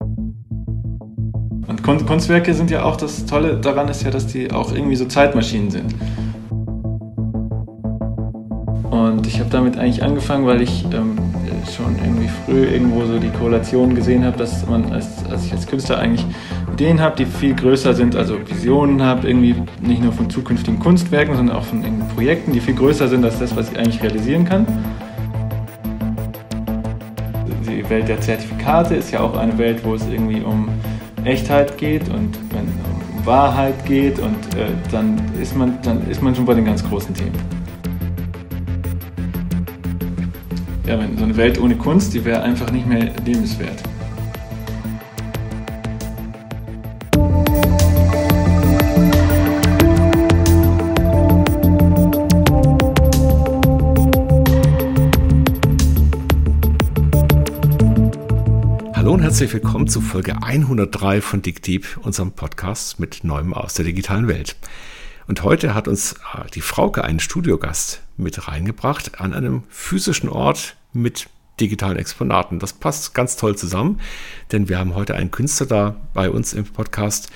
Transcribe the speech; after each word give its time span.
Und 0.00 2.06
Kunstwerke 2.06 2.54
sind 2.54 2.70
ja 2.70 2.84
auch 2.84 2.96
das 2.96 3.26
Tolle 3.26 3.56
daran 3.56 3.88
ist 3.88 4.02
ja, 4.02 4.10
dass 4.10 4.26
die 4.26 4.50
auch 4.50 4.72
irgendwie 4.72 4.96
so 4.96 5.06
Zeitmaschinen 5.06 5.70
sind. 5.70 5.94
Und 8.90 9.26
ich 9.26 9.40
habe 9.40 9.50
damit 9.50 9.78
eigentlich 9.78 10.02
angefangen, 10.02 10.46
weil 10.46 10.62
ich 10.62 10.84
ähm, 10.92 11.16
schon 11.70 11.96
irgendwie 12.02 12.28
früh 12.44 12.64
irgendwo 12.64 13.04
so 13.06 13.18
die 13.18 13.30
Korrelation 13.30 13.94
gesehen 13.94 14.24
habe, 14.24 14.36
dass 14.36 14.66
man 14.66 14.92
als, 14.92 15.24
als 15.30 15.46
ich 15.46 15.52
als 15.52 15.66
Künstler 15.66 15.98
eigentlich 15.98 16.26
Ideen 16.72 17.00
habe, 17.00 17.16
die 17.16 17.26
viel 17.26 17.54
größer 17.54 17.94
sind, 17.94 18.16
also 18.16 18.36
Visionen 18.46 19.02
habe, 19.02 19.28
irgendwie 19.28 19.54
nicht 19.80 20.02
nur 20.02 20.12
von 20.12 20.30
zukünftigen 20.30 20.80
Kunstwerken, 20.80 21.36
sondern 21.36 21.56
auch 21.56 21.64
von 21.64 21.82
Projekten, 22.14 22.52
die 22.52 22.60
viel 22.60 22.74
größer 22.74 23.08
sind 23.08 23.24
als 23.24 23.38
das, 23.38 23.56
was 23.56 23.70
ich 23.70 23.78
eigentlich 23.78 24.02
realisieren 24.02 24.44
kann. 24.44 24.66
Welt 27.90 28.08
der 28.08 28.20
Zertifikate 28.20 28.94
ist 28.94 29.10
ja 29.10 29.20
auch 29.20 29.36
eine 29.36 29.58
Welt, 29.58 29.84
wo 29.84 29.94
es 29.94 30.06
irgendwie 30.06 30.40
um 30.40 30.68
Echtheit 31.24 31.76
geht 31.76 32.08
und 32.08 32.38
um 32.54 33.26
Wahrheit 33.26 33.84
geht 33.84 34.18
und 34.18 34.54
äh, 34.54 34.68
dann, 34.90 35.20
ist 35.40 35.56
man, 35.56 35.78
dann 35.82 36.08
ist 36.08 36.22
man 36.22 36.34
schon 36.34 36.46
bei 36.46 36.54
den 36.54 36.64
ganz 36.64 36.82
großen 36.82 37.14
Themen. 37.14 37.34
Ja, 40.86 40.98
wenn 40.98 41.18
so 41.18 41.24
eine 41.24 41.36
Welt 41.36 41.60
ohne 41.60 41.76
Kunst, 41.76 42.14
die 42.14 42.24
wäre 42.24 42.42
einfach 42.42 42.70
nicht 42.70 42.86
mehr 42.86 43.10
lebenswert. 43.24 43.82
Herzlich 59.40 59.62
willkommen 59.62 59.88
zu 59.88 60.02
Folge 60.02 60.42
103 60.42 61.22
von 61.22 61.40
Dick 61.40 61.62
Deep, 61.62 61.98
unserem 62.02 62.32
Podcast 62.32 63.00
mit 63.00 63.24
Neuem 63.24 63.54
aus 63.54 63.72
der 63.72 63.86
digitalen 63.86 64.28
Welt. 64.28 64.54
Und 65.28 65.42
heute 65.44 65.72
hat 65.72 65.88
uns 65.88 66.12
äh, 66.12 66.50
die 66.52 66.60
Frauke 66.60 67.04
einen 67.04 67.20
Studiogast 67.20 68.02
mit 68.18 68.48
reingebracht 68.48 69.18
an 69.18 69.32
einem 69.32 69.62
physischen 69.70 70.28
Ort 70.28 70.76
mit 70.92 71.30
digitalen 71.58 71.96
Exponaten. 71.96 72.58
Das 72.58 72.74
passt 72.74 73.14
ganz 73.14 73.36
toll 73.36 73.56
zusammen, 73.56 73.98
denn 74.52 74.68
wir 74.68 74.78
haben 74.78 74.94
heute 74.94 75.14
einen 75.14 75.30
Künstler 75.30 75.66
da 75.66 75.96
bei 76.12 76.28
uns 76.28 76.52
im 76.52 76.66
Podcast, 76.66 77.30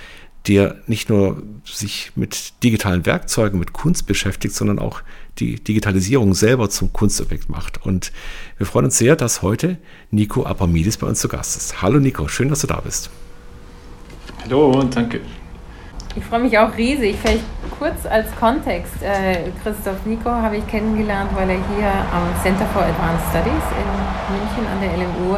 der 0.47 0.83
nicht 0.87 1.09
nur 1.09 1.43
sich 1.65 2.13
mit 2.17 2.63
digitalen 2.63 3.07
Werkzeugen, 3.07 3.59
mit 3.59 3.73
Kunst 3.73 4.07
beschäftigt, 4.07 4.55
sondern 4.55 4.79
auch 4.79 5.01
die 5.39 5.63
Digitalisierung 5.63 6.35
selber 6.35 6.71
zum 6.71 6.93
Kunstobjekt 6.93 7.49
macht. 7.49 7.85
Und 7.85 8.13
wir 8.59 8.67
freuen 8.67 8.87
uns 8.87 8.99
sehr, 8.99 9.17
dass 9.17 9.43
heute 9.43 9.79
Nico 10.11 10.45
Apamidis 10.45 10.97
bei 10.97 11.07
uns 11.07 11.21
zu 11.21 11.29
Gast 11.29 11.57
ist. 11.57 11.83
Hallo 11.83 11.99
Nico, 11.99 12.29
schön, 12.29 12.49
dass 12.49 12.61
du 12.61 12.67
da 12.67 12.81
bist. 12.81 13.11
Hallo 14.45 14.71
und 14.71 14.95
danke. 14.95 15.21
Ich 16.17 16.25
freue 16.25 16.41
mich 16.41 16.57
auch 16.57 16.77
riesig. 16.77 17.17
Vielleicht 17.21 17.43
kurz 17.79 18.07
als 18.07 18.27
Kontext. 18.37 19.03
Äh, 19.03 19.51
Christoph 19.63 20.07
Nico 20.07 20.31
habe 20.31 20.59
ich 20.59 20.67
kennengelernt, 20.69 21.31
weil 21.35 21.51
er 21.51 21.57
hier 21.57 21.89
am 21.89 22.43
Center 22.43 22.67
for 22.67 22.83
Advanced 22.83 23.27
Studies 23.31 23.65
in 23.81 24.37
München 24.37 24.67
an 24.73 24.81
der 24.81 24.97
LMU 24.97 25.37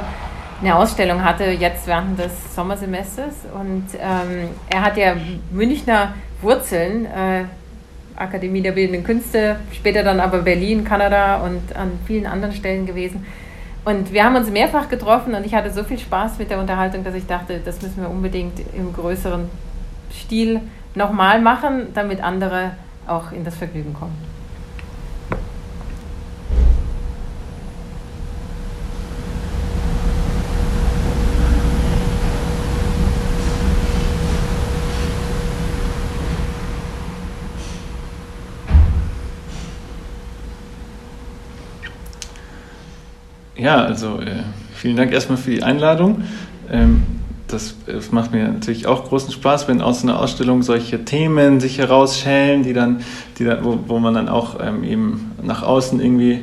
eine 0.61 0.74
Ausstellung 0.74 1.22
hatte, 1.22 1.44
jetzt 1.44 1.86
während 1.86 2.19
des 2.19 2.33
Sommersemesters. 2.55 3.34
Und 3.55 3.86
ähm, 3.94 4.48
er 4.69 4.83
hat 4.83 4.97
ja 4.97 5.17
Münchner 5.50 6.14
Wurzeln, 6.42 7.06
äh, 7.06 7.44
Akademie 8.17 8.62
der 8.62 8.72
Bildenden 8.72 9.05
Künste, 9.05 9.56
später 9.72 10.03
dann 10.03 10.20
aber 10.20 10.39
Berlin, 10.39 10.84
Kanada 10.84 11.42
und 11.42 11.77
an 11.77 11.92
vielen 12.06 12.27
anderen 12.27 12.55
Stellen 12.55 12.86
gewesen. 12.86 13.25
Und 13.84 14.12
wir 14.12 14.25
haben 14.25 14.34
uns 14.34 14.50
mehrfach 14.50 14.89
getroffen 14.89 15.34
und 15.34 15.47
ich 15.47 15.55
hatte 15.55 15.70
so 15.70 15.84
viel 15.84 15.98
Spaß 15.98 16.39
mit 16.39 16.50
der 16.50 16.58
Unterhaltung, 16.58 17.05
dass 17.05 17.14
ich 17.14 17.27
dachte, 17.27 17.61
das 17.64 17.81
müssen 17.83 18.03
wir 18.03 18.11
unbedingt 18.11 18.61
im 18.77 18.92
größeren 18.92 19.48
Stil 20.12 20.61
nochmal 20.95 21.41
machen, 21.41 21.89
damit 21.95 22.23
andere 22.23 22.73
auch 23.06 23.31
in 23.31 23.45
das 23.45 23.55
Vergnügen 23.55 23.95
kommen. 23.95 24.36
Ja, 43.67 43.85
also 43.85 44.21
äh, 44.21 44.45
vielen 44.77 44.95
Dank 44.95 45.13
erstmal 45.13 45.39
für 45.39 45.51
die 45.51 45.65
Einladung. 45.65 46.23
Ähm, 46.71 47.03
das, 47.49 47.75
das, 47.85 48.13
macht 48.13 48.31
mir 48.31 48.47
natürlich 48.47 48.87
auch 48.87 49.09
großen 49.09 49.33
Spaß, 49.33 49.67
wenn 49.67 49.81
aus 49.81 50.05
einer 50.05 50.21
Ausstellung 50.21 50.63
solche 50.63 51.05
Themen 51.05 51.59
sich 51.59 51.79
herausschälen, 51.79 52.63
die 52.63 52.73
dann, 52.73 53.01
die 53.41 53.45
dann, 53.45 53.65
wo, 53.65 53.77
wo 53.89 53.99
man 53.99 54.15
dann 54.15 54.29
auch 54.29 54.61
ähm, 54.63 54.85
eben 54.85 55.33
nach 55.43 55.65
außen 55.65 56.01
irgendwie 56.01 56.43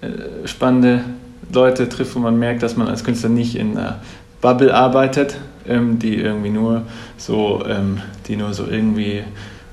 äh, 0.00 0.46
spannende 0.46 1.04
Leute 1.52 1.86
trifft, 1.86 2.14
wo 2.14 2.18
man 2.20 2.38
merkt, 2.38 2.62
dass 2.62 2.78
man 2.78 2.88
als 2.88 3.04
Künstler 3.04 3.28
nicht 3.28 3.56
in 3.56 3.76
einer 3.76 4.00
Bubble 4.40 4.74
arbeitet, 4.74 5.36
ähm, 5.68 5.98
die 5.98 6.14
irgendwie 6.14 6.48
nur 6.48 6.84
so, 7.18 7.62
ähm, 7.68 8.00
die 8.26 8.36
nur 8.36 8.54
so 8.54 8.66
irgendwie 8.66 9.22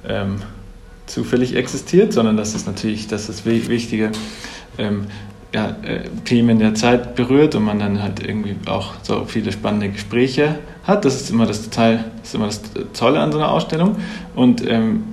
ähm, 0.06 0.42
zufällig 1.06 1.56
existiert, 1.56 2.12
sondern 2.12 2.36
dass 2.36 2.54
es 2.54 2.66
natürlich, 2.66 3.08
dass 3.08 3.28
das 3.28 3.46
Wichtige 3.46 4.12
ähm, 4.78 5.06
ja, 5.54 5.76
äh, 5.84 6.08
Themen 6.26 6.60
der 6.60 6.76
Zeit 6.76 7.16
berührt 7.16 7.56
und 7.56 7.64
man 7.64 7.80
dann 7.80 8.02
halt 8.02 8.26
irgendwie 8.26 8.56
auch 8.68 8.94
so 9.04 9.26
viele 9.26 9.52
spannende 9.52 9.90
Gespräche 9.90 10.60
hat. 10.84 11.06
Das 11.06 11.16
ist 11.16 11.30
immer 11.30 11.46
das 11.46 11.70
Teil, 11.70 12.06
das 12.20 12.30
ist 12.30 12.36
immer 12.36 12.46
das 12.46 12.62
Tolle 12.94 13.20
an 13.20 13.32
so 13.32 13.38
einer 13.38 13.52
Ausstellung. 13.52 13.98
Und 14.36 14.66
ähm, 14.68 15.04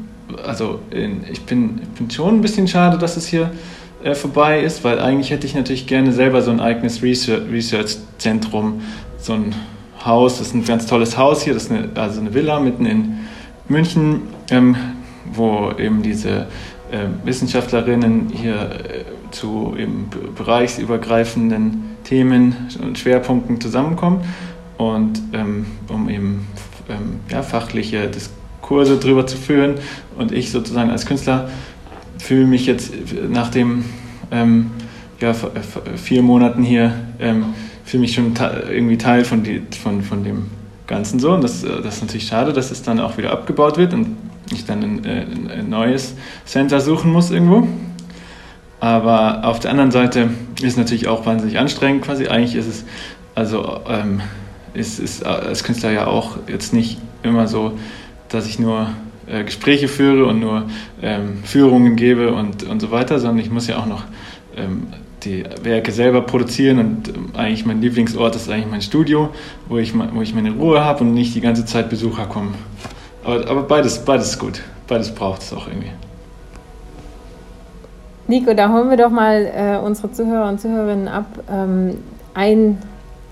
also 0.47 0.81
in, 0.91 1.25
ich, 1.31 1.43
bin, 1.43 1.81
ich 1.83 1.89
bin 1.99 2.11
schon 2.11 2.37
ein 2.37 2.41
bisschen 2.41 2.69
schade, 2.69 2.99
dass 2.99 3.17
es 3.17 3.27
hier 3.27 3.51
äh, 4.03 4.15
vorbei 4.15 4.61
ist, 4.61 4.85
weil 4.85 5.01
eigentlich 5.01 5.31
hätte 5.31 5.47
ich 5.47 5.55
natürlich 5.55 5.87
gerne 5.87 6.13
selber 6.13 6.43
so 6.43 6.51
ein 6.51 6.61
eigenes 6.61 7.03
Research-Zentrum, 7.03 8.83
so 9.19 9.33
ein 9.33 9.55
Haus, 10.05 10.39
das 10.39 10.49
ist 10.49 10.55
ein 10.55 10.65
ganz 10.65 10.87
tolles 10.87 11.19
Haus 11.19 11.43
hier, 11.43 11.55
das 11.55 11.65
ist 11.65 11.73
eine, 11.73 11.89
also 11.97 12.21
eine 12.21 12.33
Villa 12.33 12.61
mitten 12.61 12.87
in 12.87 13.19
München, 13.69 14.23
ähm, 14.51 14.77
wo 15.33 15.73
eben 15.77 16.03
diese 16.03 16.47
äh, 16.91 17.07
Wissenschaftlerinnen 17.25 18.31
hier 18.33 18.55
äh, 18.55 19.05
zu 19.31 19.75
eben 19.79 20.09
bereichsübergreifenden 20.37 21.97
Themen 22.05 22.55
und 22.83 22.99
Schwerpunkten 22.99 23.61
zusammenkommen 23.61 24.23
und 24.77 25.21
ähm, 25.33 25.67
um 25.89 26.09
eben 26.09 26.47
ähm, 26.89 27.21
ja, 27.31 27.43
fachliche 27.43 28.09
Diskurse 28.09 28.99
darüber 28.99 29.27
zu 29.27 29.37
führen. 29.37 29.75
Und 30.17 30.33
ich 30.33 30.51
sozusagen 30.51 30.91
als 30.91 31.07
Künstler 31.07 31.51
fühle 32.19 32.47
mich 32.47 32.67
jetzt 32.67 32.93
nach 33.31 33.51
den 33.51 33.85
ähm, 34.31 34.71
ja, 35.21 35.35
vier 35.97 36.23
Monaten 36.23 36.63
hier, 36.63 36.95
ähm, 37.19 37.47
fühle 37.85 38.03
mich 38.03 38.15
schon 38.15 38.35
irgendwie 38.71 38.99
Teil 38.99 39.25
von, 39.25 39.43
die, 39.43 39.63
von, 39.83 40.03
von 40.03 40.25
dem 40.25 40.47
Ganzen 40.87 41.19
so. 41.19 41.33
Und 41.33 41.43
das, 41.43 41.63
das 41.63 41.97
ist 41.97 42.03
natürlich 42.03 42.27
schade, 42.27 42.53
dass 42.53 42.71
es 42.71 42.83
dann 42.83 43.01
auch 43.01 43.19
wieder 43.19 43.33
abgebaut 43.33 43.79
wird 43.79 43.93
und 43.95 44.17
ich 44.53 44.65
dann 44.65 44.83
ein, 44.83 45.05
äh, 45.05 45.27
ein 45.59 45.69
neues 45.69 46.15
Center 46.45 46.81
suchen 46.81 47.13
muss 47.13 47.31
irgendwo. 47.31 47.67
Aber 48.81 49.45
auf 49.45 49.59
der 49.59 49.71
anderen 49.71 49.91
Seite 49.91 50.31
ist 50.61 50.73
es 50.73 50.77
natürlich 50.77 51.09
auch 51.09 51.27
wahnsinnig 51.27 51.59
anstrengend 51.59 52.05
quasi. 52.05 52.29
Eigentlich 52.29 52.55
ist 52.55 52.69
es, 52.69 52.85
also 53.35 53.81
ähm, 53.89 54.21
ist, 54.75 55.01
ist 55.01 55.25
als 55.27 55.65
Künstler 55.65 55.91
ja 55.91 56.07
auch 56.07 56.39
jetzt 56.47 56.73
nicht 56.73 56.99
immer 57.23 57.49
so, 57.49 57.73
dass 58.29 58.47
ich 58.47 58.59
nur 58.59 58.89
äh, 59.27 59.45
Gespräche 59.45 59.89
führe 59.89 60.27
und 60.27 60.41
nur 60.41 60.65
ähm, 61.03 61.39
Führungen 61.45 61.97
gebe 61.97 62.33
und, 62.33 62.63
und 62.63 62.81
so 62.81 62.91
weiter, 62.91 63.19
sondern 63.19 63.45
ich 63.45 63.51
muss 63.51 63.67
ja 63.67 63.79
auch 63.79 63.87
noch 63.87 64.05
ähm, 64.57 64.89
die 65.25 65.45
Werke 65.63 65.91
selber 65.91 66.21
produzieren 66.23 66.79
und 66.79 67.09
ähm, 67.09 67.31
eigentlich 67.35 67.67
mein 67.67 67.81
Lieblingsort 67.81 68.37
ist 68.37 68.49
eigentlich 68.49 68.71
mein 68.71 68.83
Studio, 68.83 69.31
wo 69.69 69.79
ich, 69.79 69.93
wo 69.95 70.23
ich 70.23 70.35
meine 70.35 70.53
Ruhe 70.53 70.85
habe 70.85 71.03
und 71.03 71.15
nicht 71.15 71.35
die 71.35 71.41
ganze 71.41 71.65
Zeit 71.65 71.91
Besucher 71.91 72.27
kommen. 72.27 72.55
Aber, 73.25 73.49
aber 73.49 73.63
beides, 73.63 74.05
beides 74.05 74.31
ist 74.31 74.39
gut. 74.39 74.63
Beides 74.87 75.15
braucht 75.15 75.43
es 75.43 75.53
auch 75.53 75.67
irgendwie. 75.67 75.91
Nico, 78.29 78.53
da 78.53 78.71
holen 78.71 78.91
wir 78.91 78.99
doch 78.99 79.11
mal 79.11 79.51
äh, 79.57 79.79
unsere 79.79 80.13
Zuhörer 80.13 80.51
und 80.51 80.61
Zuhörerinnen 80.61 81.09
ab. 81.09 81.25
Ähm, 81.51 81.97
ein 82.35 82.77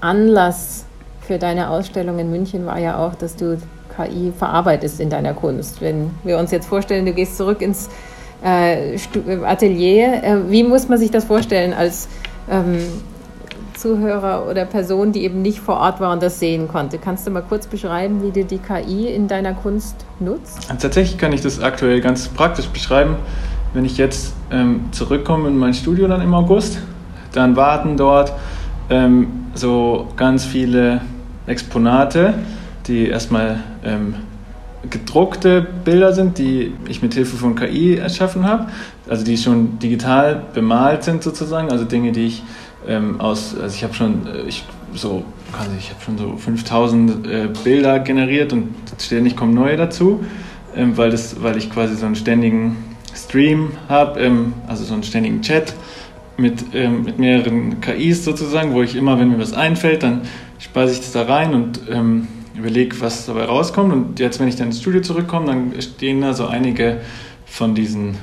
Anlass 0.01 0.87
für 1.21 1.39
deine 1.39 1.69
Ausstellung 1.69 2.19
in 2.19 2.31
München 2.31 2.65
war 2.65 2.79
ja 2.79 2.97
auch, 2.97 3.15
dass 3.15 3.37
du 3.37 3.59
KI 3.95 4.33
verarbeitest 4.37 4.99
in 5.01 5.11
deiner 5.11 5.35
Kunst. 5.35 5.83
Wenn 5.83 6.11
wir 6.25 6.39
uns 6.39 6.51
jetzt 6.51 6.67
vorstellen, 6.67 7.05
du 7.05 7.13
gehst 7.13 7.37
zurück 7.37 7.61
ins 7.61 7.91
äh, 8.43 8.97
Atelier, 9.45 10.25
äh, 10.25 10.51
wie 10.51 10.63
muss 10.63 10.89
man 10.89 10.99
sich 10.99 11.11
das 11.11 11.27
vorstellen 11.27 11.75
als 11.75 12.09
ähm, 12.51 12.79
Zuhörer 13.77 14.47
oder 14.51 14.65
Person, 14.65 15.13
die 15.13 15.25
eben 15.25 15.43
nicht 15.43 15.61
vor 15.61 15.77
Ort 15.77 16.01
war 16.01 16.11
und 16.11 16.23
das 16.23 16.41
sehen 16.41 16.69
konnte. 16.69 16.97
Kannst 16.97 17.27
du 17.27 17.31
mal 17.31 17.43
kurz 17.43 17.67
beschreiben, 17.67 18.23
wie 18.23 18.31
du 18.31 18.47
die 18.47 18.59
KI 18.59 19.09
in 19.09 19.29
deiner 19.29 19.53
Kunst 19.53 19.97
nutzt? 20.21 20.69
Tatsächlich 20.69 21.19
kann 21.19 21.35
ich 21.35 21.43
das 21.43 21.61
aktuell 21.61 22.01
ganz 22.01 22.29
praktisch 22.29 22.69
beschreiben. 22.69 23.17
Wenn 23.77 23.85
ich 23.85 23.99
jetzt 23.99 24.33
ähm, 24.51 24.87
zurückkomme 24.93 25.49
in 25.49 25.59
mein 25.59 25.75
Studio 25.75 26.09
dann 26.09 26.23
im 26.23 26.33
August, 26.33 26.79
dann 27.33 27.57
warten 27.57 27.99
dort 27.99 28.33
ähm, 28.89 29.27
so 29.53 30.09
ganz 30.17 30.47
viele 30.47 31.03
Exponate, 31.47 32.33
die 32.87 33.07
erstmal 33.09 33.59
ähm, 33.85 34.15
gedruckte 34.89 35.67
Bilder 35.85 36.15
sind, 36.15 36.39
die 36.39 36.73
ich 36.89 37.03
mit 37.03 37.13
Hilfe 37.13 37.37
von 37.37 37.55
KI 37.55 37.97
erschaffen 37.97 38.47
habe, 38.47 38.69
also 39.11 39.27
die 39.27 39.37
schon 39.37 39.79
digital 39.79 40.41
bemalt 40.55 41.05
sind 41.05 41.23
sozusagen, 41.23 41.71
also 41.71 41.85
Dinge, 41.85 42.13
die 42.13 42.29
ich 42.29 42.43
ähm, 42.89 43.21
aus, 43.21 43.55
also 43.61 43.77
ich 43.77 43.85
habe 43.85 43.93
schon, 43.93 44.27
äh, 44.27 44.49
ich 44.49 44.65
so, 44.95 45.23
also 45.53 45.73
ich 45.79 45.91
habe 45.91 46.01
schon 46.03 46.17
so 46.17 46.35
5000 46.39 47.27
äh, 47.27 47.49
Bilder 47.63 47.99
generiert 47.99 48.55
und 48.55 48.75
ständig 48.99 49.37
kommen 49.37 49.53
neue 49.53 49.77
dazu, 49.77 50.25
ähm, 50.75 50.97
weil 50.97 51.11
das, 51.11 51.43
weil 51.43 51.59
ich 51.59 51.71
quasi 51.71 51.95
so 51.95 52.07
einen 52.07 52.17
ständigen 52.17 52.86
Stream 53.17 53.73
habe, 53.89 54.21
ähm, 54.21 54.55
also 54.67 54.85
so 54.85 54.95
einen 54.95 55.03
ständigen 55.03 55.43
Chat 55.43 55.75
mit, 56.37 56.75
ähm, 56.75 57.05
mit 57.05 57.19
mehreren 57.19 57.81
KIs 57.81 58.25
sozusagen, 58.25 58.75
wo 58.75 58.83
ich 58.83 58.95
immer, 58.95 59.19
wenn 59.19 59.31
mir 59.31 59.39
was 59.39 59.53
einfällt, 59.53 60.03
dann 60.03 60.23
speise 60.59 60.93
ich 60.93 60.99
das 60.99 61.13
da 61.13 61.23
rein 61.23 61.55
und 61.55 61.81
ähm, 61.91 62.29
überlege, 62.57 63.01
was 63.01 63.27
dabei 63.27 63.45
rauskommt. 63.45 63.93
Und 63.93 64.21
jetzt, 64.21 64.41
wenn 64.41 64.49
ich 64.49 64.57
dann 64.57 64.69
ins 64.69 64.81
Studio 64.81 65.01
zurückkomme, 65.01 65.47
dann 65.47 65.81
stehen 65.81 66.21
da 66.21 66.35
so 66.35 66.47
einige 66.47 67.01
von 67.47 67.75
diesen 67.75 68.17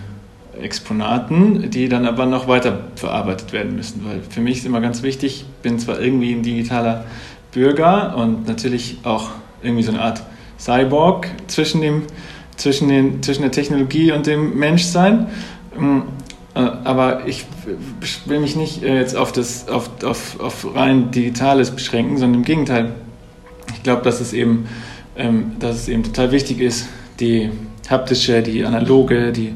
Exponaten, 0.60 1.70
die 1.72 1.90
dann 1.90 2.06
aber 2.06 2.26
noch 2.26 2.48
weiter 2.48 2.80
verarbeitet 2.96 3.54
werden 3.54 3.76
müssen. 3.76 4.06
Weil 4.06 4.22
für 4.30 4.42
mich 4.42 4.60
ist 4.60 4.66
immer 4.66 4.82
ganz 4.82 5.02
wichtig, 5.02 5.42
ich 5.42 5.62
bin 5.62 5.80
zwar 5.80 6.00
irgendwie 6.00 6.34
ein 6.34 6.44
digitaler 6.44 7.06
Bürger 7.52 8.16
und 8.18 8.48
natürlich 8.48 8.98
auch 9.04 9.30
irgendwie 9.62 9.84
so 9.84 9.92
eine 9.92 10.02
Art 10.02 10.24
Cyborg 10.60 11.28
zwischen, 11.48 11.82
dem, 11.82 12.04
zwischen, 12.64 12.88
den, 12.88 13.22
zwischen 13.22 13.42
der 13.42 13.52
Technologie 13.52 14.14
und 14.14 14.26
dem 14.26 14.58
Menschsein. 14.58 15.28
Ähm, 15.78 16.04
äh, 16.56 16.60
aber 16.60 17.28
ich 17.28 17.46
will 18.26 18.40
mich 18.40 18.56
nicht 18.56 18.84
äh, 18.84 19.00
jetzt 19.00 19.18
auf, 19.18 19.34
das, 19.34 19.68
auf, 19.68 19.90
auf, 20.04 20.40
auf 20.40 20.76
rein 20.76 21.12
Digitales 21.12 21.72
beschränken, 21.72 22.18
sondern 22.18 22.40
im 22.40 22.46
Gegenteil. 22.46 22.94
Ich 23.74 23.84
glaube, 23.84 24.02
dass 24.04 24.22
es 24.22 24.32
eben, 24.32 24.68
ähm, 25.18 25.54
dass 25.60 25.76
es 25.76 25.88
eben 25.90 26.04
total 26.04 26.32
wichtig 26.32 26.62
ist, 26.62 26.88
die 27.20 27.52
haptische, 27.90 28.42
die 28.42 28.64
analoge, 28.64 29.34
die 29.34 29.54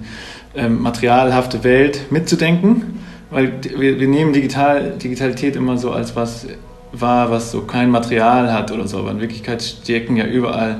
ähm, 0.53 0.81
materialhafte 0.81 1.63
Welt 1.63 2.11
mitzudenken, 2.11 2.99
weil 3.29 3.53
wir, 3.77 4.01
wir 4.01 4.07
nehmen 4.07 4.33
Digital, 4.33 4.97
Digitalität 5.01 5.55
immer 5.55 5.77
so 5.77 5.91
als 5.91 6.15
was 6.15 6.47
wahr, 6.91 7.31
was 7.31 7.51
so 7.51 7.61
kein 7.61 7.89
Material 7.89 8.51
hat 8.51 8.71
oder 8.71 8.87
so, 8.87 8.99
aber 8.99 9.11
in 9.11 9.21
Wirklichkeit 9.21 9.63
stecken 9.63 10.17
ja 10.17 10.25
überall 10.25 10.77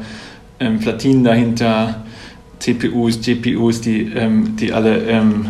ähm, 0.59 0.79
Platinen 0.79 1.23
dahinter, 1.23 2.03
CPUs, 2.59 3.21
GPUs, 3.21 3.81
die, 3.81 4.11
ähm, 4.13 4.55
die, 4.57 4.73
alle, 4.73 5.03
ähm, 5.07 5.49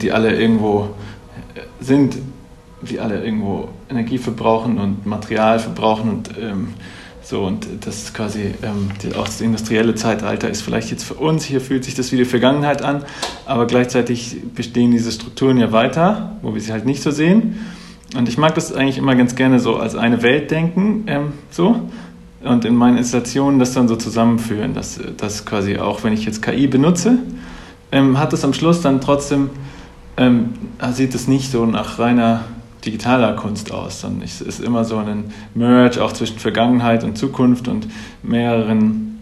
die 0.00 0.12
alle 0.12 0.38
irgendwo 0.38 0.90
sind, 1.80 2.16
die 2.82 3.00
alle 3.00 3.24
irgendwo 3.24 3.68
Energie 3.90 4.18
verbrauchen 4.18 4.78
und 4.78 5.06
Material 5.06 5.58
verbrauchen 5.58 6.10
und 6.10 6.30
ähm, 6.40 6.68
so, 7.28 7.44
und 7.44 7.66
das 7.84 8.04
ist 8.04 8.14
quasi 8.14 8.54
ähm, 8.62 8.88
auch 9.18 9.26
das 9.26 9.42
industrielle 9.42 9.94
Zeitalter 9.94 10.48
ist 10.48 10.62
vielleicht 10.62 10.90
jetzt 10.90 11.04
für 11.04 11.12
uns, 11.12 11.44
hier 11.44 11.60
fühlt 11.60 11.84
sich 11.84 11.94
das 11.94 12.10
wie 12.10 12.16
die 12.16 12.24
Vergangenheit 12.24 12.80
an, 12.80 13.04
aber 13.44 13.66
gleichzeitig 13.66 14.38
bestehen 14.54 14.92
diese 14.92 15.12
Strukturen 15.12 15.58
ja 15.58 15.70
weiter, 15.70 16.38
wo 16.40 16.54
wir 16.54 16.60
sie 16.62 16.72
halt 16.72 16.86
nicht 16.86 17.02
so 17.02 17.10
sehen. 17.10 17.58
Und 18.16 18.30
ich 18.30 18.38
mag 18.38 18.54
das 18.54 18.72
eigentlich 18.72 18.96
immer 18.96 19.14
ganz 19.14 19.34
gerne 19.34 19.60
so 19.60 19.76
als 19.76 19.94
eine 19.94 20.22
Welt 20.22 20.50
denken, 20.50 21.04
ähm, 21.06 21.32
so. 21.50 21.90
Und 22.42 22.64
in 22.64 22.76
meinen 22.76 22.98
Installationen 22.98 23.58
das 23.58 23.74
dann 23.74 23.88
so 23.88 23.96
zusammenführen, 23.96 24.74
dass, 24.74 25.00
dass 25.16 25.44
quasi 25.44 25.78
auch, 25.78 26.04
wenn 26.04 26.12
ich 26.12 26.24
jetzt 26.24 26.40
KI 26.40 26.68
benutze, 26.68 27.18
ähm, 27.90 28.18
hat 28.18 28.32
es 28.32 28.44
am 28.44 28.52
Schluss 28.52 28.80
dann 28.80 29.00
trotzdem, 29.00 29.50
ähm, 30.16 30.50
sieht 30.92 31.14
es 31.14 31.26
nicht 31.26 31.50
so 31.50 31.66
nach 31.66 31.98
reiner 31.98 32.44
digitaler 32.84 33.34
Kunst 33.34 33.72
aus, 33.72 34.00
sondern 34.00 34.22
es 34.22 34.40
ist 34.40 34.60
immer 34.60 34.84
so 34.84 34.98
ein 34.98 35.32
Merge 35.54 36.02
auch 36.02 36.12
zwischen 36.12 36.38
Vergangenheit 36.38 37.02
und 37.02 37.18
Zukunft 37.18 37.66
und 37.66 37.88
mehreren, 38.22 39.18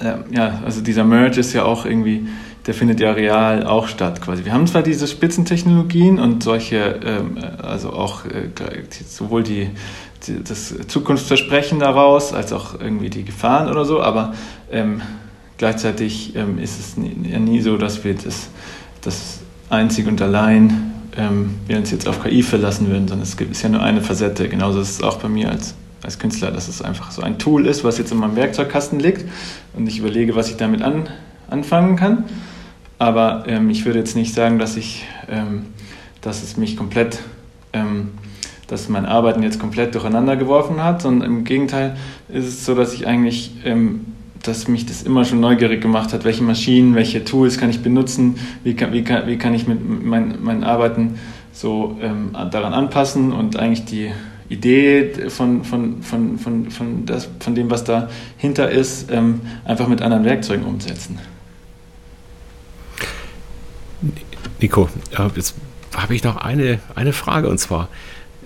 äh, 0.00 0.34
ja, 0.34 0.60
also 0.64 0.80
dieser 0.80 1.04
Merge 1.04 1.40
ist 1.40 1.52
ja 1.54 1.64
auch 1.64 1.86
irgendwie, 1.86 2.26
der 2.66 2.74
findet 2.74 3.00
ja 3.00 3.12
real 3.12 3.66
auch 3.66 3.88
statt 3.88 4.20
quasi. 4.20 4.44
Wir 4.44 4.52
haben 4.52 4.66
zwar 4.66 4.82
diese 4.82 5.06
Spitzentechnologien 5.06 6.18
und 6.18 6.42
solche, 6.42 7.00
ähm, 7.04 7.38
also 7.62 7.92
auch 7.92 8.24
äh, 8.26 8.50
sowohl 9.06 9.42
die, 9.42 9.68
die, 9.68 10.13
das 10.28 10.74
Zukunftsversprechen 10.88 11.78
daraus 11.80 12.32
als 12.32 12.52
auch 12.52 12.78
irgendwie 12.80 13.10
die 13.10 13.24
Gefahren 13.24 13.68
oder 13.68 13.84
so, 13.84 14.02
aber 14.02 14.34
ähm, 14.70 15.00
gleichzeitig 15.58 16.34
ähm, 16.36 16.58
ist 16.58 16.78
es 16.78 16.96
nie, 16.96 17.30
ja 17.30 17.38
nie 17.38 17.60
so, 17.60 17.76
dass 17.76 18.04
wir 18.04 18.14
das, 18.14 18.48
das 19.00 19.40
einzig 19.70 20.06
und 20.06 20.20
allein 20.22 20.92
ähm, 21.16 21.54
wir 21.66 21.76
uns 21.76 21.90
jetzt 21.90 22.08
auf 22.08 22.22
KI 22.22 22.42
verlassen 22.42 22.88
würden, 22.88 23.08
sondern 23.08 23.26
es 23.26 23.34
ist 23.34 23.62
ja 23.62 23.68
nur 23.68 23.82
eine 23.82 24.02
Facette. 24.02 24.48
Genauso 24.48 24.80
ist 24.80 24.90
es 24.90 25.02
auch 25.02 25.18
bei 25.18 25.28
mir 25.28 25.50
als, 25.50 25.74
als 26.02 26.18
Künstler, 26.18 26.50
dass 26.50 26.68
es 26.68 26.82
einfach 26.82 27.10
so 27.10 27.22
ein 27.22 27.38
Tool 27.38 27.66
ist, 27.66 27.84
was 27.84 27.98
jetzt 27.98 28.12
in 28.12 28.18
meinem 28.18 28.36
Werkzeugkasten 28.36 28.98
liegt 28.98 29.24
und 29.74 29.86
ich 29.86 29.98
überlege, 29.98 30.34
was 30.34 30.50
ich 30.50 30.56
damit 30.56 30.82
an, 30.82 31.08
anfangen 31.48 31.96
kann. 31.96 32.24
Aber 32.98 33.44
ähm, 33.46 33.70
ich 33.70 33.84
würde 33.84 33.98
jetzt 33.98 34.16
nicht 34.16 34.34
sagen, 34.34 34.58
dass 34.58 34.76
ich, 34.76 35.04
ähm, 35.28 35.66
dass 36.20 36.42
es 36.42 36.56
mich 36.56 36.76
komplett, 36.76 37.20
ähm, 37.72 38.12
dass 38.66 38.88
mein 38.88 39.06
Arbeiten 39.06 39.42
jetzt 39.42 39.60
komplett 39.60 39.94
durcheinander 39.94 40.36
geworfen 40.36 40.82
hat, 40.82 41.02
sondern 41.02 41.28
im 41.30 41.44
Gegenteil 41.44 41.96
ist 42.28 42.46
es 42.46 42.64
so, 42.64 42.74
dass 42.74 42.94
ich 42.94 43.06
eigentlich 43.06 43.52
ähm, 43.64 44.06
dass 44.46 44.68
mich 44.68 44.86
das 44.86 45.02
immer 45.02 45.24
schon 45.24 45.40
neugierig 45.40 45.80
gemacht 45.80 46.12
hat, 46.12 46.24
welche 46.24 46.42
Maschinen, 46.42 46.94
welche 46.94 47.24
Tools 47.24 47.58
kann 47.58 47.70
ich 47.70 47.82
benutzen, 47.82 48.36
wie 48.62 48.74
kann, 48.74 48.92
wie 48.92 49.02
kann, 49.02 49.26
wie 49.26 49.38
kann 49.38 49.54
ich 49.54 49.66
mit 49.66 49.80
mein, 50.04 50.42
meinen 50.42 50.64
Arbeiten 50.64 51.18
so 51.52 51.98
ähm, 52.02 52.30
daran 52.50 52.74
anpassen 52.74 53.32
und 53.32 53.56
eigentlich 53.56 53.84
die 53.84 54.10
Idee 54.48 55.30
von, 55.30 55.64
von, 55.64 56.02
von, 56.02 56.38
von, 56.38 56.70
von, 56.70 57.06
das, 57.06 57.28
von 57.40 57.54
dem, 57.54 57.70
was 57.70 57.84
dahinter 57.84 58.70
ist, 58.70 59.10
ähm, 59.10 59.40
einfach 59.64 59.88
mit 59.88 60.02
anderen 60.02 60.24
Werkzeugen 60.24 60.66
umsetzen. 60.66 61.18
Nico, 64.60 64.88
jetzt 65.34 65.54
habe 65.96 66.14
ich 66.14 66.22
noch 66.22 66.36
eine, 66.36 66.80
eine 66.94 67.12
Frage 67.12 67.48
und 67.48 67.58
zwar, 67.58 67.88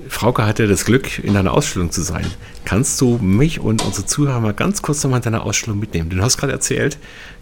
Frauke 0.08 0.46
hatte 0.46 0.66
das 0.66 0.84
Glück, 0.84 1.18
in 1.18 1.34
deiner 1.34 1.52
Ausstellung 1.52 1.90
zu 1.90 2.02
sein. 2.02 2.26
Kannst 2.64 3.00
du 3.00 3.18
mich 3.18 3.60
und 3.60 3.84
unsere 3.84 4.06
Zuhörer 4.06 4.40
mal 4.40 4.54
ganz 4.54 4.82
kurz 4.82 5.02
nochmal 5.02 5.18
in 5.18 5.24
deiner 5.24 5.44
Ausstellung 5.44 5.78
mitnehmen? 5.78 6.10
Du 6.10 6.20
hast 6.22 6.36
gerade 6.36 6.52
erzählt, 6.52 6.98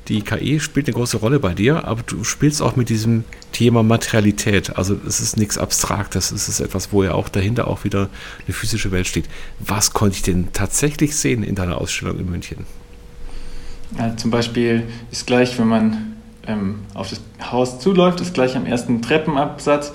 die 0.08 0.22
KI 0.22 0.60
spielt 0.60 0.86
eine 0.86 0.94
große 0.94 1.16
Rolle 1.16 1.40
bei 1.40 1.54
dir, 1.54 1.84
aber 1.84 2.02
du 2.02 2.22
spielst 2.24 2.62
auch 2.62 2.76
mit 2.76 2.88
diesem 2.88 3.24
Thema 3.52 3.82
Materialität. 3.82 4.76
Also 4.76 4.98
es 5.06 5.20
ist 5.20 5.36
nichts 5.36 5.58
Abstraktes, 5.58 6.30
es 6.30 6.48
ist 6.48 6.60
etwas, 6.60 6.92
wo 6.92 7.02
ja 7.02 7.12
auch 7.12 7.28
dahinter 7.28 7.68
auch 7.68 7.84
wieder 7.84 8.08
eine 8.46 8.54
physische 8.54 8.92
Welt 8.92 9.06
steht. 9.06 9.28
Was 9.58 9.92
konnte 9.92 10.16
ich 10.16 10.22
denn 10.22 10.52
tatsächlich 10.52 11.16
sehen 11.16 11.42
in 11.42 11.54
deiner 11.54 11.80
Ausstellung 11.80 12.18
in 12.18 12.30
München? 12.30 12.66
Ja, 13.98 14.16
zum 14.16 14.30
Beispiel 14.30 14.84
ist 15.10 15.26
gleich, 15.26 15.58
wenn 15.58 15.68
man 15.68 16.16
ähm, 16.46 16.80
auf 16.94 17.10
das 17.10 17.20
Haus 17.50 17.78
zuläuft, 17.78 18.20
ist 18.20 18.34
gleich 18.34 18.56
am 18.56 18.66
ersten 18.66 19.02
Treppenabsatz 19.02 19.92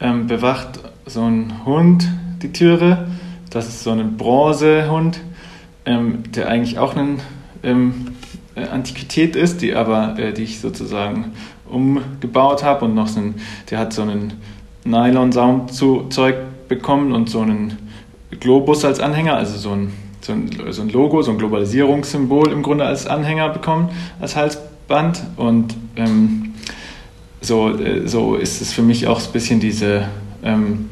ähm, 0.00 0.26
bewacht 0.26 0.80
so 1.08 1.22
ein 1.22 1.64
Hund 1.64 2.08
die 2.42 2.52
Türe. 2.52 3.08
Das 3.50 3.66
ist 3.66 3.82
so 3.82 3.90
ein 3.90 4.16
Bronzehund, 4.16 5.20
ähm, 5.86 6.22
der 6.34 6.48
eigentlich 6.48 6.78
auch 6.78 6.94
eine 6.94 7.16
ähm, 7.62 8.08
äh, 8.54 8.64
Antiquität 8.64 9.34
ist, 9.34 9.62
die 9.62 9.74
aber, 9.74 10.18
äh, 10.18 10.32
die 10.32 10.42
ich 10.42 10.60
sozusagen 10.60 11.32
umgebaut 11.68 12.62
habe 12.62 12.84
und 12.84 12.94
noch 12.94 13.08
so 13.08 13.20
ein, 13.20 13.34
der 13.70 13.78
hat 13.78 13.92
so 13.92 14.02
einen 14.02 14.34
Nylon-Saumzeug 14.84 16.36
bekommen 16.68 17.12
und 17.12 17.30
so 17.30 17.40
einen 17.40 17.78
Globus 18.38 18.84
als 18.84 19.00
Anhänger, 19.00 19.34
also 19.34 19.56
so 19.56 19.70
ein, 19.70 19.92
so 20.20 20.32
ein, 20.32 20.50
so 20.70 20.82
ein 20.82 20.90
Logo, 20.90 21.22
so 21.22 21.30
ein 21.30 21.38
Globalisierungssymbol 21.38 22.52
im 22.52 22.62
Grunde 22.62 22.84
als 22.84 23.06
Anhänger 23.06 23.48
bekommen, 23.48 23.88
als 24.20 24.36
Halsband 24.36 25.22
und 25.36 25.74
ähm, 25.96 26.54
so, 27.40 27.70
äh, 27.78 28.06
so 28.06 28.36
ist 28.36 28.60
es 28.60 28.72
für 28.72 28.82
mich 28.82 29.06
auch 29.06 29.20
ein 29.20 29.32
bisschen 29.32 29.60
diese 29.60 30.08
ähm, 30.42 30.90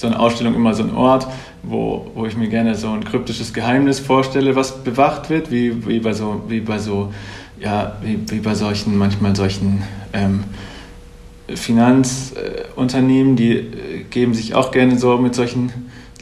so 0.00 0.06
eine 0.06 0.18
Ausstellung 0.18 0.54
immer 0.54 0.72
so 0.72 0.82
ein 0.82 0.94
Ort, 0.94 1.26
wo, 1.62 2.10
wo 2.14 2.24
ich 2.24 2.34
mir 2.34 2.48
gerne 2.48 2.74
so 2.74 2.88
ein 2.88 3.04
kryptisches 3.04 3.52
Geheimnis 3.52 4.00
vorstelle, 4.00 4.56
was 4.56 4.82
bewacht 4.82 5.28
wird, 5.28 5.50
wie, 5.50 5.86
wie 5.86 6.00
bei 6.00 6.14
so, 6.14 6.40
wie 6.48 6.60
bei 6.60 6.78
so, 6.78 7.12
ja, 7.60 7.98
wie, 8.02 8.18
wie 8.30 8.38
bei 8.38 8.54
solchen, 8.54 8.96
manchmal 8.96 9.36
solchen 9.36 9.82
ähm, 10.14 10.44
Finanzunternehmen, 11.54 13.36
die 13.36 13.52
äh, 13.52 14.04
geben 14.08 14.32
sich 14.32 14.54
auch 14.54 14.70
gerne 14.70 14.98
so 14.98 15.18
mit 15.18 15.34
solchen 15.34 15.70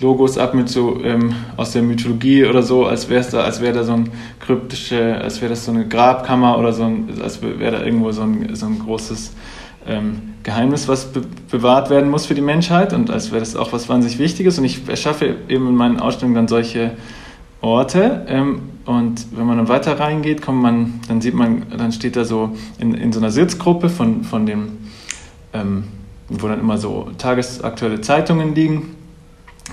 Logos 0.00 0.38
ab, 0.38 0.54
mit 0.54 0.68
so 0.68 1.00
ähm, 1.04 1.36
aus 1.56 1.70
der 1.70 1.82
Mythologie 1.82 2.46
oder 2.46 2.64
so, 2.64 2.84
als 2.84 3.08
wäre 3.08 3.24
da, 3.30 3.42
als 3.42 3.60
wäre 3.60 3.74
da 3.74 3.84
so 3.84 3.92
ein 3.92 4.10
kryptische, 4.40 5.20
als 5.20 5.40
wäre 5.40 5.50
das 5.50 5.64
so 5.64 5.70
eine 5.70 5.86
Grabkammer 5.86 6.58
oder 6.58 6.72
so 6.72 6.82
ein, 6.82 7.10
als 7.22 7.40
wäre 7.42 7.70
da 7.70 7.84
irgendwo 7.84 8.10
so 8.10 8.22
ein, 8.22 8.56
so 8.56 8.66
ein 8.66 8.80
großes 8.80 9.34
ähm, 9.86 10.34
Geheimnis, 10.48 10.88
was 10.88 11.12
be 11.12 11.20
bewahrt 11.50 11.90
werden 11.90 12.08
muss 12.10 12.24
für 12.24 12.34
die 12.34 12.40
Menschheit 12.40 12.94
und 12.94 13.10
als 13.10 13.30
wäre 13.32 13.40
das 13.40 13.54
auch 13.54 13.74
was 13.74 13.90
wahnsinnig 13.90 14.18
Wichtiges. 14.18 14.58
Und 14.58 14.64
ich 14.64 14.88
erschaffe 14.88 15.36
eben 15.46 15.68
in 15.68 15.74
meinen 15.74 16.00
Ausstellungen 16.00 16.34
dann 16.36 16.48
solche 16.48 16.92
Orte. 17.60 18.24
Ähm, 18.28 18.62
und 18.86 19.26
wenn 19.36 19.44
man 19.44 19.58
dann 19.58 19.68
weiter 19.68 20.00
reingeht, 20.00 20.40
kommt 20.40 20.62
man, 20.62 21.00
dann 21.06 21.20
sieht 21.20 21.34
man, 21.34 21.66
dann 21.76 21.92
steht 21.92 22.16
da 22.16 22.24
so 22.24 22.56
in, 22.78 22.94
in 22.94 23.12
so 23.12 23.20
einer 23.20 23.30
Sitzgruppe 23.30 23.90
von, 23.90 24.24
von 24.24 24.46
dem, 24.46 24.78
ähm, 25.52 25.84
wo 26.30 26.48
dann 26.48 26.60
immer 26.60 26.78
so 26.78 27.10
tagesaktuelle 27.18 28.00
Zeitungen 28.00 28.54
liegen. 28.54 28.96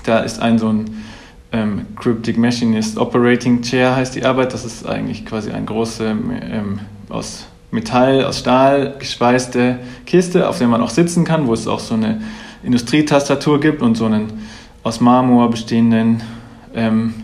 Da 0.04 0.18
ist 0.18 0.42
ein 0.42 0.58
so 0.58 0.68
ein 0.68 1.04
ähm, 1.52 1.86
Cryptic 1.96 2.36
Machinist 2.36 2.98
Operating 2.98 3.62
Chair 3.62 3.96
heißt 3.96 4.14
die 4.14 4.26
Arbeit. 4.26 4.52
Das 4.52 4.66
ist 4.66 4.86
eigentlich 4.86 5.24
quasi 5.24 5.52
eine 5.52 5.64
große 5.64 6.04
ähm, 6.04 6.80
aus 7.08 7.46
Metall, 7.76 8.24
aus 8.24 8.38
Stahl 8.38 8.94
geschweißte 8.98 9.78
Kiste, 10.06 10.48
auf 10.48 10.58
der 10.58 10.66
man 10.66 10.80
auch 10.80 10.90
sitzen 10.90 11.24
kann, 11.24 11.46
wo 11.46 11.52
es 11.52 11.68
auch 11.68 11.78
so 11.78 11.94
eine 11.94 12.22
Industrietastatur 12.64 13.60
gibt 13.60 13.82
und 13.82 13.96
so 13.96 14.06
einen 14.06 14.32
aus 14.82 15.00
Marmor 15.00 15.50
bestehenden 15.50 16.22
ähm, 16.74 17.14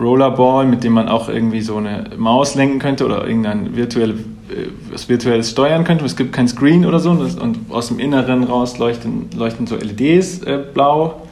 Rollerball, 0.00 0.66
mit 0.66 0.82
dem 0.82 0.94
man 0.94 1.08
auch 1.08 1.28
irgendwie 1.28 1.60
so 1.60 1.76
eine 1.76 2.10
Maus 2.16 2.56
lenken 2.56 2.80
könnte 2.80 3.06
oder 3.06 3.24
irgendein 3.26 3.76
virtuelle, 3.76 4.14
äh, 4.14 5.08
virtuelles 5.08 5.50
steuern 5.50 5.84
könnte. 5.84 6.04
Es 6.04 6.16
gibt 6.16 6.32
kein 6.32 6.48
Screen 6.48 6.84
oder 6.84 6.98
so 6.98 7.10
und 7.10 7.70
aus 7.70 7.88
dem 7.88 8.00
Inneren 8.00 8.42
raus 8.42 8.78
leuchten, 8.78 9.30
leuchten 9.36 9.66
so 9.68 9.76
LEDs 9.76 10.42
äh, 10.42 10.58
blau, 10.74 11.22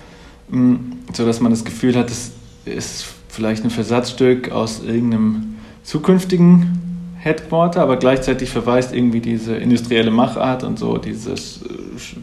mh, 0.50 0.78
sodass 1.12 1.40
man 1.40 1.50
das 1.50 1.64
Gefühl 1.64 1.96
hat, 1.96 2.10
es 2.10 2.32
ist 2.64 3.06
vielleicht 3.28 3.64
ein 3.64 3.70
Versatzstück 3.70 4.52
aus 4.52 4.82
irgendeinem 4.84 5.56
zukünftigen 5.82 6.89
Headquarter, 7.20 7.82
aber 7.82 7.96
gleichzeitig 7.96 8.48
verweist 8.48 8.94
irgendwie 8.94 9.20
diese 9.20 9.54
industrielle 9.54 10.10
Machart 10.10 10.64
und 10.64 10.78
so, 10.78 10.96
dieses 10.96 11.60
äh, 11.62 11.68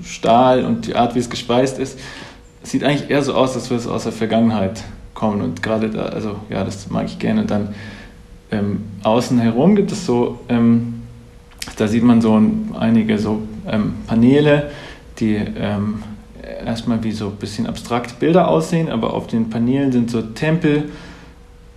Stahl 0.03 0.65
und 0.65 0.87
die 0.87 0.95
Art, 0.95 1.13
wie 1.13 1.19
es 1.19 1.29
gespeist 1.29 1.77
ist, 1.77 1.99
sieht 2.63 2.83
eigentlich 2.83 3.07
eher 3.11 3.21
so 3.21 3.35
aus, 3.35 3.53
als 3.55 3.69
würde 3.69 3.83
es 3.83 3.87
aus 3.87 4.03
der 4.03 4.11
Vergangenheit 4.11 4.83
kommen. 5.13 5.41
Und 5.41 5.61
gerade 5.61 5.91
da, 5.91 6.07
also 6.07 6.37
ja, 6.49 6.63
das 6.63 6.89
mag 6.89 7.05
ich 7.05 7.19
gerne. 7.19 7.41
Und 7.41 7.51
dann 7.51 7.75
ähm, 8.49 8.85
außen 9.03 9.37
herum 9.37 9.75
gibt 9.75 9.91
es 9.91 10.03
so, 10.03 10.39
ähm, 10.49 11.03
da 11.77 11.87
sieht 11.87 12.03
man 12.03 12.19
so 12.19 12.35
ein, 12.35 12.75
einige 12.79 13.19
so 13.19 13.43
ähm, 13.67 13.93
Paneele, 14.07 14.71
die 15.19 15.35
ähm, 15.35 16.01
erstmal 16.65 17.03
wie 17.03 17.11
so 17.11 17.27
ein 17.27 17.35
bisschen 17.35 17.67
abstrakt 17.67 18.19
Bilder 18.19 18.47
aussehen, 18.47 18.89
aber 18.89 19.13
auf 19.13 19.27
den 19.27 19.51
Paneelen 19.51 19.91
sind 19.91 20.09
so 20.09 20.23
Tempel 20.23 20.89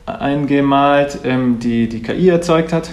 eingemalt, 0.06 1.18
ähm, 1.24 1.58
die 1.58 1.86
die 1.86 2.00
KI 2.00 2.30
erzeugt 2.30 2.72
hat 2.72 2.90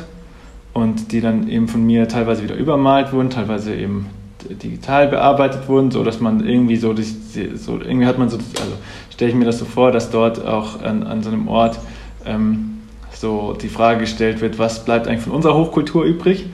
und 0.77 1.11
die 1.11 1.21
dann 1.21 1.49
eben 1.49 1.67
von 1.67 1.83
mir 1.83 2.07
teilweise 2.07 2.43
wieder 2.43 2.53
übermalt 2.53 3.11
wurden, 3.11 3.31
teilweise 3.31 3.73
eben 3.73 4.05
digital 4.47 5.07
bearbeitet 5.07 5.67
wurden, 5.67 5.89
so 5.89 6.03
dass 6.03 6.19
man 6.19 6.45
irgendwie 6.45 6.75
so, 6.75 6.93
so 6.93 7.79
irgendwie 7.81 8.05
hat 8.05 8.19
man 8.19 8.29
so, 8.29 8.37
also 8.37 8.73
stelle 9.11 9.31
ich 9.31 9.35
mir 9.35 9.45
das 9.45 9.57
so 9.57 9.65
vor, 9.65 9.91
dass 9.91 10.11
dort 10.11 10.45
auch 10.45 10.83
an, 10.83 11.01
an 11.01 11.23
so 11.23 11.31
einem 11.31 11.47
Ort 11.47 11.79
ähm, 12.27 12.81
so 13.11 13.57
die 13.59 13.69
Frage 13.69 14.01
gestellt 14.01 14.39
wird, 14.39 14.59
was 14.59 14.85
bleibt 14.85 15.07
eigentlich 15.07 15.21
von 15.21 15.33
unserer 15.33 15.55
Hochkultur 15.55 16.03
übrig? 16.03 16.45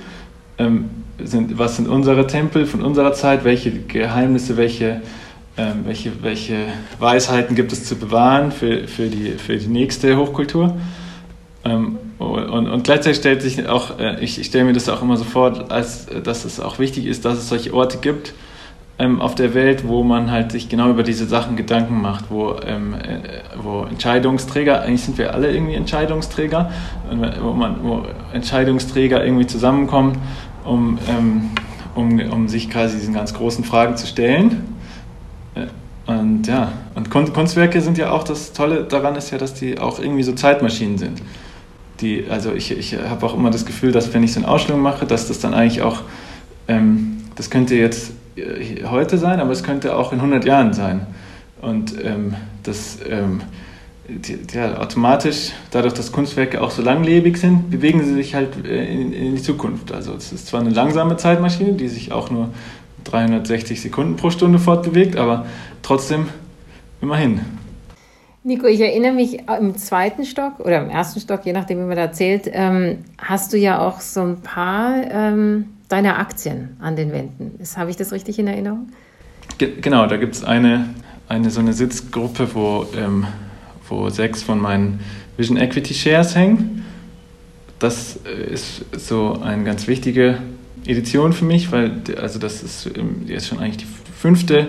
Ähm, 0.58 0.90
sind, 1.22 1.60
was 1.60 1.76
sind 1.76 1.90
unsere 1.90 2.26
Tempel 2.26 2.66
von 2.66 2.82
unserer 2.82 3.12
Zeit? 3.12 3.44
Welche 3.44 3.72
Geheimnisse, 3.72 4.56
welche, 4.56 5.02
ähm, 5.58 5.82
welche, 5.84 6.24
welche 6.24 6.56
Weisheiten 6.98 7.58
gibt 7.58 7.74
es 7.74 7.84
zu 7.84 7.96
bewahren 7.96 8.54
für, 8.54 8.88
für, 8.88 9.08
die, 9.08 9.32
für 9.32 9.58
die 9.58 9.68
nächste 9.68 10.16
Hochkultur? 10.16 10.78
Und, 12.32 12.70
und, 12.70 12.84
gleichzeitig 12.84 13.18
stellt 13.18 13.42
sich 13.42 13.68
auch, 13.68 14.00
äh, 14.00 14.24
ich, 14.24 14.40
ich 14.40 14.48
stelle 14.48 14.66
mir 14.66 14.74
das 14.74 14.88
auch 14.90 15.02
immer 15.02 15.18
so 15.18 15.24
vor, 15.24 15.72
als, 15.72 16.08
dass 16.24 16.46
es 16.46 16.60
auch 16.60 16.80
wichtig 16.80 17.06
ist, 17.06 17.26
dass 17.26 17.38
es 17.38 17.50
solche 17.50 17.74
Orte 17.74 17.98
gibt 17.98 18.34
ähm, 19.00 19.22
auf 19.22 19.36
der 19.36 19.54
Welt, 19.54 19.88
wo 19.88 20.04
man 20.04 20.32
halt 20.32 20.52
sich 20.52 20.70
genau 20.70 20.90
über 20.90 21.04
diese 21.04 21.26
Sachen 21.26 21.56
Gedanken 21.56 22.02
macht, 22.02 22.26
wo, 22.30 22.56
ähm, 22.66 22.94
äh, 22.94 23.20
wo 23.62 23.84
Entscheidungsträger, 23.84 24.82
eigentlich 24.82 25.04
sind 25.04 25.18
wir 25.18 25.34
alle 25.34 25.52
irgendwie 25.52 25.74
Entscheidungsträger, 25.74 26.72
wo, 27.42 27.52
man, 27.52 27.84
wo 27.84 28.04
Entscheidungsträger 28.32 29.24
irgendwie 29.24 29.48
zusammenkommen, 29.48 30.18
um, 30.64 31.00
ähm, 31.10 31.50
um, 31.96 32.20
um 32.32 32.48
sich 32.48 32.70
quasi 32.70 32.98
diesen 32.98 33.14
ganz 33.14 33.34
großen 33.34 33.64
Fragen 33.64 33.98
zu 33.98 34.08
stellen. 34.08 34.76
Äh, 35.56 35.68
und 36.06 36.48
ja, 36.48 36.72
und 36.96 37.10
Kunstwerke 37.10 37.82
sind 37.82 37.98
ja 37.98 38.12
auch, 38.12 38.24
das 38.24 38.54
Tolle 38.54 38.84
daran 38.84 39.16
ist 39.16 39.32
ja, 39.32 39.38
dass 39.38 39.54
die 39.54 39.80
auch 39.80 40.00
irgendwie 40.00 40.24
so 40.24 40.34
Zeitmaschinen 40.34 40.98
sind 40.98 41.22
die, 42.02 42.26
also 42.30 42.54
ich, 42.54 42.72
ich 42.72 42.98
habe 42.98 43.26
auch 43.26 43.36
immer 43.36 43.52
das 43.52 43.66
Gefühl, 43.66 43.92
dass 43.92 44.14
wenn 44.14 44.24
ich 44.24 44.34
so 44.34 44.40
eine 44.40 44.48
Ausstellung 44.48 44.82
mache, 44.82 45.06
dass 45.06 45.28
das 45.28 45.40
dann 45.40 45.54
eigentlich 45.54 45.82
auch, 45.82 46.02
ähm, 46.68 47.24
das 47.36 47.50
könnte 47.50 47.76
jetzt 47.76 48.12
äh, 48.36 48.86
heute 48.86 49.18
sein, 49.18 49.40
aber 49.40 49.52
es 49.52 49.64
könnte 49.64 49.96
auch 49.96 50.12
in 50.12 50.20
100 50.20 50.46
Jahren 50.46 50.74
sein. 50.74 51.08
Und 51.62 51.94
ähm, 52.04 52.36
das, 52.64 53.00
ähm, 53.10 53.42
die, 54.08 54.38
ja, 54.54 54.78
automatisch, 54.80 55.52
dadurch, 55.72 55.94
dass 55.94 56.12
Kunstwerke 56.12 56.62
auch 56.62 56.72
so 56.72 56.82
langlebig 56.82 57.38
sind, 57.38 57.70
bewegen 57.70 58.04
sie 58.04 58.14
sich 58.14 58.36
halt 58.36 58.66
äh, 58.66 58.86
in, 58.86 59.14
in 59.14 59.36
die 59.36 59.42
Zukunft. 59.42 59.92
Also 59.92 60.14
es 60.14 60.34
ist 60.34 60.48
zwar 60.48 60.62
eine 60.62 60.72
langsame 60.72 61.16
Zeitmaschine, 61.18 61.74
die 61.74 61.88
sich 61.88 62.12
auch 62.12 62.30
nur 62.30 62.50
360 63.06 63.82
Sekunden 63.82 64.16
pro 64.16 64.30
Stunde 64.30 64.60
fortbewegt, 64.60 65.16
aber 65.16 65.46
trotzdem 65.82 66.28
immerhin. 67.02 67.42
Nico, 68.46 68.68
ich 68.68 68.82
erinnere 68.82 69.14
mich 69.14 69.40
im 69.48 69.78
zweiten 69.78 70.26
Stock 70.26 70.60
oder 70.60 70.84
im 70.84 70.90
ersten 70.90 71.22
Stock, 71.22 71.46
je 71.46 71.54
nachdem, 71.54 71.80
wie 71.80 71.84
man 71.84 71.96
da 71.96 72.02
erzählt, 72.02 72.50
ähm, 72.52 72.98
hast 73.18 73.54
du 73.54 73.58
ja 73.58 73.80
auch 73.80 74.02
so 74.02 74.22
ein 74.22 74.42
paar 74.42 74.96
ähm, 75.10 75.66
deiner 75.88 76.20
Aktien 76.20 76.76
an 76.82 76.98
den 76.98 77.14
Wänden. 77.14 77.58
Habe 77.78 77.90
ich 77.90 77.96
das 77.96 78.12
richtig 78.12 78.40
in 78.40 78.48
Erinnerung? 78.48 78.90
Ge 79.58 79.72
genau, 79.80 80.08
da 80.08 80.18
gibt 80.18 80.36
es 80.36 80.44
eine, 80.44 80.90
eine 81.30 81.50
so 81.52 81.62
eine 81.62 81.72
Sitzgruppe, 81.72 82.54
wo, 82.54 82.86
ähm, 82.98 83.28
wo 83.88 84.10
sechs 84.10 84.44
von 84.44 84.60
meinen 84.60 85.00
Vision 85.38 85.56
Equity 85.56 85.94
Shares 85.94 86.36
hängen. 86.36 86.84
Das 87.80 88.20
äh, 88.26 88.54
ist 88.54 88.84
so 88.92 89.40
eine 89.42 89.64
ganz 89.64 89.88
wichtige 89.88 90.40
Edition 90.86 91.32
für 91.32 91.46
mich, 91.46 91.72
weil 91.72 92.02
also 92.22 92.40
das 92.40 92.62
ist, 92.62 92.88
ähm, 92.88 93.26
die 93.26 93.34
ist 93.36 93.48
schon 93.48 93.60
eigentlich 93.60 93.78
die 93.78 94.14
fünfte 94.20 94.68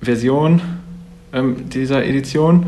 Version 0.00 0.60
ähm, 1.34 1.68
dieser 1.68 2.04
Edition. 2.04 2.66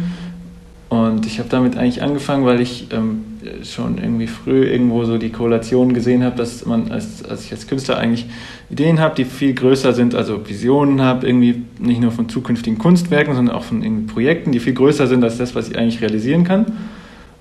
Und 0.88 1.26
ich 1.26 1.38
habe 1.40 1.48
damit 1.48 1.76
eigentlich 1.76 2.02
angefangen, 2.02 2.44
weil 2.44 2.60
ich 2.60 2.88
ähm, 2.92 3.24
schon 3.64 3.98
irgendwie 3.98 4.28
früh 4.28 4.64
irgendwo 4.64 5.04
so 5.04 5.18
die 5.18 5.30
Korrelation 5.30 5.94
gesehen 5.94 6.22
habe, 6.22 6.36
dass 6.36 6.64
man, 6.64 6.92
als, 6.92 7.24
als 7.24 7.44
ich 7.44 7.52
als 7.52 7.66
Künstler 7.66 7.98
eigentlich 7.98 8.26
Ideen 8.70 9.00
habe, 9.00 9.16
die 9.16 9.24
viel 9.24 9.52
größer 9.54 9.92
sind, 9.92 10.14
also 10.14 10.48
Visionen 10.48 11.02
habe, 11.02 11.26
irgendwie 11.26 11.62
nicht 11.80 12.00
nur 12.00 12.12
von 12.12 12.28
zukünftigen 12.28 12.78
Kunstwerken, 12.78 13.34
sondern 13.34 13.56
auch 13.56 13.64
von 13.64 14.06
Projekten, 14.06 14.52
die 14.52 14.60
viel 14.60 14.74
größer 14.74 15.06
sind 15.06 15.24
als 15.24 15.38
das, 15.38 15.54
was 15.54 15.68
ich 15.68 15.76
eigentlich 15.76 16.00
realisieren 16.00 16.44
kann. 16.44 16.66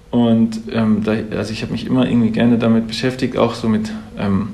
Und 0.10 0.62
ähm, 0.72 1.03
da, 1.03 1.15
also 1.38 1.51
ich 1.51 1.62
habe 1.62 1.72
mich 1.72 1.86
immer 1.86 2.08
irgendwie 2.08 2.32
gerne 2.32 2.58
damit 2.58 2.88
beschäftigt, 2.88 3.38
auch 3.38 3.53
so 3.53 3.67
mit, 3.67 3.91
ähm, 4.17 4.50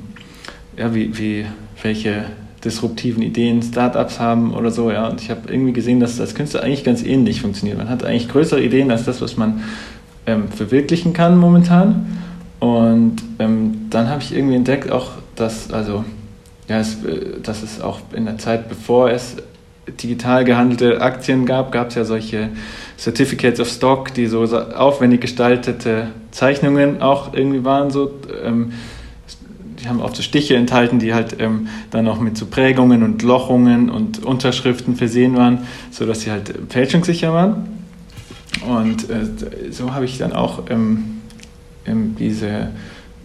ja, 0.78 0.94
wie, 0.94 1.18
wie, 1.18 1.46
welche 1.82 2.26
disruptiven 2.64 3.24
Ideen 3.24 3.62
Startups 3.62 4.20
haben 4.20 4.54
oder 4.54 4.72
so. 4.72 4.92
Ja. 4.92 5.08
Und 5.08 5.22
ich 5.22 5.30
habe 5.30 5.52
irgendwie 5.52 5.74
gesehen, 5.74 6.00
dass 6.00 6.18
das 6.18 6.36
Künstler 6.36 6.64
eigentlich 6.64 6.84
ganz 6.84 7.04
ähnlich 7.04 7.42
funktioniert. 7.42 7.78
Man 7.78 7.90
hat 7.90 8.04
eigentlich 8.04 8.30
größere 8.30 8.62
Ideen 8.62 8.92
als 8.92 9.06
das, 9.06 9.22
was 9.22 9.38
man 9.38 9.64
ähm, 10.26 10.50
verwirklichen 10.50 11.14
kann 11.14 11.38
momentan. 11.38 12.18
Und 12.60 13.18
ähm, 13.40 13.88
dann 13.90 14.10
habe 14.10 14.22
ich 14.22 14.36
irgendwie 14.36 14.56
entdeckt, 14.56 14.92
auch 14.92 15.12
dass, 15.36 15.72
also, 15.72 16.06
ja, 16.68 16.80
es, 16.80 17.04
äh, 17.04 17.40
dass 17.42 17.64
es 17.64 17.82
auch 17.82 18.00
in 18.14 18.26
der 18.26 18.38
Zeit, 18.38 18.70
bevor 18.70 19.10
es 19.10 19.38
digital 19.88 20.46
gehandelte 20.46 21.02
Aktien 21.02 21.48
gab, 21.48 21.72
gab 21.72 21.90
es 21.90 21.96
ja 21.96 22.06
solche 22.06 22.50
Certificates 22.98 23.60
of 23.60 23.68
Stock, 23.68 24.14
die 24.14 24.28
so 24.28 24.44
aufwendig 24.44 25.22
gestaltete 25.22 26.10
Zeichnungen 26.30 27.02
auch 27.02 27.34
irgendwie 27.34 27.64
waren, 27.64 27.90
so 27.90 28.12
ähm, 28.44 28.74
die 29.82 29.88
haben 29.88 30.00
oft 30.02 30.16
so 30.16 30.22
Stiche 30.22 30.56
enthalten, 30.56 31.00
die 31.00 31.14
halt 31.14 31.38
ähm, 31.40 31.68
dann 31.90 32.08
auch 32.08 32.20
mit 32.20 32.38
so 32.38 32.46
Prägungen 32.46 33.04
und 33.04 33.24
Lochungen 33.24 33.90
und 33.90 34.24
Unterschriften 34.24 34.96
versehen 34.96 35.36
waren, 35.36 35.66
sodass 35.90 36.22
sie 36.22 36.32
halt 36.32 36.54
fälschungssicher 36.70 37.34
waren. 37.34 37.68
Und 38.68 39.10
äh, 39.10 39.72
so 39.72 39.94
habe 39.94 40.06
ich 40.06 40.18
dann 40.18 40.34
auch 40.34 40.64
ähm, 40.70 41.22
ähm, 41.86 42.16
diese 42.20 42.70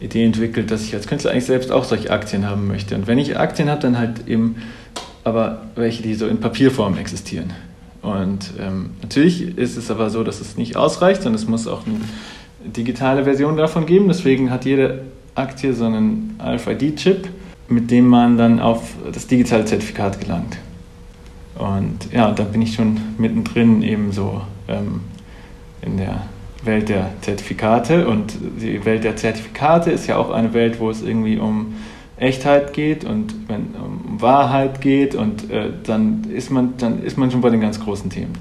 Idee 0.01 0.25
entwickelt, 0.25 0.71
dass 0.71 0.83
ich 0.83 0.95
als 0.95 1.07
Künstler 1.07 1.33
eigentlich 1.33 1.45
selbst 1.45 1.71
auch 1.71 1.85
solche 1.85 2.11
Aktien 2.11 2.47
haben 2.49 2.67
möchte. 2.67 2.95
Und 2.95 3.07
wenn 3.07 3.19
ich 3.19 3.39
Aktien 3.39 3.71
habe, 3.71 3.81
dann 3.81 3.99
halt 3.99 4.27
eben 4.29 4.57
aber 5.25 5.63
welche, 5.75 6.03
die 6.03 6.15
so 6.15 6.27
in 6.27 6.39
Papierform 6.39 6.97
existieren. 6.97 7.53
Und 8.03 8.53
ähm, 8.61 8.91
natürlich 9.03 9.59
ist 9.59 9.77
es 9.77 9.91
aber 9.91 10.11
so, 10.11 10.23
dass 10.23 10.41
es 10.41 10.57
nicht 10.57 10.77
ausreicht, 10.77 11.23
sondern 11.23 11.43
es 11.43 11.49
muss 11.49 11.67
auch 11.67 11.83
eine 11.87 12.01
digitale 12.71 13.25
Version 13.25 13.57
davon 13.57 13.85
geben. 13.87 14.07
Deswegen 14.09 14.51
hat 14.51 14.65
jede 14.65 15.03
Aktie, 15.37 15.73
sondern 15.73 16.35
RFID-Chip, 16.41 17.29
mit 17.69 17.91
dem 17.91 18.09
man 18.09 18.37
dann 18.37 18.61
auf 18.61 18.95
das 19.13 19.27
digitale 19.27 19.65
Zertifikat 19.65 20.21
gelangt. 20.21 20.59
Und 21.59 22.13
ja, 22.13 22.33
da 22.33 22.45
bin 22.45 22.63
ich 22.63 22.75
schon 22.75 22.99
mittendrin 23.19 23.83
eben 23.83 24.13
so 24.13 24.43
ähm, 24.69 25.01
in 25.83 25.97
der 25.97 26.23
Welt 26.63 26.89
der 26.89 27.11
Zertifikate. 27.23 28.07
Und 28.07 28.35
die 28.61 28.85
Welt 28.85 29.05
der 29.05 29.17
Zertifikate 29.17 29.91
ist 29.91 30.07
ja 30.07 30.17
auch 30.17 30.31
eine 30.31 30.53
Welt, 30.53 30.81
wo 30.81 30.91
es 30.91 31.03
irgendwie 31.03 31.39
um 31.39 31.75
Echtheit 32.19 32.73
geht 32.73 33.05
und 33.05 33.35
wenn 33.49 33.75
um 33.75 34.21
Wahrheit 34.21 34.81
geht 34.81 35.15
und 35.15 35.51
äh, 35.51 35.71
dann 35.85 36.25
ist 36.33 36.51
man 36.51 36.75
dann 36.79 37.03
ist 37.03 37.19
man 37.19 37.31
schon 37.31 37.43
bei 37.43 37.51
den 37.51 37.61
ganz 37.61 37.79
großen 37.79 38.09
Themen. 38.09 38.33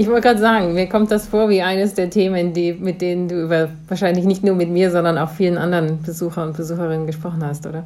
Ich 0.00 0.08
wollte 0.08 0.28
gerade 0.28 0.40
sagen, 0.40 0.72
mir 0.72 0.88
kommt 0.88 1.10
das 1.10 1.26
vor 1.26 1.50
wie 1.50 1.60
eines 1.60 1.92
der 1.92 2.08
Themen, 2.08 2.54
die, 2.54 2.72
mit 2.72 3.02
denen 3.02 3.28
du 3.28 3.42
über 3.42 3.68
wahrscheinlich 3.86 4.24
nicht 4.24 4.42
nur 4.42 4.54
mit 4.54 4.70
mir, 4.70 4.90
sondern 4.90 5.18
auch 5.18 5.28
vielen 5.28 5.58
anderen 5.58 6.00
Besucher 6.00 6.42
und 6.42 6.56
Besucherinnen 6.56 7.06
gesprochen 7.06 7.44
hast, 7.44 7.66
oder? 7.66 7.84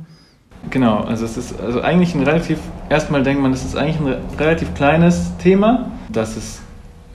Genau, 0.71 0.99
also 0.99 1.25
es 1.25 1.37
ist 1.37 1.61
also 1.61 1.81
eigentlich 1.81 2.15
ein 2.15 2.23
relativ, 2.23 2.61
erstmal 2.89 3.25
denkt 3.25 3.43
man, 3.43 3.53
es 3.53 3.65
ist 3.65 3.77
eigentlich 3.77 3.99
ein 3.99 4.15
relativ 4.39 4.73
kleines 4.75 5.37
Thema, 5.39 5.91
das 6.09 6.37
es 6.37 6.61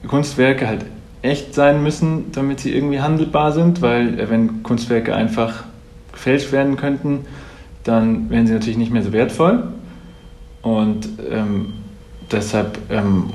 Kunstwerke 0.05 0.67
halt 0.67 0.83
echt 1.21 1.55
sein 1.55 1.81
müssen, 1.81 2.33
damit 2.33 2.59
sie 2.59 2.75
irgendwie 2.75 2.99
handelbar 2.99 3.53
sind, 3.53 3.81
weil 3.81 4.19
äh, 4.19 4.29
wenn 4.29 4.63
Kunstwerke 4.63 5.15
einfach 5.15 5.63
gefälscht 6.11 6.51
werden 6.51 6.75
könnten, 6.75 7.25
dann 7.85 8.29
wären 8.29 8.47
sie 8.47 8.53
natürlich 8.53 8.77
nicht 8.77 8.91
mehr 8.91 9.03
so 9.03 9.13
wertvoll. 9.13 9.63
Und 10.61 11.07
ähm, 11.31 11.71
deshalb 12.29 12.77
ähm, 12.91 13.29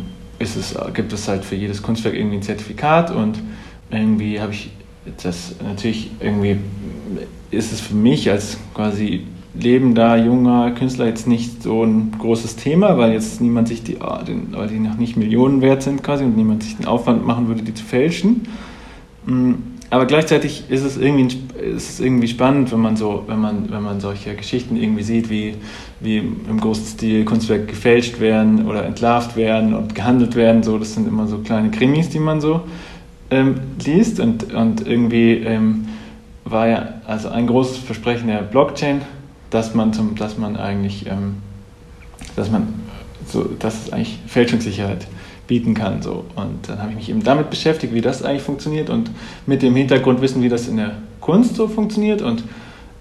es, 0.45 0.75
gibt 0.95 1.13
es 1.13 1.29
halt 1.29 1.45
für 1.45 1.57
jedes 1.57 1.83
Kunstwerk 1.83 2.15
irgendwie 2.15 2.37
ein 2.37 2.43
Zertifikat 2.43 3.11
und 3.11 3.39
irgendwie 3.91 4.41
habe 4.41 4.53
ich 4.53 4.71
das 5.23 5.55
natürlich 5.63 6.11
irgendwie 6.21 6.59
ist 7.51 7.73
es 7.73 7.81
für 7.81 7.95
mich 7.95 8.31
als 8.31 8.59
quasi 8.75 9.27
lebender 9.55 10.17
junger 10.17 10.73
Künstler 10.73 11.07
jetzt 11.07 11.27
nicht 11.29 11.63
so 11.63 11.85
ein 11.85 12.13
großes 12.19 12.57
Thema, 12.57 12.99
weil 12.99 13.13
jetzt 13.13 13.41
niemand 13.41 13.69
sich 13.69 13.83
die, 13.83 14.01
ah, 14.01 14.25
weil 14.51 14.69
die 14.69 14.81
noch 14.81 14.97
nicht 14.97 15.17
Millionen 15.17 15.61
wert 15.61 15.83
sind 15.83 16.03
quasi 16.03 16.25
und 16.25 16.37
niemand 16.37 16.65
sich 16.65 16.77
den 16.77 16.87
Aufwand 16.87 17.25
machen 17.25 17.49
würde, 17.49 17.63
die 17.63 17.75
zu 17.75 17.85
fälschen. 17.85 18.49
Aber 19.91 20.07
gleichzeitig 20.07 20.65
ist 20.71 20.83
es 20.83 20.97
irgendwie, 20.97 21.37
ist 21.61 21.91
es 21.91 22.01
irgendwie 22.01 22.27
spannend, 22.27 22.73
wenn 22.73 22.81
man 22.81 22.97
so, 22.97 23.25
wenn 23.27 23.39
man, 23.39 23.71
wenn 23.71 23.83
man 23.83 24.01
solche 24.01 24.35
Geschichten 24.35 24.77
irgendwie 24.77 25.03
sieht, 25.03 25.31
wie, 25.31 25.55
wie 26.01 26.19
im 26.19 26.61
großen 26.61 26.87
Stil 26.87 27.25
Kunstwerke 27.25 27.67
gefälscht 27.67 28.19
werden 28.19 28.67
oder 28.67 28.85
entlarvt 28.85 29.37
werden 29.37 29.75
und 29.75 29.95
gehandelt 29.95 30.35
werden. 30.35 30.63
So, 30.63 30.79
das 30.79 30.95
sind 30.95 31.07
immer 31.07 31.27
so 31.27 31.39
kleine 31.39 31.71
Krimis, 31.71 32.09
die 32.09 32.19
man 32.19 32.41
so 32.41 32.63
ähm, 33.31 33.61
liest 33.85 34.21
und, 34.21 34.53
und 34.53 34.87
irgendwie 34.87 35.35
ähm, 35.35 35.87
war 36.45 36.69
ja 36.69 36.89
also 37.07 37.29
ein 37.29 37.47
großes 37.47 37.79
Versprechen 37.79 38.29
der 38.29 38.43
Blockchain, 38.43 39.03
dass 39.51 39.75
man 39.75 39.93
zum, 39.93 40.17
dass 40.17 40.39
man 40.39 40.57
eigentlich, 40.57 41.07
ähm, 41.07 41.37
dass 42.37 42.51
man 42.51 42.75
so, 43.27 43.45
dass 43.59 43.87
es 43.87 43.93
eigentlich 43.93 44.19
Fälschungssicherheit 44.27 45.07
bieten 45.47 45.75
kann. 45.75 46.03
So. 46.03 46.25
Und 46.37 46.69
dann 46.69 46.81
habe 46.81 46.91
ich 46.91 46.97
mich 46.97 47.11
eben 47.11 47.23
damit 47.23 47.51
beschäftigt, 47.51 47.95
wie 47.95 48.01
das 48.01 48.23
eigentlich 48.23 48.43
funktioniert 48.43 48.91
und 48.91 49.11
mit 49.47 49.63
dem 49.63 49.75
Hintergrund 49.77 50.21
wissen, 50.21 50.43
wie 50.43 50.49
das 50.49 50.69
in 50.69 50.77
der 50.77 50.93
Kunst 51.21 51.57
so 51.57 51.69
funktioniert 51.69 52.23
und 52.23 52.45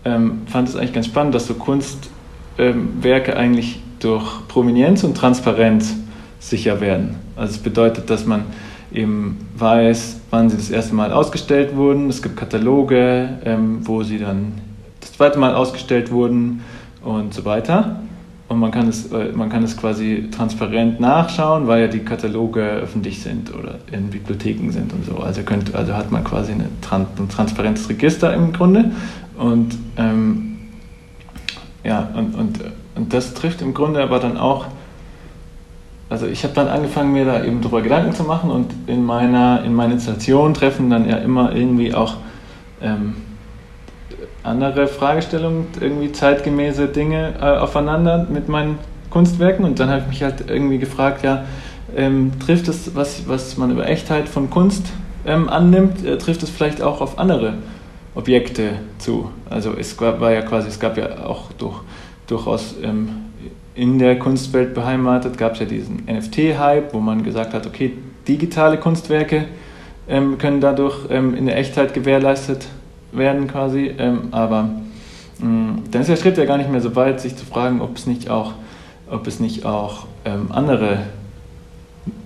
ähm, 0.06 0.42
fand 0.48 0.68
es 0.70 0.76
eigentlich 0.76 0.94
ganz 0.94 1.06
spannend, 1.06 1.36
dass 1.36 1.48
so 1.48 1.54
Kunstwerke 1.54 3.32
ähm, 3.32 3.38
eigentlich 3.38 3.80
durch 4.00 4.48
Prominenz 4.48 5.04
und 5.04 5.16
Transparenz 5.16 5.96
sicher 6.40 6.82
werden. 6.82 7.16
Also 7.36 7.54
es 7.56 7.60
bedeutet, 7.60 8.10
dass 8.10 8.26
man 8.26 8.46
eben 8.92 9.38
weiß, 9.58 10.22
wann 10.30 10.50
sie 10.50 10.58
das 10.58 10.70
erste 10.70 10.94
Mal 10.94 11.12
ausgestellt 11.12 11.76
wurden. 11.76 12.10
Es 12.10 12.22
gibt 12.22 12.38
Kataloge, 12.38 13.30
ähm, 13.46 13.80
wo 13.88 14.04
sie 14.04 14.20
dann 14.20 14.54
das 15.00 15.14
zweite 15.14 15.40
Mal 15.40 15.56
ausgestellt 15.56 16.12
wurden 16.12 16.62
und 17.02 17.34
so 17.34 17.46
weiter. 17.46 18.02
Und 18.54 18.60
man 18.60 18.72
kann, 18.72 18.88
es, 18.88 19.12
äh, 19.12 19.32
man 19.34 19.50
kann 19.50 19.64
es 19.64 19.76
quasi 19.76 20.30
transparent 20.32 21.00
nachschauen, 21.00 21.68
weil 21.68 21.82
ja 21.82 21.88
die 21.88 22.00
Kataloge 22.00 22.62
öffentlich 22.62 23.22
sind 23.22 23.54
oder 23.54 23.80
in 23.92 24.10
Bibliotheken 24.10 24.72
sind 24.72 24.94
und 24.94 25.06
so. 25.06 25.18
Also, 25.18 25.42
könnt, 25.42 25.74
also 25.74 25.94
hat 25.96 26.12
man 26.12 26.24
quasi 26.24 26.52
eine, 26.52 26.66
ein 26.66 27.30
transparentes 27.30 27.90
Register 27.90 28.34
im 28.34 28.54
Grunde. 28.54 28.92
Und, 29.38 29.76
ähm, 29.98 30.58
ja, 31.84 32.10
und, 32.16 32.36
und, 32.36 32.60
und 32.96 33.14
das 33.14 33.34
trifft 33.34 33.62
im 33.62 33.74
Grunde 33.74 34.02
aber 34.02 34.20
dann 34.20 34.38
auch 34.38 34.68
also 36.10 36.28
ich 36.28 36.44
habe 36.44 36.54
dann 36.54 36.68
angefangen, 36.68 37.12
mir 37.12 37.26
da 37.26 37.44
eben 37.44 37.60
drüber 37.62 37.82
Gedanken 37.82 38.14
zu 38.14 38.24
machen 38.24 38.52
und 38.52 38.72
in 38.86 39.04
meiner 39.04 39.64
in 39.64 39.74
meinen 39.74 39.94
Installationen 39.94 40.54
treffen 40.54 40.92
dann 40.92 41.10
ja 41.10 41.18
immer 41.18 41.56
irgendwie 41.56 41.96
auch 41.96 42.18
ähm, 42.84 43.16
andere 44.44 44.88
Fragestellungen, 44.88 45.68
irgendwie 45.80 46.12
zeitgemäße 46.12 46.88
Dinge 46.88 47.34
äh, 47.42 47.46
aufeinander 47.46 48.28
mit 48.30 48.50
meinen 48.50 48.78
Kunstwerken 49.10 49.64
und 49.64 49.80
dann 49.80 49.90
habe 49.90 50.02
ich 50.02 50.08
mich 50.08 50.24
halt 50.24 50.50
irgendwie 50.50 50.78
gefragt, 50.78 51.24
ja, 51.24 51.46
ähm, 51.96 52.32
trifft 52.46 52.68
es, 52.68 52.96
was, 52.96 53.28
was 53.28 53.58
man 53.58 53.72
über 53.72 53.88
Echtheit 53.88 54.28
von 54.28 54.50
Kunst 54.50 54.88
ähm, 55.26 55.48
annimmt, 55.50 56.04
äh, 56.06 56.18
trifft 56.18 56.44
es 56.44 56.50
vielleicht 56.50 56.82
auch 56.82 57.00
auf 57.00 57.20
andere 57.20 57.56
Objekte 58.16 58.80
zu? 58.98 59.30
Also 59.50 59.74
es 59.78 59.96
gab, 59.96 60.20
war 60.20 60.32
ja 60.32 60.41
quasi, 60.41 60.67
es 60.67 60.80
gab 60.80 60.98
ja 60.98 61.26
auch 61.26 61.52
durch, 61.54 61.76
durchaus 62.28 62.76
ähm, 62.82 63.10
in 63.76 63.98
der 64.00 64.20
Kunstwelt 64.20 64.74
beheimatet, 64.74 65.38
gab 65.38 65.54
es 65.54 65.60
ja 65.60 65.65
diesen 65.65 66.04
NFT-Hype, 66.06 66.94
wo 66.94 67.00
man 67.00 67.24
gesagt 67.24 67.54
hat, 67.54 67.65
okay, 67.65 67.94
digitale 68.28 68.78
Kunstwerke 68.78 69.46
ähm, 70.08 70.38
können 70.38 70.60
dadurch 70.60 70.98
ähm, 71.10 71.36
in 71.36 71.46
der 71.46 71.58
Echtheit 71.58 71.94
gewährleistet 71.94 72.67
werden 73.13 73.47
quasi, 73.47 73.91
ähm, 73.97 74.30
aber 74.32 74.69
mh, 75.39 75.80
dann 75.91 76.02
ist 76.02 76.10
der 76.10 76.17
Schritt 76.17 76.38
ja 76.38 76.45
gar 76.45 76.58
nicht 76.58 76.71
mehr 76.71 76.82
so 76.82 76.95
weit, 76.95 77.21
sich 77.21 77.36
zu 77.36 77.45
fragen, 77.45 77.82
ob 77.82 77.97
es 77.97 78.06
nicht 78.08 78.30
auch, 78.30 78.54
ob 79.10 79.28
es 79.28 79.39
nicht 79.39 79.65
auch 79.65 80.08
ähm, 80.26 80.47
andere 80.52 80.99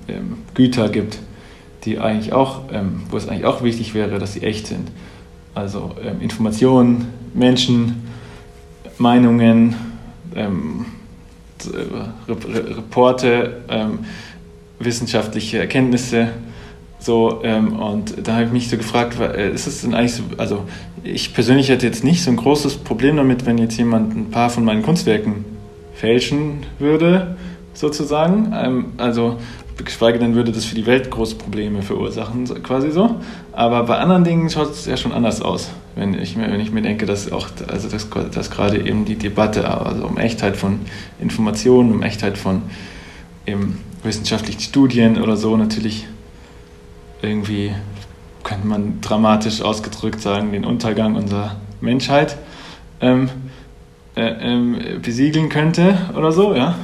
ähm, 0.08 0.38
Güter 0.54 0.89
gibt, 0.89 1.19
die 1.84 2.00
eigentlich 2.00 2.34
auch, 2.34 2.62
ähm, 2.71 3.04
wo 3.10 3.17
es 3.17 3.28
eigentlich 3.28 3.45
auch 3.45 3.63
wichtig 3.63 3.93
wäre, 3.93 4.19
dass 4.19 4.34
sie 4.34 4.43
echt 4.43 4.67
sind. 4.67 4.91
Also 5.54 5.95
Informationen, 6.19 7.08
Menschen, 7.34 8.04
Meinungen, 9.00 9.76
ähm, 10.36 10.86
äh, 11.65 12.32
Reporte, 12.32 13.62
ähm, 13.69 14.00
wissenschaftliche 14.80 15.58
Erkenntnisse. 15.60 16.30
So, 17.08 17.39
ähm, 17.41 17.80
und 17.80 18.28
da 18.28 18.34
habe 18.34 18.43
ich 18.43 18.52
mich 18.52 18.70
so 18.70 18.76
gefragt, 18.76 19.17
äh, 19.17 19.54
ist 19.54 19.65
es 19.65 19.80
denn 19.80 19.93
eigentlich 19.93 20.15
so, 20.15 20.24
also 20.36 20.65
ich 21.06 21.34
persönlich 21.34 21.70
hätte 21.70 21.86
jetzt 21.86 22.04
nicht 22.04 22.22
so 22.22 22.30
ein 22.30 22.36
großes 22.36 22.80
Problem 22.80 23.15
damit, 23.15 23.46
wenn 23.46 23.58
jetzt 23.58 23.78
jemand 23.78 24.13
ein 24.13 24.30
paar 24.30 24.50
von 24.50 24.65
meinen 24.65 24.84
Kunstwerken 24.84 25.46
fälschen 25.93 26.65
würde, 26.80 27.38
sozusagen. 27.74 28.52
Ähm, 28.54 28.86
also 28.98 29.38
geschweige 29.86 30.20
denn 30.20 30.36
würde 30.36 30.52
das 30.52 30.65
für 30.65 30.76
die 30.76 30.86
Welt 30.86 31.10
große 31.10 31.36
Probleme 31.36 31.82
verursachen, 31.82 32.43
quasi 32.62 32.91
so. 32.91 33.15
Aber 33.54 33.84
bei 33.84 34.00
anderen 34.00 34.26
Dingen 34.26 34.50
schaut 34.50 34.72
es 34.72 34.86
ja 34.86 34.98
schon 34.98 35.13
anders 35.13 35.41
aus, 35.41 35.70
wenn 35.96 36.13
ich 36.13 36.36
mir, 36.36 36.52
wenn 36.52 36.60
ich 36.60 36.74
mir 36.74 36.82
denke, 36.82 37.06
dass 37.06 37.32
auch, 37.32 37.48
also 37.70 37.88
dass, 37.88 38.10
dass 38.34 38.52
gerade 38.52 38.86
eben 38.86 39.06
die 39.06 39.15
Debatte 39.15 39.65
also 39.70 40.06
um 40.06 40.17
Echtheit 40.17 40.58
von 40.58 40.80
Informationen, 41.22 41.89
um 41.89 42.04
Echtheit 42.04 42.38
von 42.38 42.63
eben 43.46 43.78
wissenschaftlichen 44.04 44.60
Studien 44.60 45.22
oder 45.22 45.38
so 45.38 45.56
natürlich 45.56 46.06
irgendwie, 47.21 47.73
könnte 48.43 48.67
man 48.67 49.01
dramatisch 49.01 49.62
ausgedrückt 49.62 50.21
sagen, 50.21 50.51
den 50.51 50.65
Untergang 50.65 51.15
unserer 51.15 51.58
Menschheit 51.82 52.38
ähm, 53.01 53.30
äh, 54.15 54.21
ähm, 54.21 55.01
besiegeln 55.01 55.49
könnte 55.49 55.97
oder 56.15 56.32
so, 56.32 56.56
ja. 56.56 56.75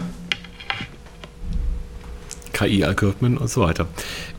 KI-Algorithmen 2.53 3.37
und 3.37 3.49
so 3.49 3.61
weiter. 3.61 3.87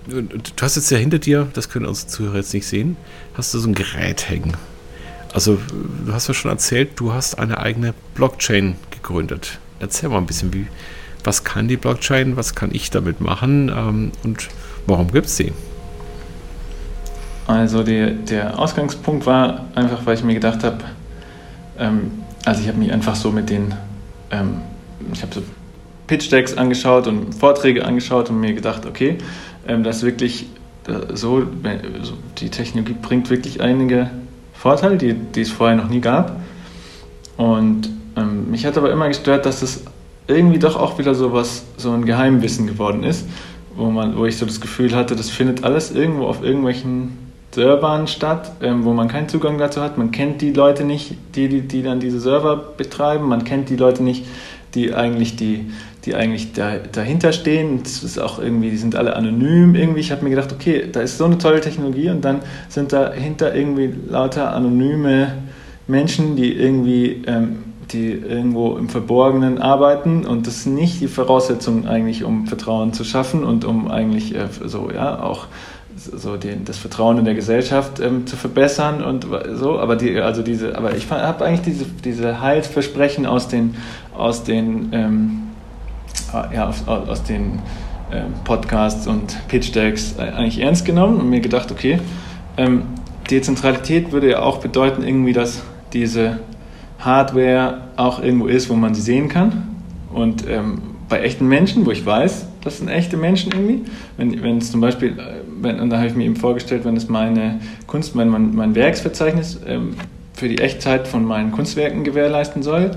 Du 0.06 0.28
hast 0.60 0.76
jetzt 0.76 0.90
ja 0.90 0.98
hinter 0.98 1.18
dir, 1.18 1.48
das 1.54 1.68
können 1.68 1.86
unsere 1.86 2.08
Zuhörer 2.08 2.36
jetzt 2.36 2.54
nicht 2.54 2.66
sehen, 2.66 2.96
hast 3.34 3.52
du 3.54 3.58
so 3.58 3.68
ein 3.68 3.74
Gerät 3.74 4.28
hängen. 4.28 4.56
Also, 5.32 5.58
du 6.06 6.12
hast 6.12 6.28
ja 6.28 6.34
schon 6.34 6.52
erzählt, 6.52 6.90
du 6.96 7.12
hast 7.12 7.38
eine 7.40 7.58
eigene 7.58 7.92
Blockchain 8.14 8.76
gegründet. 8.92 9.58
Erzähl 9.80 10.08
mal 10.08 10.18
ein 10.18 10.26
bisschen, 10.26 10.54
wie, 10.54 10.68
was 11.24 11.42
kann 11.42 11.66
die 11.66 11.76
Blockchain, 11.76 12.36
was 12.36 12.54
kann 12.54 12.70
ich 12.72 12.90
damit 12.90 13.20
machen 13.20 13.68
ähm, 13.68 14.12
und 14.22 14.48
warum 14.86 15.10
gibt 15.10 15.26
es 15.26 15.36
sie? 15.36 15.52
Also, 17.46 17.82
der, 17.82 18.10
der 18.10 18.58
Ausgangspunkt 18.58 19.26
war 19.26 19.66
einfach, 19.74 20.06
weil 20.06 20.14
ich 20.14 20.24
mir 20.24 20.34
gedacht 20.34 20.64
habe, 20.64 20.78
ähm, 21.78 22.10
also 22.44 22.60
ich 22.60 22.68
habe 22.68 22.78
mich 22.78 22.92
einfach 22.92 23.14
so 23.16 23.30
mit 23.30 23.50
den, 23.50 23.74
ähm, 24.30 24.62
ich 25.12 25.22
habe 25.22 25.34
so 25.34 25.42
Pitch-Decks 26.06 26.56
angeschaut 26.56 27.06
und 27.06 27.34
Vorträge 27.34 27.84
angeschaut 27.84 28.30
und 28.30 28.40
mir 28.40 28.54
gedacht, 28.54 28.86
okay, 28.86 29.18
ähm, 29.66 29.82
das 29.82 30.02
wirklich 30.02 30.46
äh, 30.86 31.14
so, 31.14 31.42
die 32.38 32.50
Technologie 32.50 32.94
bringt 33.00 33.30
wirklich 33.30 33.60
einige 33.60 34.10
Vorteile, 34.52 34.96
die, 34.96 35.14
die 35.14 35.40
es 35.42 35.50
vorher 35.50 35.76
noch 35.76 35.88
nie 35.88 36.00
gab. 36.00 36.40
Und 37.36 37.90
ähm, 38.16 38.50
mich 38.50 38.66
hat 38.66 38.76
aber 38.76 38.92
immer 38.92 39.08
gestört, 39.08 39.46
dass 39.46 39.62
es 39.62 39.84
irgendwie 40.26 40.58
doch 40.58 40.76
auch 40.76 40.98
wieder 40.98 41.14
so 41.14 41.32
was, 41.32 41.64
so 41.76 41.92
ein 41.92 42.04
Geheimwissen 42.04 42.66
geworden 42.66 43.02
ist, 43.02 43.26
wo, 43.74 43.90
man, 43.90 44.16
wo 44.16 44.24
ich 44.24 44.38
so 44.38 44.46
das 44.46 44.60
Gefühl 44.60 44.94
hatte, 44.94 45.16
das 45.16 45.30
findet 45.30 45.64
alles 45.64 45.90
irgendwo 45.90 46.26
auf 46.26 46.42
irgendwelchen 46.42 47.23
Servern 47.54 48.06
statt, 48.06 48.52
ähm, 48.60 48.84
wo 48.84 48.92
man 48.92 49.08
keinen 49.08 49.28
Zugang 49.28 49.58
dazu 49.58 49.80
hat. 49.80 49.96
Man 49.96 50.10
kennt 50.10 50.42
die 50.42 50.52
Leute 50.52 50.84
nicht, 50.84 51.14
die, 51.34 51.48
die, 51.48 51.62
die 51.62 51.82
dann 51.82 52.00
diese 52.00 52.20
Server 52.20 52.56
betreiben. 52.56 53.28
Man 53.28 53.44
kennt 53.44 53.70
die 53.70 53.76
Leute 53.76 54.02
nicht, 54.02 54.26
die 54.74 54.92
eigentlich 54.92 55.36
die, 55.36 55.70
die 56.04 56.14
eigentlich 56.14 56.52
da, 56.52 56.76
dahinter 56.90 57.32
stehen. 57.32 57.82
Das 57.82 58.02
ist 58.02 58.18
auch 58.18 58.38
irgendwie, 58.38 58.70
die 58.70 58.76
sind 58.76 58.96
alle 58.96 59.14
anonym 59.14 59.74
irgendwie. 59.74 60.00
Ich 60.00 60.10
habe 60.10 60.24
mir 60.24 60.30
gedacht, 60.30 60.52
okay, 60.52 60.88
da 60.90 61.00
ist 61.00 61.16
so 61.16 61.24
eine 61.24 61.38
tolle 61.38 61.60
Technologie 61.60 62.10
und 62.10 62.24
dann 62.24 62.40
sind 62.68 62.92
dahinter 62.92 63.54
irgendwie 63.54 63.92
lauter 64.08 64.52
anonyme 64.52 65.32
Menschen, 65.86 66.34
die 66.36 66.52
irgendwie, 66.52 67.22
ähm, 67.26 67.58
die 67.92 68.10
irgendwo 68.12 68.76
im 68.76 68.88
Verborgenen 68.88 69.58
arbeiten 69.58 70.26
und 70.26 70.46
das 70.46 70.56
ist 70.56 70.66
nicht 70.66 71.00
die 71.00 71.08
Voraussetzung 71.08 71.86
eigentlich, 71.86 72.24
um 72.24 72.46
Vertrauen 72.46 72.92
zu 72.92 73.04
schaffen 73.04 73.44
und 73.44 73.64
um 73.64 73.90
eigentlich 73.90 74.34
äh, 74.34 74.48
so, 74.64 74.90
ja, 74.90 75.22
auch 75.22 75.46
so 76.04 76.36
den, 76.36 76.64
das 76.64 76.78
Vertrauen 76.78 77.18
in 77.18 77.24
der 77.24 77.34
Gesellschaft 77.34 78.00
ähm, 78.00 78.26
zu 78.26 78.36
verbessern 78.36 79.02
und 79.02 79.26
so, 79.54 79.78
aber 79.78 79.96
die, 79.96 80.18
also 80.20 80.42
diese, 80.42 80.76
aber 80.76 80.96
ich 80.96 81.10
habe 81.10 81.44
eigentlich 81.44 81.62
diese, 81.62 81.86
diese 82.04 82.40
Heilsversprechen 82.40 83.26
aus 83.26 83.48
den, 83.48 83.76
aus 84.16 84.44
den 84.44 84.90
ähm, 84.92 85.44
ja, 86.52 86.68
aus, 86.68 86.86
aus 86.86 87.22
den 87.22 87.60
ähm, 88.12 88.34
Podcasts 88.44 89.06
und 89.06 89.36
Pitch 89.48 89.74
Decks 89.74 90.18
eigentlich 90.18 90.60
ernst 90.60 90.84
genommen 90.84 91.20
und 91.20 91.30
mir 91.30 91.40
gedacht, 91.40 91.70
okay, 91.70 91.98
ähm, 92.56 92.82
Dezentralität 93.30 94.12
würde 94.12 94.30
ja 94.30 94.40
auch 94.40 94.58
bedeuten 94.58 95.02
irgendwie, 95.02 95.32
dass 95.32 95.62
diese 95.92 96.40
Hardware 96.98 97.82
auch 97.96 98.22
irgendwo 98.22 98.46
ist, 98.46 98.68
wo 98.68 98.74
man 98.74 98.94
sie 98.94 99.00
sehen 99.00 99.28
kann. 99.28 99.76
Und 100.12 100.48
ähm, 100.48 100.82
bei 101.08 101.20
echten 101.20 101.48
Menschen, 101.48 101.86
wo 101.86 101.90
ich 101.90 102.04
weiß, 102.04 102.46
das 102.62 102.78
sind 102.78 102.88
echte 102.88 103.16
Menschen 103.16 103.52
irgendwie, 103.52 103.90
wenn, 104.16 104.42
wenn 104.42 104.58
es 104.58 104.70
zum 104.70 104.80
Beispiel, 104.80 105.18
äh, 105.18 105.40
wenn, 105.60 105.80
und 105.80 105.90
da 105.90 105.98
habe 105.98 106.06
ich 106.06 106.14
mir 106.14 106.24
eben 106.24 106.36
vorgestellt, 106.36 106.84
wenn 106.84 106.96
es 106.96 107.08
meine 107.08 107.60
Kunst, 107.86 108.14
mein, 108.14 108.28
mein, 108.28 108.54
mein 108.54 108.74
Werksverzeichnis 108.74 109.60
ähm, 109.66 109.94
für 110.32 110.48
die 110.48 110.58
Echtzeit 110.58 111.08
von 111.08 111.24
meinen 111.24 111.52
Kunstwerken 111.52 112.04
gewährleisten 112.04 112.62
soll, 112.62 112.92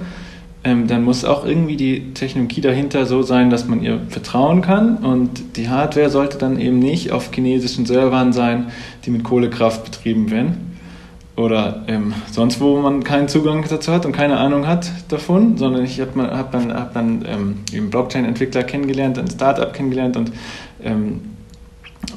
ähm, 0.63 0.88
dann 0.88 1.04
muss 1.04 1.24
auch 1.24 1.46
irgendwie 1.46 1.78
die 1.78 2.13
Technologie 2.13 2.62
dahinter 2.62 3.06
so 3.06 3.22
sein, 3.22 3.50
dass 3.50 3.67
man 3.67 3.82
ihr 3.82 4.02
vertrauen 4.10 4.62
kann. 4.62 4.98
Und 4.98 5.56
die 5.56 5.70
Hardware 5.70 6.10
sollte 6.10 6.38
dann 6.38 6.60
eben 6.60 6.80
nicht 6.80 7.12
auf 7.12 7.30
chinesischen 7.34 7.86
Servern 7.86 8.34
sein, 8.34 8.67
die 9.06 9.12
mit 9.12 9.24
Kohlekraft 9.24 9.86
betrieben 9.86 10.30
werden. 10.32 10.67
Oder 11.38 11.84
ähm, 11.88 12.15
sonst, 12.32 12.60
wo 12.60 12.82
man 12.82 13.04
keinen 13.04 13.28
Zugang 13.28 13.63
dazu 13.70 13.93
hat 13.93 14.08
und 14.08 14.12
keine 14.12 14.38
Ahnung 14.38 14.67
hat 14.67 14.91
davon, 15.10 15.56
sondern 15.58 15.86
ich 15.86 16.02
habe 16.02 16.20
hab 16.36 16.52
dann, 16.52 16.74
hab 16.74 16.96
dann 16.96 17.24
ähm, 17.28 17.56
eben 17.72 17.91
Blockchain-Entwickler 17.91 18.63
kennengelernt, 18.63 19.20
ein 19.20 19.30
Startup 19.30 19.72
kennengelernt 19.72 20.17
und, 20.17 20.32
ähm, 20.84 21.22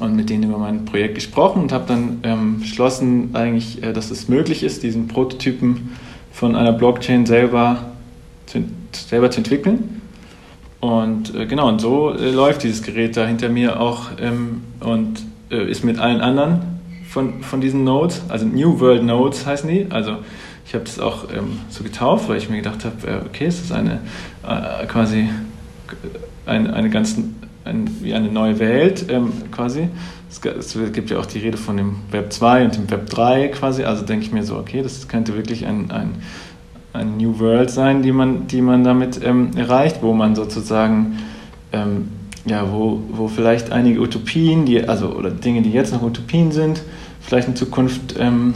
und 0.01 0.15
mit 0.15 0.29
denen 0.29 0.43
über 0.43 0.57
mein 0.57 0.85
Projekt 0.85 1.15
gesprochen 1.15 1.61
und 1.61 1.71
habe 1.71 1.85
dann 1.87 2.19
ähm, 2.23 2.59
beschlossen, 2.59 3.29
eigentlich, 3.33 3.83
äh, 3.83 3.93
dass 3.93 4.09
es 4.09 4.27
möglich 4.27 4.63
ist, 4.63 4.81
diesen 4.81 5.07
Prototypen 5.07 5.91
von 6.31 6.55
einer 6.55 6.73
Blockchain 6.73 7.25
selber 7.27 7.91
zu, 8.47 8.63
selber 8.91 9.29
zu 9.29 9.37
entwickeln. 9.37 10.01
Und 10.79 11.35
äh, 11.35 11.45
genau, 11.45 11.67
und 11.69 11.79
so 11.79 12.13
äh, 12.13 12.31
läuft 12.31 12.63
dieses 12.63 12.81
Gerät 12.81 13.15
da 13.15 13.27
hinter 13.27 13.49
mir 13.49 13.79
auch 13.79 14.09
ähm, 14.19 14.63
und 14.79 15.21
äh, 15.51 15.69
ist 15.69 15.83
mit 15.83 15.99
allen 15.99 16.21
anderen 16.21 16.61
von, 17.07 17.43
von 17.43 17.61
diesen 17.61 17.83
Nodes, 17.83 18.23
also 18.27 18.47
New 18.47 18.79
World 18.79 19.03
Nodes 19.03 19.45
heißen 19.45 19.69
die. 19.69 19.85
Also 19.91 20.17
ich 20.65 20.73
habe 20.73 20.85
das 20.85 20.99
auch 20.99 21.25
ähm, 21.31 21.59
so 21.69 21.83
getauft, 21.83 22.27
weil 22.27 22.37
ich 22.37 22.49
mir 22.49 22.57
gedacht 22.57 22.85
habe, 22.85 23.07
äh, 23.07 23.25
okay, 23.27 23.45
es 23.45 23.59
ist 23.59 23.71
eine 23.71 23.99
äh, 24.47 24.87
quasi 24.87 25.29
eine, 26.47 26.73
eine 26.73 26.89
ganz 26.89 27.17
ein, 27.65 27.89
wie 28.01 28.13
eine 28.13 28.31
neue 28.31 28.59
Welt 28.59 29.05
ähm, 29.09 29.31
quasi. 29.51 29.89
Es, 30.29 30.43
es, 30.45 30.93
gibt 30.93 31.09
ja 31.09 31.19
auch 31.19 31.25
die 31.25 31.39
Rede 31.39 31.57
von 31.57 31.77
dem 31.77 31.97
Web 32.11 32.31
2 32.31 32.65
und 32.65 32.75
dem 32.75 32.89
Web 32.89 33.09
3 33.09 33.49
quasi. 33.49 33.83
Also 33.83 34.05
denke 34.05 34.25
ich 34.25 34.31
mir 34.31 34.43
so, 34.43 34.57
okay, 34.57 34.81
das 34.81 35.07
könnte 35.07 35.35
wirklich 35.35 35.65
ein, 35.65 35.91
ein 35.91 36.15
eine 36.93 37.11
New 37.11 37.39
World 37.39 37.69
sein, 37.69 38.01
die 38.01 38.11
man, 38.11 38.47
die 38.47 38.61
man 38.61 38.83
damit 38.83 39.23
ähm, 39.23 39.51
erreicht, 39.55 39.97
wo 40.01 40.13
man 40.13 40.35
sozusagen, 40.35 41.19
ähm, 41.71 42.09
ja, 42.45 42.71
wo, 42.71 43.01
wo 43.09 43.27
vielleicht 43.27 43.71
einige 43.71 44.01
Utopien, 44.01 44.65
die, 44.65 44.83
also, 44.87 45.15
oder 45.15 45.29
Dinge, 45.29 45.61
die 45.61 45.71
jetzt 45.71 45.93
noch 45.93 46.01
Utopien 46.01 46.51
sind, 46.51 46.81
vielleicht 47.21 47.47
in 47.47 47.55
Zukunft 47.55 48.15
ähm, 48.17 48.55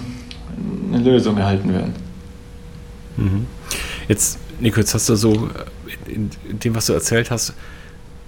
eine 0.91 1.03
Lösung 1.03 1.37
erhalten 1.37 1.73
werden. 1.73 1.93
Mhm. 3.17 3.45
Jetzt, 4.07 4.39
Nico, 4.59 4.79
jetzt 4.79 4.93
hast 4.93 5.07
du 5.07 5.15
so 5.15 5.49
in, 6.07 6.29
in, 6.49 6.59
dem, 6.59 6.75
was 6.75 6.87
du 6.87 6.93
erzählt 6.93 7.31
hast, 7.31 7.53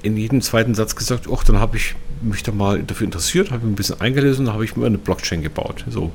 in 0.07 0.17
jedem 0.17 0.41
zweiten 0.41 0.73
Satz 0.73 0.95
gesagt, 0.95 1.27
ach, 1.31 1.43
dann 1.43 1.59
habe 1.59 1.77
ich 1.77 1.95
mich 2.21 2.41
da 2.43 2.51
mal 2.51 2.81
dafür 2.81 3.05
interessiert, 3.05 3.51
habe 3.51 3.65
mich 3.65 3.73
ein 3.73 3.75
bisschen 3.75 4.01
eingelesen, 4.01 4.45
dann 4.45 4.53
habe 4.53 4.65
ich 4.65 4.75
mir 4.75 4.85
eine 4.85 4.97
Blockchain 4.97 5.43
gebaut. 5.43 5.85
So, 5.89 6.11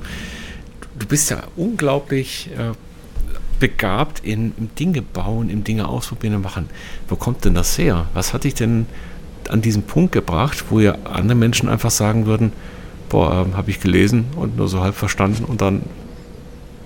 du 0.97 1.05
bist 1.05 1.29
ja 1.29 1.43
unglaublich 1.55 2.49
äh, 2.57 2.73
begabt 3.59 4.19
in, 4.25 4.53
im 4.57 4.75
Dinge 4.75 5.01
bauen, 5.01 5.49
im 5.49 5.63
Dinge 5.63 5.87
ausprobieren 5.87 6.35
und 6.35 6.41
machen. 6.41 6.69
Wo 7.07 7.15
kommt 7.15 7.45
denn 7.45 7.53
das 7.53 7.77
her? 7.77 8.07
Was 8.13 8.33
hat 8.33 8.43
dich 8.43 8.55
denn 8.55 8.87
an 9.49 9.61
diesen 9.61 9.83
Punkt 9.83 10.11
gebracht, 10.11 10.65
wo 10.69 10.79
ja 10.79 10.97
andere 11.05 11.35
Menschen 11.35 11.69
einfach 11.69 11.91
sagen 11.91 12.25
würden, 12.25 12.51
boah, 13.09 13.47
äh, 13.47 13.55
habe 13.55 13.69
ich 13.69 13.79
gelesen 13.79 14.25
und 14.35 14.57
nur 14.57 14.67
so 14.67 14.81
halb 14.81 14.95
verstanden 14.95 15.43
und 15.45 15.61
dann 15.61 15.83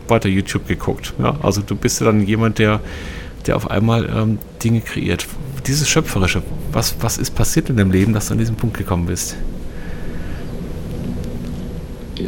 weiter 0.07 0.29
YouTube 0.29 0.67
geguckt. 0.67 1.13
Ja, 1.19 1.37
also 1.41 1.61
du 1.61 1.75
bist 1.75 1.99
ja 1.99 2.05
dann 2.05 2.25
jemand, 2.25 2.59
der, 2.59 2.79
der 3.45 3.55
auf 3.55 3.69
einmal 3.69 4.09
ähm, 4.09 4.39
Dinge 4.63 4.81
kreiert. 4.81 5.27
Dieses 5.65 5.89
Schöpferische, 5.89 6.43
was, 6.71 6.95
was 7.01 7.17
ist 7.17 7.35
passiert 7.35 7.69
in 7.69 7.77
deinem 7.77 7.91
Leben, 7.91 8.13
dass 8.13 8.27
du 8.27 8.33
an 8.33 8.39
diesen 8.39 8.55
Punkt 8.55 8.77
gekommen 8.77 9.05
bist? 9.05 9.35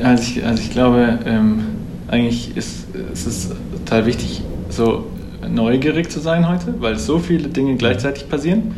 Also 0.03 0.23
ich, 0.23 0.45
also 0.45 0.61
ich 0.61 0.71
glaube, 0.71 1.19
ähm, 1.25 1.63
eigentlich 2.07 2.55
ist, 2.55 2.95
ist 3.13 3.27
es 3.27 3.49
total 3.71 4.05
wichtig, 4.05 4.41
so 4.69 5.07
neugierig 5.47 6.11
zu 6.11 6.19
sein 6.19 6.47
heute, 6.47 6.75
weil 6.79 6.97
so 6.97 7.19
viele 7.19 7.49
Dinge 7.49 7.75
gleichzeitig 7.75 8.29
passieren. 8.29 8.75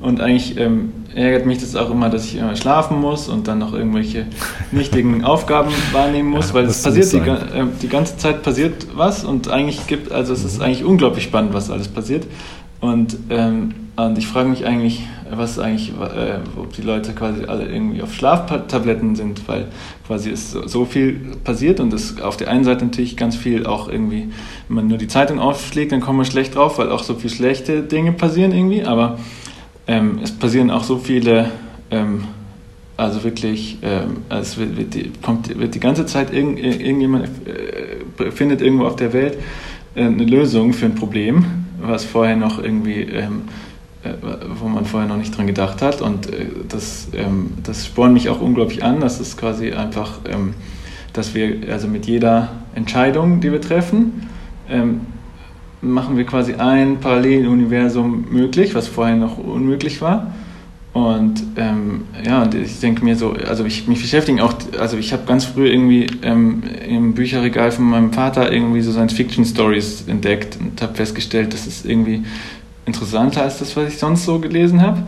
Und 0.00 0.20
eigentlich 0.20 0.58
ähm, 0.58 0.92
ärgert 1.14 1.46
mich 1.46 1.58
das 1.58 1.76
auch 1.76 1.90
immer, 1.90 2.10
dass 2.10 2.24
ich 2.24 2.36
immer 2.36 2.56
schlafen 2.56 3.00
muss 3.00 3.28
und 3.28 3.46
dann 3.46 3.58
noch 3.58 3.72
irgendwelche 3.72 4.26
nichtigen 4.72 5.24
Aufgaben 5.24 5.70
wahrnehmen 5.92 6.30
muss, 6.30 6.48
ja, 6.48 6.54
weil 6.54 6.64
es 6.64 6.82
passiert 6.82 7.12
die, 7.12 7.18
äh, 7.18 7.66
die, 7.82 7.88
ganze 7.88 8.16
Zeit 8.16 8.42
passiert 8.42 8.86
was 8.94 9.24
und 9.24 9.48
eigentlich 9.48 9.86
gibt, 9.86 10.12
also 10.12 10.32
es 10.32 10.44
ist 10.44 10.60
eigentlich 10.60 10.84
unglaublich 10.84 11.24
spannend, 11.24 11.54
was 11.54 11.70
alles 11.70 11.88
passiert. 11.88 12.26
Und, 12.80 13.16
ähm, 13.30 13.74
und 13.96 14.18
ich 14.18 14.26
frage 14.26 14.48
mich 14.48 14.66
eigentlich, 14.66 15.06
was 15.30 15.58
eigentlich, 15.58 15.90
äh, 15.90 16.38
ob 16.60 16.74
die 16.74 16.82
Leute 16.82 17.12
quasi 17.12 17.44
alle 17.46 17.66
irgendwie 17.66 18.02
auf 18.02 18.12
Schlaftabletten 18.12 19.16
sind, 19.16 19.48
weil 19.48 19.68
quasi 20.06 20.30
ist 20.30 20.50
so, 20.50 20.84
viel 20.84 21.32
passiert 21.44 21.80
und 21.80 21.94
es 21.94 22.20
auf 22.20 22.36
der 22.36 22.48
einen 22.48 22.64
Seite 22.64 22.84
natürlich 22.84 23.16
ganz 23.16 23.36
viel 23.36 23.66
auch 23.66 23.88
irgendwie, 23.88 24.28
wenn 24.68 24.76
man 24.76 24.88
nur 24.88 24.98
die 24.98 25.08
Zeitung 25.08 25.38
aufschlägt, 25.38 25.92
dann 25.92 26.00
kommt 26.00 26.18
man 26.18 26.26
schlecht 26.26 26.56
drauf, 26.56 26.76
weil 26.78 26.90
auch 26.90 27.02
so 27.02 27.14
viele 27.14 27.32
schlechte 27.32 27.82
Dinge 27.82 28.12
passieren 28.12 28.52
irgendwie, 28.52 28.84
aber 28.84 29.18
ähm, 29.86 30.20
es 30.22 30.32
passieren 30.32 30.70
auch 30.70 30.84
so 30.84 30.98
viele, 30.98 31.50
ähm, 31.90 32.24
also 32.96 33.24
wirklich, 33.24 33.78
ähm, 33.82 34.18
also 34.28 34.62
es 34.62 34.76
wird, 34.76 34.94
die, 34.94 35.12
kommt, 35.22 35.58
wird 35.58 35.74
die 35.74 35.80
ganze 35.80 36.06
Zeit 36.06 36.32
irgend, 36.32 36.58
irgendjemand 36.58 37.28
äh, 37.46 38.30
findet 38.30 38.62
irgendwo 38.62 38.86
auf 38.86 38.96
der 38.96 39.12
Welt 39.12 39.38
äh, 39.94 40.04
eine 40.04 40.24
Lösung 40.24 40.72
für 40.72 40.86
ein 40.86 40.94
Problem 40.94 41.64
was 41.86 42.04
vorher 42.04 42.36
noch 42.36 42.62
irgendwie, 42.62 43.02
ähm, 43.02 43.42
äh, 44.02 44.12
wo 44.58 44.68
man 44.68 44.84
vorher 44.84 45.08
noch 45.08 45.16
nicht 45.16 45.36
dran 45.36 45.46
gedacht 45.46 45.82
hat. 45.82 46.00
Und 46.00 46.32
äh, 46.32 46.46
das, 46.68 47.08
ähm, 47.14 47.52
das 47.62 47.86
spornt 47.86 48.14
mich 48.14 48.28
auch 48.28 48.40
unglaublich 48.40 48.82
an. 48.82 49.00
Das 49.00 49.20
ist 49.20 49.36
quasi 49.36 49.72
einfach, 49.72 50.20
ähm, 50.28 50.54
dass 51.12 51.34
wir 51.34 51.56
also 51.70 51.88
mit 51.88 52.06
jeder 52.06 52.52
Entscheidung, 52.74 53.40
die 53.40 53.52
wir 53.52 53.60
treffen, 53.60 54.28
machen 55.84 56.16
wir 56.16 56.24
quasi 56.24 56.54
ein 56.54 56.98
Paralleluniversum 57.00 58.26
möglich, 58.30 58.74
was 58.74 58.88
vorher 58.88 59.16
noch 59.16 59.38
unmöglich 59.38 60.00
war. 60.00 60.32
Und 60.94 61.42
ähm, 61.56 62.02
ja, 62.24 62.48
ich 62.54 62.78
denke 62.78 63.04
mir 63.04 63.16
so, 63.16 63.32
also 63.32 63.64
ich 63.64 63.88
mich 63.88 64.00
beschäftigen 64.00 64.40
auch, 64.40 64.54
also 64.78 64.96
ich 64.96 65.12
habe 65.12 65.24
ganz 65.26 65.44
früh 65.44 65.68
irgendwie 65.68 66.06
ähm, 66.22 66.62
im 66.88 67.14
Bücherregal 67.14 67.72
von 67.72 67.86
meinem 67.86 68.12
Vater 68.12 68.52
irgendwie 68.52 68.80
so 68.80 68.92
Science-Fiction-Stories 68.92 70.04
entdeckt 70.06 70.56
und 70.60 70.80
habe 70.80 70.94
festgestellt, 70.94 71.52
das 71.52 71.66
ist 71.66 71.84
irgendwie 71.84 72.22
interessanter 72.86 73.42
als 73.42 73.58
das, 73.58 73.76
was 73.76 73.88
ich 73.88 73.98
sonst 73.98 74.24
so 74.24 74.38
gelesen 74.38 74.82
habe. 74.82 75.02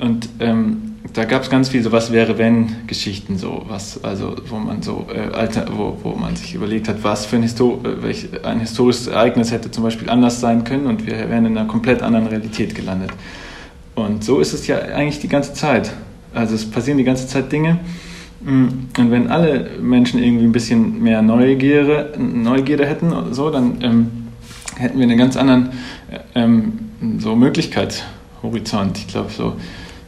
Und 0.00 0.26
ähm, 0.40 0.95
da 1.12 1.24
gab 1.24 1.42
es 1.42 1.50
ganz 1.50 1.68
viel 1.68 1.82
so 1.82 1.92
was 1.92 2.12
wäre 2.12 2.38
wenn 2.38 2.86
Geschichten 2.86 3.38
so 3.38 3.64
was 3.68 4.02
also 4.04 4.36
wo 4.48 4.56
man 4.56 4.82
so 4.82 5.06
äh, 5.12 5.34
alter 5.34 5.66
wo, 5.76 5.98
wo 6.02 6.16
man 6.16 6.36
sich 6.36 6.54
überlegt 6.54 6.88
hat 6.88 7.02
was 7.02 7.26
für 7.26 7.36
ein, 7.36 7.42
Histo 7.42 7.80
äh, 7.84 8.02
welch, 8.02 8.28
ein 8.44 8.60
historisches 8.60 9.06
Ereignis 9.06 9.52
hätte 9.52 9.70
zum 9.70 9.84
Beispiel 9.84 10.10
anders 10.10 10.40
sein 10.40 10.64
können 10.64 10.86
und 10.86 11.06
wir 11.06 11.14
wären 11.28 11.46
in 11.46 11.56
einer 11.56 11.68
komplett 11.68 12.02
anderen 12.02 12.26
Realität 12.26 12.74
gelandet 12.74 13.10
und 13.96 14.22
so 14.22 14.40
ist 14.40 14.52
es 14.52 14.66
ja 14.66 14.78
eigentlich 14.78 15.20
die 15.20 15.28
ganze 15.28 15.54
Zeit. 15.54 15.90
Also 16.32 16.54
es 16.54 16.70
passieren 16.70 16.98
die 16.98 17.04
ganze 17.04 17.26
Zeit 17.26 17.50
Dinge. 17.50 17.80
Mm, 18.42 18.66
und 18.98 19.10
wenn 19.10 19.28
alle 19.28 19.70
Menschen 19.80 20.22
irgendwie 20.22 20.44
ein 20.44 20.52
bisschen 20.52 21.02
mehr 21.02 21.22
Neugierde, 21.22 22.12
Neugierde 22.18 22.86
hätten, 22.86 23.12
so, 23.32 23.50
dann 23.50 23.78
ähm, 23.80 24.10
hätten 24.76 24.98
wir 24.98 25.04
einen 25.04 25.16
ganz 25.16 25.36
anderen 25.38 25.70
äh, 26.10 26.18
ähm, 26.34 26.72
so 27.18 27.34
Möglichkeitshorizont. 27.34 28.98
Ich 28.98 29.08
glaube, 29.08 29.32
so, 29.32 29.56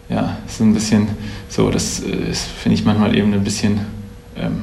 ja, 0.09 0.39
ist 0.47 0.61
ein 0.61 0.75
bisschen 0.75 1.09
so, 1.49 1.71
das, 1.71 2.03
äh, 2.03 2.33
finde 2.33 2.75
ich 2.79 2.85
manchmal 2.85 3.17
eben 3.17 3.33
ein 3.33 3.45
bisschen, 3.45 3.81
ähm, 4.37 4.63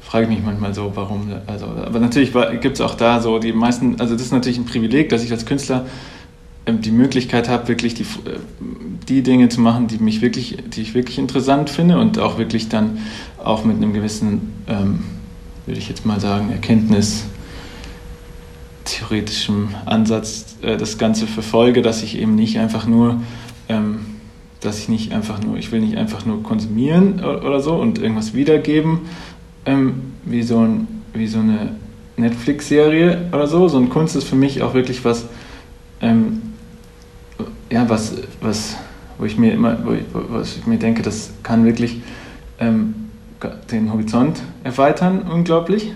frage 0.00 0.24
ich 0.24 0.30
mich 0.30 0.44
manchmal 0.44 0.74
so, 0.74 0.92
warum. 0.94 1.32
Also, 1.46 1.66
aber 1.66 1.98
natürlich 1.98 2.32
gibt 2.60 2.74
es 2.74 2.80
auch 2.80 2.94
da 2.94 3.20
so 3.20 3.38
die 3.38 3.52
meisten, 3.52 4.00
also 4.00 4.14
das 4.14 4.22
ist 4.22 4.32
natürlich 4.32 4.58
ein 4.58 4.66
Privileg, 4.66 5.08
dass 5.08 5.24
ich 5.24 5.32
als 5.32 5.44
Künstler 5.44 5.86
ähm, 6.66 6.80
die 6.80 6.92
Möglichkeit 6.92 7.48
habe, 7.48 7.68
wirklich 7.68 7.94
die, 7.94 8.02
äh, 8.02 8.38
die 9.08 9.22
Dinge 9.22 9.48
zu 9.48 9.60
machen, 9.60 9.88
die 9.88 9.98
mich 9.98 10.22
wirklich, 10.22 10.56
die 10.66 10.82
ich 10.82 10.94
wirklich 10.94 11.18
interessant 11.18 11.68
finde 11.68 11.98
und 11.98 12.18
auch 12.18 12.38
wirklich 12.38 12.68
dann 12.68 12.98
auch 13.42 13.64
mit 13.64 13.76
einem 13.76 13.92
gewissen, 13.92 14.52
ähm, 14.68 15.00
würde 15.66 15.78
ich 15.78 15.88
jetzt 15.88 16.06
mal 16.06 16.20
sagen, 16.20 16.52
Erkenntnis 16.52 17.24
theoretischem 18.84 19.68
Ansatz 19.84 20.56
äh, 20.62 20.76
das 20.76 20.98
Ganze 20.98 21.26
verfolge, 21.26 21.82
dass 21.82 22.02
ich 22.02 22.18
eben 22.18 22.34
nicht 22.34 22.58
einfach 22.58 22.86
nur, 22.86 23.20
ähm, 23.68 24.13
dass 24.64 24.78
ich 24.78 24.88
nicht 24.88 25.12
einfach 25.12 25.42
nur, 25.42 25.56
ich 25.56 25.72
will 25.72 25.80
nicht 25.80 25.96
einfach 25.96 26.24
nur 26.24 26.42
konsumieren 26.42 27.22
oder 27.22 27.60
so 27.60 27.74
und 27.74 27.98
irgendwas 27.98 28.34
wiedergeben, 28.34 29.00
ähm, 29.66 30.02
wie, 30.24 30.42
so 30.42 30.60
ein, 30.60 30.88
wie 31.12 31.26
so 31.26 31.38
eine 31.38 31.76
Netflix-Serie 32.16 33.28
oder 33.32 33.46
so, 33.46 33.68
sondern 33.68 33.92
Kunst 33.92 34.16
ist 34.16 34.24
für 34.24 34.36
mich 34.36 34.62
auch 34.62 34.74
wirklich 34.74 35.04
was, 35.04 35.26
ähm, 36.00 36.42
ja, 37.70 37.88
was, 37.88 38.14
was, 38.40 38.76
wo 39.18 39.24
ich 39.24 39.36
mir 39.36 39.52
immer, 39.52 39.78
wo 39.84 39.92
ich, 39.92 40.04
wo 40.12 40.40
ich 40.40 40.66
mir 40.66 40.78
denke, 40.78 41.02
das 41.02 41.32
kann 41.42 41.64
wirklich 41.64 42.00
ähm, 42.58 42.94
den 43.70 43.92
Horizont 43.92 44.40
erweitern, 44.62 45.22
unglaublich. 45.30 45.92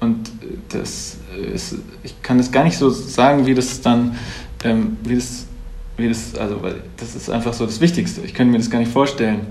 Und 0.00 0.30
das 0.70 1.18
ist, 1.52 1.76
ich 2.02 2.20
kann 2.22 2.38
das 2.38 2.50
gar 2.50 2.64
nicht 2.64 2.76
so 2.76 2.90
sagen, 2.90 3.46
wie 3.46 3.54
das 3.54 3.80
dann, 3.80 4.16
ähm, 4.64 4.96
wie 5.04 5.14
das, 5.14 5.46
wie 5.96 6.08
das, 6.08 6.34
also 6.36 6.60
das 6.96 7.14
ist 7.14 7.30
einfach 7.30 7.52
so 7.52 7.66
das 7.66 7.80
Wichtigste. 7.80 8.22
Ich 8.22 8.34
könnte 8.34 8.52
mir 8.52 8.58
das 8.58 8.70
gar 8.70 8.78
nicht 8.78 8.90
vorstellen, 8.90 9.46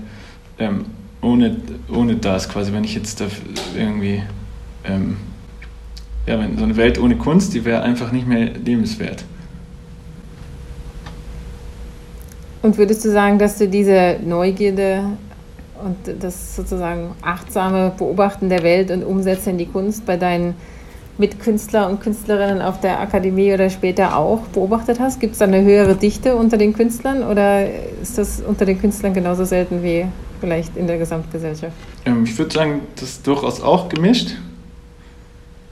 ähm, 0.58 0.84
ohne, 1.22 1.56
ohne 1.92 2.16
das 2.16 2.48
quasi, 2.48 2.72
wenn 2.72 2.84
ich 2.84 2.94
jetzt 2.94 3.20
da 3.20 3.26
irgendwie, 3.76 4.22
ähm, 4.84 5.16
ja, 6.26 6.38
wenn 6.38 6.56
so 6.58 6.64
eine 6.64 6.76
Welt 6.76 6.98
ohne 6.98 7.16
Kunst, 7.16 7.54
die 7.54 7.64
wäre 7.64 7.82
einfach 7.82 8.12
nicht 8.12 8.26
mehr 8.26 8.50
lebenswert. 8.52 9.24
Und 12.62 12.78
würdest 12.78 13.04
du 13.04 13.10
sagen, 13.10 13.38
dass 13.38 13.58
du 13.58 13.68
diese 13.68 14.18
Neugierde 14.24 15.04
und 15.82 16.22
das 16.22 16.56
sozusagen 16.56 17.10
achtsame 17.20 17.92
Beobachten 17.96 18.48
der 18.48 18.62
Welt 18.62 18.90
und 18.90 19.02
Umsetzen 19.02 19.50
in 19.50 19.58
die 19.58 19.66
Kunst 19.66 20.06
bei 20.06 20.16
deinen 20.16 20.54
Mitkünstler 21.16 21.88
und 21.88 22.00
Künstlerinnen 22.00 22.60
auf 22.60 22.80
der 22.80 23.00
Akademie 23.00 23.52
oder 23.52 23.70
später 23.70 24.16
auch 24.16 24.40
beobachtet 24.48 24.98
hast? 24.98 25.20
Gibt 25.20 25.34
es 25.34 25.38
da 25.38 25.44
eine 25.44 25.62
höhere 25.62 25.94
Dichte 25.94 26.34
unter 26.34 26.56
den 26.56 26.72
Künstlern 26.72 27.22
oder 27.22 27.66
ist 28.02 28.18
das 28.18 28.40
unter 28.40 28.64
den 28.64 28.80
Künstlern 28.80 29.14
genauso 29.14 29.44
selten 29.44 29.82
wie 29.82 30.06
vielleicht 30.40 30.76
in 30.76 30.86
der 30.86 30.98
Gesamtgesellschaft? 30.98 31.72
Ähm, 32.04 32.24
ich 32.24 32.36
würde 32.36 32.52
sagen, 32.52 32.80
das 32.96 33.10
ist 33.10 33.26
durchaus 33.26 33.60
auch 33.60 33.88
gemischt. 33.88 34.36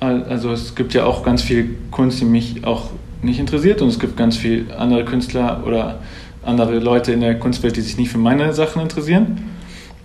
Also 0.00 0.50
es 0.50 0.74
gibt 0.74 0.94
ja 0.94 1.04
auch 1.04 1.22
ganz 1.22 1.42
viel 1.42 1.76
Kunst, 1.92 2.20
die 2.20 2.24
mich 2.24 2.64
auch 2.64 2.90
nicht 3.22 3.38
interessiert 3.38 3.82
und 3.82 3.88
es 3.88 4.00
gibt 4.00 4.16
ganz 4.16 4.36
viele 4.36 4.76
andere 4.76 5.04
Künstler 5.04 5.62
oder 5.64 6.00
andere 6.44 6.80
Leute 6.80 7.12
in 7.12 7.20
der 7.20 7.38
Kunstwelt, 7.38 7.76
die 7.76 7.82
sich 7.82 7.96
nicht 7.96 8.10
für 8.10 8.18
meine 8.18 8.52
Sachen 8.52 8.82
interessieren. 8.82 9.50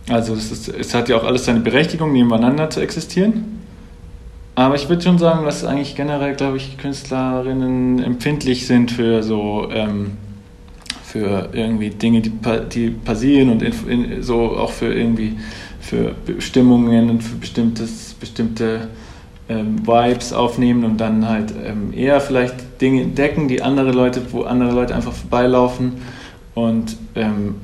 Also 0.07 0.35
es, 0.35 0.51
ist, 0.51 0.69
es 0.69 0.93
hat 0.93 1.09
ja 1.09 1.17
auch 1.17 1.23
alles 1.23 1.45
seine 1.45 1.59
Berechtigung, 1.61 2.13
nebeneinander 2.13 2.69
zu 2.69 2.79
existieren. 2.79 3.56
Aber 4.57 4.73
ich 4.73 4.89
würde 4.89 5.03
schon 5.03 5.19
sagen, 5.19 5.45
dass 5.45 5.63
eigentlich 5.63 5.95
generell, 5.95 6.33
glaube 6.33 6.57
ich, 6.57 6.79
Künstlerinnen 6.79 8.01
empfindlich 8.01 8.65
sind 8.65 8.89
für 8.89 9.21
so 9.21 9.69
ähm, 9.71 10.17
für 11.03 11.49
irgendwie 11.53 11.91
Dinge, 11.91 12.21
die, 12.21 12.31
die 12.73 12.89
passieren 12.89 13.51
und 13.51 13.61
in, 13.61 13.73
in, 13.87 14.23
so 14.23 14.57
auch 14.57 14.71
für 14.71 14.91
irgendwie 14.91 15.37
für 15.79 16.15
Bestimmungen 16.25 17.11
und 17.11 17.23
für 17.23 17.35
bestimmtes, 17.35 18.15
bestimmte 18.15 18.87
ähm, 19.47 19.85
Vibes 19.85 20.33
aufnehmen 20.33 20.85
und 20.85 20.97
dann 20.97 21.29
halt 21.29 21.53
ähm, 21.63 21.93
eher 21.93 22.19
vielleicht 22.19 22.81
Dinge 22.81 23.03
entdecken, 23.03 23.47
die 23.47 23.61
andere 23.61 23.91
Leute, 23.91 24.23
wo 24.31 24.41
andere 24.41 24.71
Leute 24.71 24.95
einfach 24.95 25.13
vorbeilaufen 25.13 26.01
und 26.55 26.97
ähm, 27.13 27.57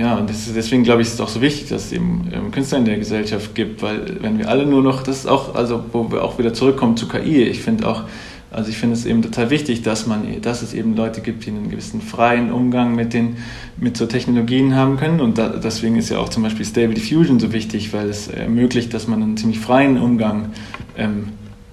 ja, 0.00 0.14
und 0.14 0.30
ist, 0.30 0.50
deswegen 0.56 0.82
glaube 0.82 1.02
ich, 1.02 1.08
ist 1.08 1.14
es 1.14 1.20
auch 1.20 1.28
so 1.28 1.42
wichtig, 1.42 1.68
dass 1.68 1.86
es 1.86 1.92
eben 1.92 2.30
ähm, 2.32 2.50
Künstler 2.52 2.78
in 2.78 2.86
der 2.86 2.96
Gesellschaft 2.96 3.54
gibt, 3.54 3.82
weil 3.82 4.16
wenn 4.22 4.38
wir 4.38 4.48
alle 4.48 4.64
nur 4.64 4.82
noch, 4.82 5.02
das 5.02 5.18
ist 5.18 5.26
auch, 5.26 5.54
also 5.54 5.84
wo 5.92 6.10
wir 6.10 6.24
auch 6.24 6.38
wieder 6.38 6.54
zurückkommen 6.54 6.96
zu 6.96 7.06
KI, 7.06 7.42
ich 7.42 7.60
finde 7.60 7.86
auch, 7.86 8.04
also 8.50 8.70
ich 8.70 8.78
finde 8.78 8.94
es 8.94 9.04
eben 9.04 9.20
total 9.20 9.50
wichtig, 9.50 9.82
dass 9.82 10.06
man, 10.06 10.40
dass 10.40 10.62
es 10.62 10.72
eben 10.72 10.96
Leute 10.96 11.20
gibt, 11.20 11.44
die 11.44 11.50
einen 11.50 11.68
gewissen 11.68 12.00
freien 12.00 12.50
Umgang 12.50 12.94
mit 12.94 13.12
den, 13.12 13.36
mit 13.76 13.98
so 13.98 14.06
Technologien 14.06 14.74
haben 14.74 14.96
können. 14.96 15.20
Und 15.20 15.36
da, 15.36 15.50
deswegen 15.50 15.96
ist 15.96 16.08
ja 16.08 16.16
auch 16.16 16.30
zum 16.30 16.44
Beispiel 16.44 16.64
Stable 16.64 16.94
Diffusion 16.94 17.38
so 17.38 17.52
wichtig, 17.52 17.92
weil 17.92 18.08
es 18.08 18.28
ermöglicht, 18.28 18.94
dass 18.94 19.06
man 19.06 19.22
einen 19.22 19.36
ziemlich 19.36 19.60
freien 19.60 19.98
Umgang 19.98 20.54
ähm, 20.96 21.28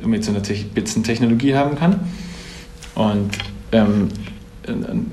mit 0.05 0.25
so 0.25 0.31
einer 0.31 0.43
Te 0.43 0.53
Technologie 1.01 1.55
haben 1.55 1.77
kann. 1.77 2.01
Und 2.93 3.31
ähm, 3.71 4.09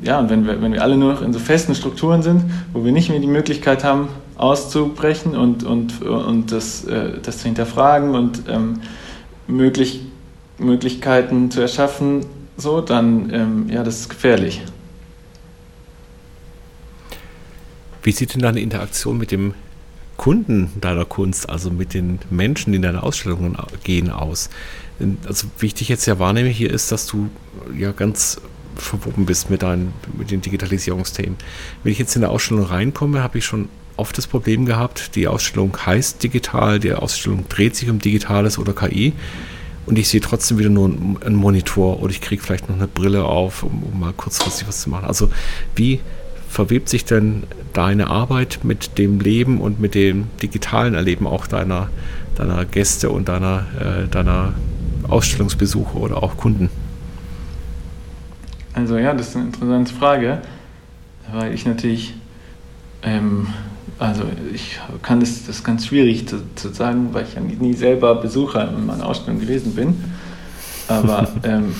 ja, 0.03 0.19
und 0.19 0.31
wenn 0.31 0.47
wir, 0.47 0.61
wenn 0.61 0.73
wir 0.73 0.83
alle 0.83 0.97
nur 0.97 1.13
noch 1.13 1.23
in 1.23 1.33
so 1.33 1.39
festen 1.39 1.75
Strukturen 1.75 2.23
sind, 2.23 2.45
wo 2.73 2.85
wir 2.85 2.93
nicht 2.93 3.09
mehr 3.09 3.21
die 3.21 3.27
Möglichkeit 3.27 3.85
haben, 3.85 4.09
auszubrechen 4.37 5.37
und, 5.37 5.63
und, 5.63 6.03
und 6.03 6.51
das, 6.51 6.85
äh, 6.85 7.21
das 7.23 7.39
zu 7.39 7.45
hinterfragen 7.45 8.15
und 8.15 8.43
ähm, 8.49 8.81
möglich, 9.47 10.01
Möglichkeiten 10.59 11.51
zu 11.51 11.61
erschaffen, 11.61 12.27
so, 12.57 12.81
dann, 12.81 13.33
ähm, 13.33 13.69
ja, 13.69 13.83
das 13.83 14.01
ist 14.01 14.09
gefährlich. 14.09 14.63
Wie 18.03 18.13
sieht 18.13 18.35
denn 18.35 18.43
deine 18.43 18.61
Interaktion 18.61 19.19
mit 19.19 19.31
dem 19.31 19.55
Kunden 20.17 20.71
deiner 20.81 21.05
Kunst, 21.05 21.49
also 21.49 21.71
mit 21.71 21.95
den 21.95 22.19
Menschen, 22.31 22.73
die 22.73 22.77
in 22.77 22.83
deine 22.83 23.03
Ausstellungen 23.03 23.57
gehen, 23.83 24.11
aus? 24.11 24.51
Also, 25.27 25.49
wie 25.59 25.67
ich 25.67 25.75
dich 25.75 25.89
jetzt 25.89 26.07
ja 26.07 26.19
wahrnehme 26.19 26.49
hier 26.49 26.71
ist, 26.71 26.93
dass 26.93 27.07
du 27.07 27.29
ja 27.77 27.93
ganz 27.93 28.41
verwoben 28.77 29.27
bist 29.27 29.51
mit, 29.51 29.63
deinen, 29.63 29.93
mit 30.17 30.31
den 30.31 30.41
Digitalisierungsthemen. 30.41 31.37
Wenn 31.83 31.93
ich 31.93 31.99
jetzt 31.99 32.17
in 32.17 32.25
eine 32.25 32.33
Ausstellung 32.33 32.65
reinkomme, 32.65 33.23
habe 33.23 33.39
ich 33.39 33.45
schon 33.45 33.69
oft 33.97 34.17
das 34.19 34.27
Problem 34.27 34.67
gehabt, 34.67 35.15
die 35.15 35.29
Ausstellung 35.29 35.77
heißt 35.85 36.23
digital, 36.23 36.81
die 36.81 36.93
Ausstellung 36.93 37.49
dreht 37.49 37.77
sich 37.77 37.89
um 37.91 37.99
Digitales 37.99 38.59
oder 38.59 38.73
KI 38.73 39.13
und 39.87 39.99
ich 39.99 40.09
sehe 40.09 40.21
trotzdem 40.21 40.59
wieder 40.59 40.71
nur 40.71 40.87
einen 40.87 41.35
Monitor 41.35 42.03
oder 42.03 42.11
ich 42.11 42.21
kriege 42.21 42.43
vielleicht 42.43 42.69
noch 42.69 42.77
eine 42.77 42.89
Brille 42.89 43.25
auf, 43.25 43.63
um, 43.63 43.83
um, 43.83 44.01
mal 44.01 44.13
kurzfristig 44.13 44.67
was 44.67 44.81
zu 44.81 44.91
machen. 44.91 45.05
Also 45.05 45.31
wie 45.77 46.01
verwebt 46.49 46.89
sich 46.89 47.05
denn 47.05 47.45
deine 47.73 48.09
Arbeit 48.09 48.61
mit 48.63 48.99
dem 48.99 49.21
Leben 49.21 49.61
und 49.61 49.81
mit 49.81 49.95
dem 49.95 50.29
digitalen 50.43 50.95
Erleben 50.95 51.27
auch 51.27 51.47
deiner, 51.47 51.91
deiner 52.37 52.65
Gäste 52.65 53.11
und 53.11 53.29
deiner, 53.29 53.67
äh, 53.79 54.09
deiner 54.09 54.55
Ausstellungsbesucher 55.09 55.97
oder 55.97 56.23
auch 56.23 56.37
Kunden? 56.37 56.71
Also 58.75 58.99
ja, 58.99 59.15
das 59.15 59.29
ist 59.29 59.37
eine 59.37 59.47
interessante 59.47 59.95
Frage, 59.95 60.39
weil 61.33 61.55
ich 61.55 61.65
natürlich, 61.65 62.15
ähm, 63.03 63.47
also 63.99 64.25
ich 64.53 64.81
kann 65.03 65.21
das, 65.21 65.47
das 65.47 65.57
ist 65.57 65.65
ganz 65.65 65.87
schwierig 65.87 66.27
zu, 66.27 66.43
zu 66.57 66.71
sagen, 66.71 67.11
weil 67.13 67.25
ich 67.25 67.35
ja 67.35 67.41
nie, 67.41 67.55
nie 67.55 67.75
selber 67.75 68.17
Besucher 68.17 68.69
in 68.69 68.87
meiner 68.87 69.07
Ausstellung 69.07 69.41
gewesen 69.41 69.75
bin. 69.75 70.03
Aber, 70.89 71.29
ähm, 71.45 71.75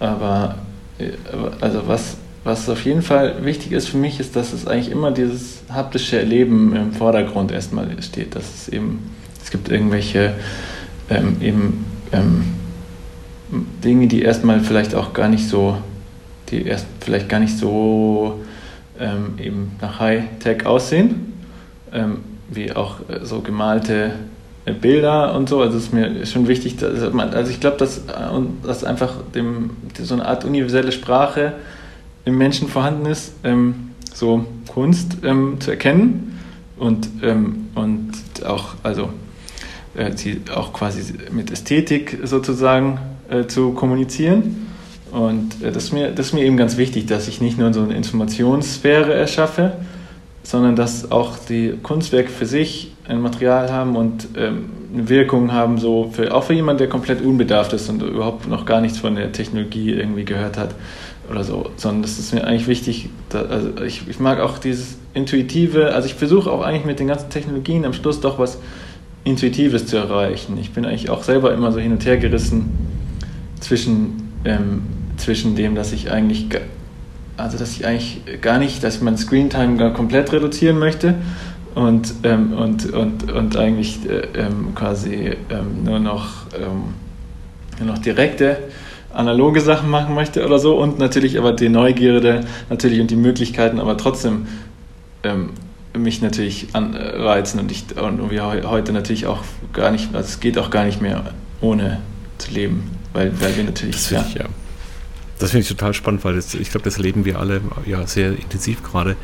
aber 0.00 0.56
äh, 0.98 1.12
also 1.60 1.86
was, 1.86 2.16
was 2.42 2.68
auf 2.68 2.84
jeden 2.84 3.02
Fall 3.02 3.44
wichtig 3.44 3.70
ist 3.70 3.88
für 3.88 3.98
mich, 3.98 4.18
ist, 4.18 4.34
dass 4.34 4.52
es 4.52 4.66
eigentlich 4.66 4.90
immer 4.90 5.12
dieses 5.12 5.62
haptische 5.70 6.18
Erleben 6.18 6.74
im 6.74 6.92
Vordergrund 6.92 7.52
erstmal 7.52 8.02
steht. 8.02 8.34
Dass 8.34 8.54
es 8.54 8.68
eben, 8.68 9.10
es 9.40 9.52
gibt 9.52 9.68
irgendwelche 9.68 10.34
ähm, 11.08 11.36
eben 11.40 11.84
ähm, 12.10 12.44
Dinge, 13.84 14.08
die 14.08 14.22
erstmal 14.22 14.60
vielleicht 14.60 14.96
auch 14.96 15.12
gar 15.12 15.28
nicht 15.28 15.48
so 15.48 15.78
die 16.50 16.66
erst 16.66 16.86
vielleicht 17.00 17.28
gar 17.28 17.40
nicht 17.40 17.56
so 17.56 18.40
ähm, 18.98 19.34
eben 19.38 19.72
nach 19.80 20.00
Hightech 20.00 20.66
aussehen, 20.66 21.32
ähm, 21.92 22.18
wie 22.50 22.72
auch 22.72 23.00
äh, 23.08 23.24
so 23.24 23.40
gemalte 23.40 24.12
äh, 24.64 24.72
Bilder 24.72 25.34
und 25.34 25.48
so. 25.48 25.60
Also 25.60 25.78
es 25.78 25.84
ist 25.84 25.94
mir 25.94 26.26
schon 26.26 26.48
wichtig, 26.48 26.76
dass 26.76 27.12
man, 27.12 27.30
also 27.30 27.50
ich 27.50 27.60
glaube, 27.60 27.78
dass, 27.78 27.98
äh, 27.98 28.02
dass 28.62 28.84
einfach 28.84 29.14
dem, 29.34 29.70
so 29.98 30.14
eine 30.14 30.26
Art 30.26 30.44
universelle 30.44 30.92
Sprache 30.92 31.54
im 32.24 32.36
Menschen 32.36 32.68
vorhanden 32.68 33.06
ist, 33.06 33.32
ähm, 33.44 33.90
so 34.12 34.44
Kunst 34.68 35.18
ähm, 35.24 35.60
zu 35.60 35.70
erkennen 35.70 36.38
und, 36.78 37.08
ähm, 37.22 37.68
und 37.74 38.12
auch, 38.44 38.74
also 38.82 39.10
äh, 39.94 40.16
sie 40.16 40.42
auch 40.54 40.72
quasi 40.72 41.14
mit 41.30 41.50
Ästhetik 41.50 42.18
sozusagen 42.24 42.98
äh, 43.28 43.46
zu 43.46 43.72
kommunizieren. 43.72 44.69
Und 45.12 45.62
äh, 45.62 45.72
das 45.72 45.84
ist, 45.84 45.92
mir, 45.92 46.10
das 46.10 46.26
ist 46.26 46.32
mir 46.32 46.44
eben 46.44 46.56
ganz 46.56 46.76
wichtig, 46.76 47.06
dass 47.06 47.28
ich 47.28 47.40
nicht 47.40 47.58
nur 47.58 47.72
so 47.72 47.82
eine 47.82 47.94
Informationssphäre 47.94 49.12
erschaffe, 49.12 49.72
sondern 50.42 50.76
dass 50.76 51.10
auch 51.10 51.36
die 51.38 51.74
Kunstwerke 51.82 52.30
für 52.30 52.46
sich 52.46 52.92
ein 53.06 53.20
Material 53.20 53.72
haben 53.72 53.96
und 53.96 54.28
ähm, 54.36 54.70
eine 54.92 55.08
Wirkung 55.08 55.52
haben, 55.52 55.78
so 55.78 56.10
für, 56.12 56.34
auch 56.34 56.44
für 56.44 56.54
jemanden, 56.54 56.78
der 56.78 56.88
komplett 56.88 57.22
unbedarft 57.22 57.72
ist 57.72 57.88
und 57.88 58.02
überhaupt 58.02 58.48
noch 58.48 58.66
gar 58.66 58.80
nichts 58.80 58.98
von 58.98 59.14
der 59.14 59.32
Technologie 59.32 59.92
irgendwie 59.92 60.24
gehört 60.24 60.56
hat 60.56 60.74
oder 61.30 61.44
so, 61.44 61.70
sondern 61.76 62.02
das 62.02 62.18
ist 62.18 62.34
mir 62.34 62.44
eigentlich 62.44 62.66
wichtig. 62.66 63.08
Da, 63.28 63.42
also 63.42 63.70
ich, 63.84 64.08
ich 64.08 64.18
mag 64.18 64.40
auch 64.40 64.58
dieses 64.58 64.96
Intuitive, 65.14 65.94
also 65.94 66.06
ich 66.06 66.14
versuche 66.14 66.50
auch 66.50 66.62
eigentlich 66.62 66.84
mit 66.84 66.98
den 66.98 67.06
ganzen 67.06 67.30
Technologien 67.30 67.84
am 67.84 67.92
Schluss 67.92 68.20
doch 68.20 68.38
was 68.38 68.58
Intuitives 69.22 69.86
zu 69.86 69.96
erreichen. 69.96 70.58
Ich 70.60 70.72
bin 70.72 70.84
eigentlich 70.84 71.10
auch 71.10 71.22
selber 71.22 71.52
immer 71.52 71.72
so 71.72 71.78
hin 71.78 71.92
und 71.92 72.04
her 72.04 72.16
gerissen 72.16 72.70
zwischen 73.60 74.32
ähm, 74.44 74.82
zwischen 75.20 75.54
dem, 75.56 75.74
dass 75.74 75.92
ich 75.92 76.10
eigentlich, 76.10 76.46
also 77.36 77.58
dass 77.58 77.72
ich 77.72 77.86
eigentlich 77.86 78.22
gar 78.40 78.58
nicht, 78.58 78.82
dass 78.82 78.96
ich 78.96 79.02
mein 79.02 79.16
Screentime 79.16 79.92
komplett 79.92 80.32
reduzieren 80.32 80.78
möchte 80.78 81.14
und, 81.74 82.14
ähm, 82.24 82.52
und, 82.52 82.92
und, 82.92 83.30
und 83.30 83.56
eigentlich 83.56 84.00
äh, 84.08 84.26
ähm, 84.38 84.74
quasi 84.74 85.36
ähm, 85.50 85.84
nur, 85.84 85.98
noch, 85.98 86.46
ähm, 86.54 86.94
nur 87.78 87.94
noch 87.94 87.98
direkte 87.98 88.58
analoge 89.12 89.60
Sachen 89.60 89.90
machen 89.90 90.14
möchte 90.14 90.44
oder 90.44 90.58
so 90.58 90.76
und 90.76 90.98
natürlich 90.98 91.38
aber 91.38 91.52
die 91.52 91.68
Neugierde 91.68 92.44
natürlich 92.68 93.00
und 93.00 93.10
die 93.10 93.16
Möglichkeiten 93.16 93.80
aber 93.80 93.96
trotzdem 93.96 94.46
ähm, 95.24 95.50
mich 95.96 96.22
natürlich 96.22 96.68
anreizen 96.72 97.58
und 97.60 97.72
ich 97.72 97.84
und 98.00 98.30
wir 98.30 98.44
heute 98.44 98.92
natürlich 98.92 99.26
auch 99.26 99.42
gar 99.72 99.90
nicht, 99.90 100.14
also 100.14 100.28
es 100.28 100.40
geht 100.40 100.56
auch 100.58 100.70
gar 100.70 100.84
nicht 100.84 101.02
mehr 101.02 101.34
ohne 101.60 101.98
zu 102.38 102.52
leben, 102.52 102.90
weil, 103.12 103.32
weil 103.40 103.56
wir 103.56 103.64
natürlich 103.64 103.96
das 103.96 104.10
ja, 104.10 104.24
ich, 104.28 104.34
ja. 104.34 104.44
Das 105.40 105.52
finde 105.52 105.62
ich 105.62 105.68
total 105.68 105.94
spannend, 105.94 106.22
weil 106.24 106.36
das, 106.36 106.54
ich 106.54 106.70
glaube, 106.70 106.84
das 106.84 106.98
erleben 106.98 107.24
wir 107.24 107.40
alle 107.40 107.62
ja 107.86 108.06
sehr 108.06 108.30
intensiv 108.30 108.82
gerade, 108.82 109.16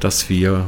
dass 0.00 0.28
wir 0.30 0.66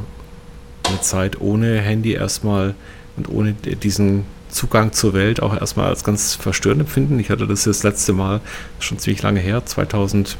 eine 0.85 1.01
Zeit 1.01 1.41
ohne 1.41 1.81
Handy 1.81 2.13
erstmal 2.13 2.75
und 3.17 3.29
ohne 3.31 3.55
diesen 3.55 4.25
Zugang 4.51 4.93
zur 4.93 5.15
Welt 5.15 5.43
auch 5.43 5.59
erstmal 5.59 5.87
als 5.87 6.05
ganz 6.05 6.35
verstörend 6.35 6.83
empfinden. 6.83 7.19
Ich 7.19 7.31
hatte 7.31 7.47
das 7.47 7.65
das 7.65 7.83
letzte 7.83 8.13
Mal 8.13 8.41
schon 8.79 8.99
ziemlich 8.99 9.23
lange 9.23 9.41
her, 9.41 9.65
2000, 9.65 10.37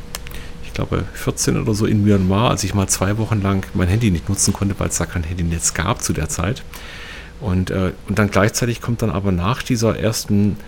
ich 0.65 0.75
glaube 0.75 1.05
14 1.15 1.61
oder 1.61 1.75
so 1.75 1.87
in 1.87 2.05
Myanmar, 2.05 2.51
als 2.51 2.63
ich 2.63 2.75
mal 2.75 2.87
zwei 2.87 3.17
Wochen 3.17 3.41
lang 3.41 3.65
mein 3.73 3.89
Handy 3.89 4.11
nicht 4.11 4.29
nutzen 4.29 4.53
konnte, 4.53 4.75
weil 4.79 4.89
es 4.89 4.99
da 4.99 5.07
kein 5.07 5.25
Handynetz 5.25 5.73
gab 5.73 6.03
zu 6.03 6.13
der 6.13 6.29
Zeit. 6.29 6.63
Und, 7.41 7.71
äh, 7.71 7.93
und 8.09 8.19
dann 8.19 8.31
gleichzeitig 8.31 8.83
kommt 8.83 9.01
dann 9.01 9.11
aber 9.11 9.33
nach 9.33 9.63
dieser 9.63 9.99
ersten 9.99 10.59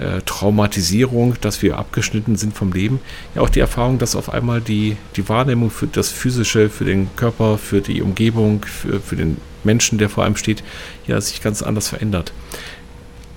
äh, 0.00 0.22
Traumatisierung, 0.24 1.34
dass 1.40 1.62
wir 1.62 1.78
abgeschnitten 1.78 2.36
sind 2.36 2.56
vom 2.56 2.72
Leben, 2.72 3.00
ja 3.34 3.42
auch 3.42 3.50
die 3.50 3.60
Erfahrung, 3.60 3.98
dass 3.98 4.16
auf 4.16 4.32
einmal 4.32 4.60
die, 4.60 4.96
die 5.16 5.28
Wahrnehmung 5.28 5.70
für 5.70 5.86
das 5.86 6.08
Physische, 6.08 6.70
für 6.70 6.84
den 6.84 7.08
Körper, 7.16 7.58
für 7.58 7.80
die 7.80 8.00
Umgebung, 8.00 8.64
für, 8.64 9.00
für 9.00 9.16
den 9.16 9.36
Menschen, 9.62 9.98
der 9.98 10.08
vor 10.08 10.24
einem 10.24 10.36
steht, 10.36 10.62
ja 11.06 11.20
sich 11.20 11.42
ganz 11.42 11.62
anders 11.62 11.88
verändert. 11.88 12.32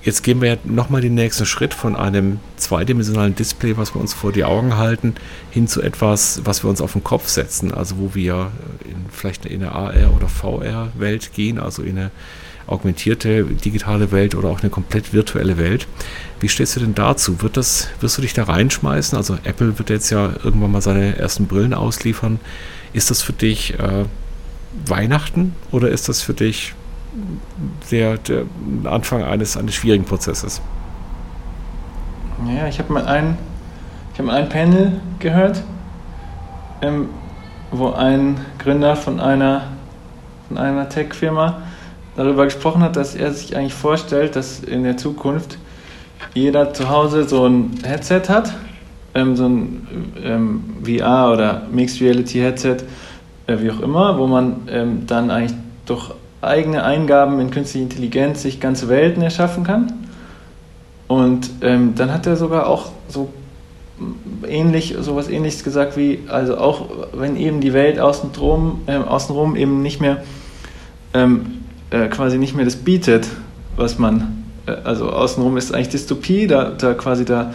Jetzt 0.02 0.22
gehen 0.22 0.42
wir 0.42 0.58
nochmal 0.64 1.00
den 1.00 1.14
nächsten 1.14 1.46
Schritt 1.46 1.72
von 1.72 1.96
einem 1.96 2.40
zweidimensionalen 2.56 3.34
Display, 3.34 3.78
was 3.78 3.94
wir 3.94 4.00
uns 4.00 4.12
vor 4.12 4.32
die 4.32 4.44
Augen 4.44 4.76
halten, 4.76 5.14
hin 5.50 5.66
zu 5.66 5.80
etwas, 5.80 6.42
was 6.44 6.62
wir 6.62 6.68
uns 6.68 6.82
auf 6.82 6.92
den 6.92 7.02
Kopf 7.02 7.28
setzen, 7.28 7.72
also 7.72 7.96
wo 7.98 8.14
wir 8.14 8.52
in, 8.84 9.06
vielleicht 9.10 9.46
in 9.46 9.62
eine 9.62 9.72
AR- 9.72 10.14
oder 10.14 10.28
VR-Welt 10.28 11.32
gehen, 11.32 11.58
also 11.58 11.82
in 11.82 11.98
eine 11.98 12.10
augmentierte 12.66 13.44
digitale 13.44 14.10
Welt 14.12 14.34
oder 14.34 14.48
auch 14.48 14.60
eine 14.60 14.70
komplett 14.70 15.12
virtuelle 15.12 15.58
Welt. 15.58 15.86
Wie 16.40 16.48
stehst 16.48 16.76
du 16.76 16.80
denn 16.80 16.94
dazu? 16.94 17.40
Wird 17.42 17.56
das, 17.56 17.88
wirst 18.00 18.18
du 18.18 18.22
dich 18.22 18.34
da 18.34 18.44
reinschmeißen? 18.44 19.16
Also 19.16 19.38
Apple 19.44 19.78
wird 19.78 19.90
jetzt 19.90 20.10
ja 20.10 20.30
irgendwann 20.42 20.72
mal 20.72 20.82
seine 20.82 21.16
ersten 21.16 21.46
Brillen 21.46 21.74
ausliefern. 21.74 22.40
Ist 22.92 23.10
das 23.10 23.22
für 23.22 23.32
dich 23.32 23.78
äh, 23.78 24.04
Weihnachten 24.86 25.54
oder 25.70 25.88
ist 25.88 26.08
das 26.08 26.22
für 26.22 26.34
dich 26.34 26.74
der, 27.90 28.18
der 28.18 28.44
Anfang 28.84 29.22
eines, 29.22 29.56
eines 29.56 29.74
schwierigen 29.74 30.04
Prozesses? 30.04 30.60
Ja, 32.46 32.66
ich 32.66 32.78
habe 32.78 32.92
mal 32.92 33.06
ein, 33.06 33.38
ich 34.12 34.18
habe 34.18 34.32
ein 34.32 34.48
Panel 34.48 35.00
gehört, 35.20 35.62
ähm, 36.82 37.08
wo 37.70 37.92
ein 37.92 38.40
Gründer 38.58 38.96
von 38.96 39.20
einer, 39.20 39.62
von 40.48 40.58
einer 40.58 40.88
Tech-Firma 40.88 41.62
darüber 42.16 42.44
gesprochen 42.44 42.82
hat, 42.82 42.96
dass 42.96 43.14
er 43.14 43.32
sich 43.32 43.56
eigentlich 43.56 43.74
vorstellt, 43.74 44.36
dass 44.36 44.60
in 44.60 44.84
der 44.84 44.96
Zukunft 44.96 45.58
jeder 46.34 46.72
zu 46.72 46.88
Hause 46.88 47.28
so 47.28 47.46
ein 47.46 47.72
Headset 47.84 48.22
hat, 48.28 48.54
ähm, 49.14 49.36
so 49.36 49.46
ein 49.46 49.86
ähm, 50.22 50.64
VR 50.84 51.32
oder 51.32 51.62
Mixed 51.70 52.00
Reality 52.00 52.40
Headset, 52.40 52.78
äh, 53.46 53.58
wie 53.60 53.70
auch 53.70 53.80
immer, 53.80 54.18
wo 54.18 54.26
man 54.26 54.68
ähm, 54.68 55.06
dann 55.06 55.30
eigentlich 55.30 55.54
durch 55.86 56.10
eigene 56.40 56.82
Eingaben 56.82 57.40
in 57.40 57.50
künstliche 57.50 57.84
Intelligenz 57.84 58.42
sich 58.42 58.60
ganze 58.60 58.88
Welten 58.88 59.22
erschaffen 59.22 59.64
kann. 59.64 59.92
Und 61.08 61.50
ähm, 61.62 61.94
dann 61.94 62.12
hat 62.12 62.26
er 62.26 62.36
sogar 62.36 62.66
auch 62.66 62.90
so 63.08 63.30
ähnlich, 64.46 64.96
sowas 65.00 65.28
ähnliches 65.28 65.64
gesagt 65.64 65.96
wie, 65.96 66.20
also 66.28 66.58
auch 66.58 66.88
wenn 67.12 67.36
eben 67.36 67.60
die 67.60 67.72
Welt 67.72 68.00
außenrum, 68.00 68.82
äh, 68.86 68.96
außenrum 68.96 69.56
eben 69.56 69.82
nicht 69.82 70.00
mehr 70.00 70.22
ähm, 71.12 71.63
äh, 71.90 72.08
quasi 72.08 72.38
nicht 72.38 72.54
mehr 72.54 72.64
das 72.64 72.76
bietet, 72.76 73.28
was 73.76 73.98
man, 73.98 74.44
äh, 74.66 74.72
also 74.72 75.10
außenrum 75.10 75.56
ist 75.56 75.74
eigentlich 75.74 75.90
Dystopie, 75.90 76.46
da, 76.46 76.70
da 76.70 76.94
quasi 76.94 77.24
da 77.24 77.52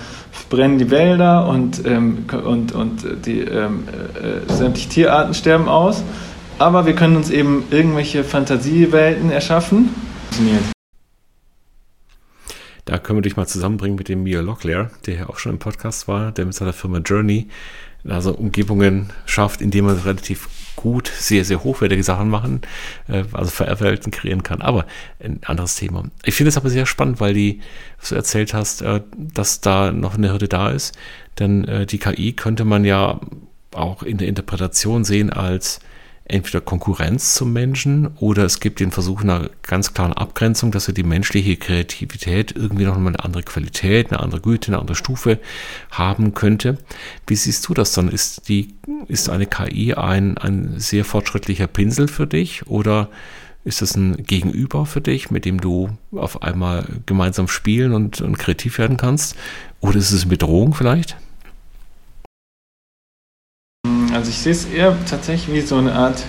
brennen 0.50 0.78
die 0.78 0.92
Wälder 0.92 1.48
und, 1.48 1.86
ähm, 1.86 2.26
und, 2.44 2.72
und 2.74 3.26
die 3.26 3.42
ähm, 3.42 3.84
äh, 4.16 4.52
sämtliche 4.52 4.90
Tierarten 4.90 5.34
sterben 5.34 5.68
aus. 5.68 6.04
Aber 6.58 6.86
wir 6.86 6.94
können 6.94 7.16
uns 7.16 7.30
eben 7.30 7.64
irgendwelche 7.72 8.24
Fantasiewelten 8.24 9.32
erschaffen. 9.32 9.90
Da 12.84 12.98
können 12.98 13.20
wir 13.20 13.22
dich 13.22 13.38
mal 13.38 13.48
zusammenbringen 13.48 13.98
mit 13.98 14.10
dem 14.10 14.24
Mia 14.24 14.42
Locklear, 14.42 14.90
der 15.06 15.16
ja 15.16 15.30
auch 15.30 15.38
schon 15.38 15.54
im 15.54 15.60
Podcast 15.60 16.08
war, 16.08 16.32
der 16.32 16.46
mit 16.46 16.56
seiner 16.56 16.74
Firma 16.74 16.98
Journey 16.98 17.48
also 18.08 18.34
Umgebungen 18.34 19.12
schafft, 19.26 19.62
in 19.62 19.72
denen 19.72 19.88
man 19.88 19.98
relativ 19.98 20.48
gut 20.80 21.12
sehr, 21.14 21.44
sehr 21.44 21.62
hochwertige 21.66 22.04
Sachen 22.04 22.30
machen, 22.30 22.62
äh, 23.10 23.26
also 23.34 23.52
VR-Welten 23.52 24.12
kreieren 24.12 24.44
kann. 24.44 24.62
Aber 24.62 24.86
ein 25.22 25.42
anderes 25.44 25.76
Thema. 25.76 26.06
Ich 26.24 26.36
finde 26.36 26.50
es 26.50 26.58
aber 26.58 26.70
sehr 26.70 26.86
spannend, 26.86 27.20
weil 27.20 27.34
die, 27.34 27.60
was 28.00 28.10
du 28.10 28.16
erzählt 28.16 28.54
hast, 28.54 28.82
äh, 28.82 29.02
dass 29.18 29.60
da 29.60 29.92
noch 29.92 30.16
eine 30.16 30.32
Hürde 30.32 30.48
da 30.48 30.70
ist. 30.70 30.98
Denn 31.38 31.66
äh, 31.68 31.86
die 31.86 31.98
KI 31.98 32.32
könnte 32.32 32.64
man 32.64 32.86
ja 32.86 33.20
auch 33.74 34.04
in 34.04 34.18
der 34.18 34.30
Interpretation 34.30 35.04
sehen 35.04 35.32
als 35.32 35.82
entweder 36.30 36.62
Konkurrenz 36.62 37.34
zum 37.34 37.52
Menschen 37.52 38.08
oder 38.20 38.46
es 38.46 38.60
gibt 38.60 38.80
den 38.80 38.92
Versuch 38.92 39.22
einer 39.22 39.50
ganz 39.64 39.94
klaren 39.94 40.14
Abgrenzung, 40.14 40.72
dass 40.72 40.88
er 40.88 40.94
die 40.94 41.04
menschliche 41.04 41.58
Kreativität 41.58 42.54
irgendwie 42.56 42.86
noch 42.86 42.98
mal 42.98 43.10
eine 43.10 43.24
andere 43.24 43.44
Qualität, 43.44 44.12
eine 44.12 44.20
andere 44.20 44.42
Güte, 44.42 44.70
eine 44.72 44.80
andere 44.80 44.96
Stufe 44.96 45.40
haben 45.92 46.34
könnte. 46.34 46.78
Wie 47.28 47.36
siehst 47.36 47.68
du 47.68 47.74
das 47.74 47.94
dann? 47.94 48.10
Ist 48.10 48.48
die, 48.48 48.76
ist 49.08 49.30
eine 49.30 49.48
KI 49.48 49.96
ein, 49.96 50.38
ein 50.38 50.80
sehr 50.80 51.04
fortschrittlicher 51.04 51.68
Pinsel 51.68 52.08
für 52.08 52.28
dich 52.28 52.68
oder 52.68 53.10
ist 53.66 53.82
es 53.82 53.96
ein 53.96 54.24
Gegenüber 54.24 54.86
für 54.86 55.02
dich, 55.02 55.32
mit 55.32 55.46
dem 55.46 55.60
du 55.60 55.90
auf 56.12 56.44
einmal 56.44 56.86
gemeinsam 57.06 57.48
spielen 57.48 57.94
und, 57.94 58.22
und 58.22 58.40
kreativ 58.40 58.78
werden 58.78 58.98
kannst? 58.98 59.36
Oder 59.82 59.98
ist 59.98 60.12
es 60.12 60.22
eine 60.22 60.30
Bedrohung 60.30 60.74
vielleicht? 60.74 61.18
Sehe 64.42 64.52
es 64.52 64.66
eher 64.66 64.96
tatsächlich 65.10 65.56
wie 65.56 65.62
so 65.62 65.78
eine 65.78 65.94
Art, 65.94 66.24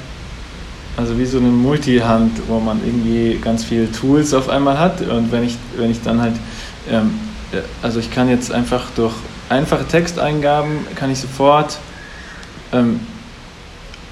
also 0.97 1.19
wie 1.19 1.27
so 1.27 1.39
eine 1.39 1.49
Multihand, 1.49 2.33
wo 2.49 2.59
man 2.61 2.81
irgendwie 2.85 3.39
ganz 3.43 3.65
viele 3.65 3.91
Tools 3.91 4.35
auf 4.35 4.49
einmal 4.49 4.79
hat 4.79 5.01
und 5.03 5.33
wenn 5.33 5.45
ich, 5.45 5.57
wenn 5.77 5.91
ich 5.91 6.03
dann 6.03 6.21
halt, 6.21 6.35
ähm, 6.91 7.15
äh, 7.53 7.59
also 7.83 8.01
ich 8.01 8.11
kann 8.11 8.29
jetzt 8.29 8.53
einfach 8.53 8.87
durch 8.97 9.15
einfache 9.49 9.85
Texteingaben, 9.87 10.87
kann 10.95 11.11
ich 11.11 11.19
sofort 11.19 11.79
ähm, 12.73 13.01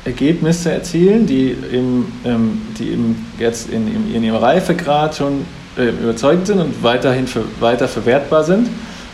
Ergebnisse 0.04 0.72
erzielen, 0.72 1.26
die, 1.26 1.50
im, 1.50 2.06
ähm, 2.24 2.62
die 2.78 2.90
eben 2.90 3.26
jetzt 3.38 3.68
in, 3.70 3.86
in, 3.88 4.14
in 4.14 4.24
ihrem 4.24 4.36
Reifegrad 4.36 5.16
schon 5.16 5.44
äh, 5.76 5.88
überzeugt 5.88 6.46
sind 6.46 6.60
und 6.60 6.82
weiterhin 6.82 7.26
für, 7.26 7.44
weiter 7.60 7.88
verwertbar 7.88 8.44
sind. 8.44 8.68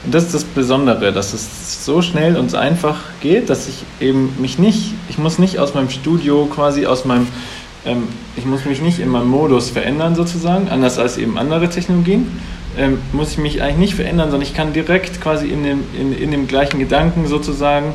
Und 0.04 0.14
das 0.14 0.24
ist 0.24 0.34
das 0.34 0.44
Besondere, 0.44 1.12
dass 1.12 1.32
es 1.32 1.84
so 1.84 2.02
schnell 2.02 2.36
und 2.36 2.50
so 2.50 2.58
einfach 2.58 3.00
geht, 3.20 3.48
dass 3.48 3.68
ich 3.68 3.84
eben 4.00 4.34
mich 4.38 4.58
nicht, 4.58 4.92
ich 5.08 5.18
muss 5.18 5.38
nicht 5.38 5.58
aus 5.58 5.74
meinem 5.74 5.88
Studio 5.88 6.46
quasi 6.46 6.84
aus 6.86 7.04
meinem, 7.04 7.26
ähm, 7.86 8.08
ich 8.36 8.44
muss 8.44 8.66
mich 8.66 8.82
nicht 8.82 9.00
in 9.00 9.08
meinem 9.08 9.28
Modus 9.28 9.70
verändern 9.70 10.14
sozusagen, 10.14 10.68
anders 10.68 10.98
als 10.98 11.16
eben 11.16 11.38
andere 11.38 11.70
Technologien, 11.70 12.38
ähm, 12.76 12.98
muss 13.12 13.32
ich 13.32 13.38
mich 13.38 13.62
eigentlich 13.62 13.78
nicht 13.78 13.94
verändern, 13.94 14.30
sondern 14.30 14.46
ich 14.46 14.54
kann 14.54 14.72
direkt 14.74 15.22
quasi 15.22 15.48
in 15.48 15.62
dem, 15.62 15.84
in, 15.98 16.12
in 16.12 16.30
dem 16.30 16.48
gleichen 16.48 16.78
Gedanken 16.78 17.26
sozusagen 17.26 17.94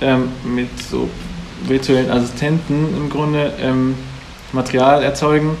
ähm, 0.00 0.28
mit 0.44 0.68
so 0.90 1.10
virtuellen 1.66 2.10
Assistenten 2.10 2.88
im 2.96 3.10
Grunde 3.10 3.52
ähm, 3.60 3.96
Material 4.52 5.02
erzeugen, 5.02 5.58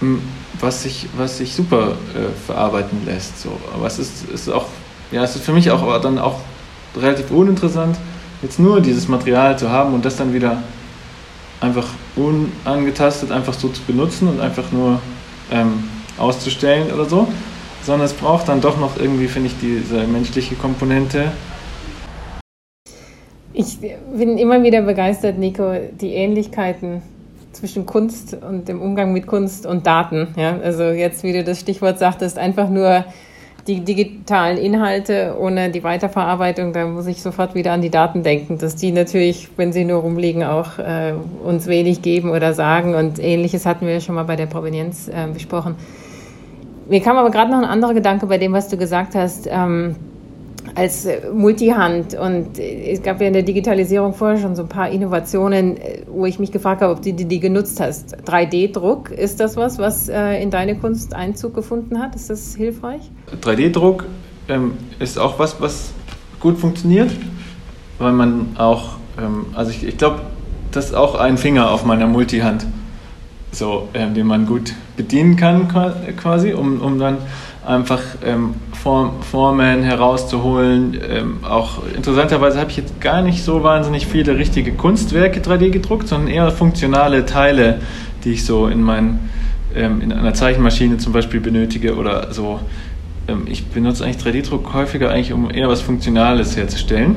ähm, 0.00 0.22
was 0.58 0.84
sich, 0.84 1.06
was 1.16 1.36
sich 1.36 1.54
super 1.54 1.96
äh, 2.14 2.46
verarbeiten 2.46 3.02
lässt. 3.04 3.42
So. 3.42 3.50
Aber 3.74 3.86
es 3.86 3.98
ist, 3.98 4.28
ist 4.32 4.48
auch 4.48 4.66
ja, 5.10 5.22
es 5.22 5.36
ist 5.36 5.44
für 5.44 5.52
mich 5.52 5.70
auch 5.70 6.00
dann 6.00 6.18
auch 6.18 6.36
relativ 6.96 7.30
uninteressant, 7.30 7.96
jetzt 8.42 8.58
nur 8.58 8.80
dieses 8.80 9.08
Material 9.08 9.58
zu 9.58 9.70
haben 9.70 9.94
und 9.94 10.04
das 10.04 10.16
dann 10.16 10.32
wieder 10.32 10.62
einfach 11.60 11.88
unangetastet 12.16 13.32
einfach 13.32 13.54
so 13.54 13.68
zu 13.68 13.82
benutzen 13.82 14.28
und 14.28 14.40
einfach 14.40 14.70
nur 14.70 15.00
ähm, 15.50 15.84
auszustellen 16.18 16.92
oder 16.92 17.04
so, 17.04 17.28
sondern 17.82 18.06
es 18.06 18.12
braucht 18.12 18.48
dann 18.48 18.60
doch 18.60 18.78
noch 18.78 18.98
irgendwie, 18.98 19.28
finde 19.28 19.48
ich, 19.48 19.54
diese 19.60 20.06
menschliche 20.06 20.54
Komponente. 20.54 21.32
Ich 23.52 23.78
bin 23.80 24.38
immer 24.38 24.62
wieder 24.62 24.82
begeistert, 24.82 25.38
Nico, 25.38 25.74
die 26.00 26.12
Ähnlichkeiten 26.14 27.02
zwischen 27.52 27.86
Kunst 27.86 28.34
und 28.34 28.68
dem 28.68 28.80
Umgang 28.80 29.12
mit 29.12 29.26
Kunst 29.26 29.66
und 29.66 29.86
Daten. 29.86 30.28
Ja? 30.36 30.58
Also 30.62 30.84
jetzt, 30.84 31.24
wie 31.24 31.32
du 31.32 31.42
das 31.42 31.58
Stichwort 31.58 31.98
sagtest, 31.98 32.38
einfach 32.38 32.68
nur 32.68 33.04
die 33.68 33.80
digitalen 33.80 34.56
Inhalte 34.56 35.36
ohne 35.38 35.70
die 35.70 35.84
Weiterverarbeitung, 35.84 36.72
da 36.72 36.86
muss 36.86 37.06
ich 37.06 37.22
sofort 37.22 37.54
wieder 37.54 37.72
an 37.72 37.82
die 37.82 37.90
Daten 37.90 38.22
denken, 38.22 38.56
dass 38.56 38.76
die 38.76 38.90
natürlich, 38.90 39.50
wenn 39.56 39.72
sie 39.72 39.84
nur 39.84 40.00
rumliegen, 40.00 40.42
auch 40.42 40.78
äh, 40.78 41.12
uns 41.44 41.66
wenig 41.66 42.00
geben 42.00 42.30
oder 42.30 42.54
sagen. 42.54 42.94
Und 42.94 43.18
ähnliches 43.18 43.66
hatten 43.66 43.86
wir 43.86 44.00
schon 44.00 44.14
mal 44.14 44.24
bei 44.24 44.36
der 44.36 44.46
Provenienz 44.46 45.08
äh, 45.08 45.28
besprochen. 45.32 45.76
Mir 46.88 47.02
kam 47.02 47.18
aber 47.18 47.30
gerade 47.30 47.50
noch 47.50 47.58
ein 47.58 47.66
anderer 47.66 47.92
Gedanke 47.92 48.26
bei 48.26 48.38
dem, 48.38 48.54
was 48.54 48.68
du 48.68 48.78
gesagt 48.78 49.14
hast. 49.14 49.46
Ähm, 49.50 49.96
als 50.74 51.06
äh, 51.06 51.30
Multihand. 51.32 52.14
Und 52.14 52.58
äh, 52.58 52.92
es 52.92 53.02
gab 53.02 53.20
ja 53.20 53.26
in 53.26 53.32
der 53.32 53.42
Digitalisierung 53.42 54.14
vorher 54.14 54.38
schon 54.38 54.56
so 54.56 54.62
ein 54.62 54.68
paar 54.68 54.90
Innovationen, 54.90 55.76
äh, 55.76 56.02
wo 56.06 56.26
ich 56.26 56.38
mich 56.38 56.52
gefragt 56.52 56.82
habe, 56.82 56.92
ob 56.92 57.02
du 57.02 57.12
die, 57.12 57.24
die 57.24 57.40
genutzt 57.40 57.80
hast. 57.80 58.16
3D-Druck, 58.26 59.10
ist 59.10 59.40
das 59.40 59.56
was, 59.56 59.78
was 59.78 60.08
in 60.08 60.50
deine 60.50 60.76
Kunst 60.76 61.14
Einzug 61.14 61.54
gefunden 61.54 61.98
hat? 61.98 62.14
Ist 62.14 62.30
das 62.30 62.54
hilfreich? 62.54 63.02
3D-Druck 63.42 64.04
ähm, 64.48 64.72
ist 64.98 65.18
auch 65.18 65.38
was, 65.38 65.60
was 65.60 65.92
gut 66.40 66.58
funktioniert, 66.58 67.10
weil 67.98 68.12
man 68.12 68.56
auch, 68.56 68.96
ähm, 69.18 69.46
also 69.54 69.70
ich, 69.70 69.86
ich 69.86 69.98
glaube, 69.98 70.20
das 70.72 70.86
ist 70.86 70.94
auch 70.94 71.14
ein 71.14 71.38
Finger 71.38 71.70
auf 71.70 71.84
meiner 71.84 72.06
Multihand, 72.06 72.66
so, 73.52 73.88
ähm, 73.94 74.14
den 74.14 74.26
man 74.26 74.46
gut 74.46 74.74
bedienen 74.96 75.36
kann 75.36 75.68
quasi, 75.68 76.52
um, 76.52 76.80
um 76.80 76.98
dann 76.98 77.18
einfach 77.68 78.00
ähm, 78.24 78.54
Formen 78.72 79.82
herauszuholen. 79.82 80.98
Ähm, 81.06 81.38
auch 81.44 81.82
interessanterweise 81.94 82.58
habe 82.58 82.70
ich 82.70 82.78
jetzt 82.78 83.00
gar 83.00 83.20
nicht 83.20 83.44
so 83.44 83.62
wahnsinnig 83.62 84.06
viele 84.06 84.38
richtige 84.38 84.72
Kunstwerke 84.72 85.40
3D 85.40 85.70
gedruckt, 85.70 86.08
sondern 86.08 86.28
eher 86.28 86.50
funktionale 86.50 87.26
Teile, 87.26 87.80
die 88.24 88.32
ich 88.32 88.46
so 88.46 88.68
in, 88.68 88.82
mein, 88.82 89.20
ähm, 89.74 90.00
in 90.00 90.12
einer 90.12 90.32
Zeichenmaschine 90.32 90.96
zum 90.96 91.12
Beispiel 91.12 91.40
benötige 91.40 91.96
oder 91.96 92.32
so. 92.32 92.60
Ähm, 93.28 93.42
ich 93.46 93.66
benutze 93.66 94.04
eigentlich 94.04 94.24
3D-Druck 94.24 94.72
häufiger 94.72 95.10
eigentlich, 95.10 95.34
um 95.34 95.50
eher 95.50 95.68
was 95.68 95.82
Funktionales 95.82 96.56
herzustellen. 96.56 97.16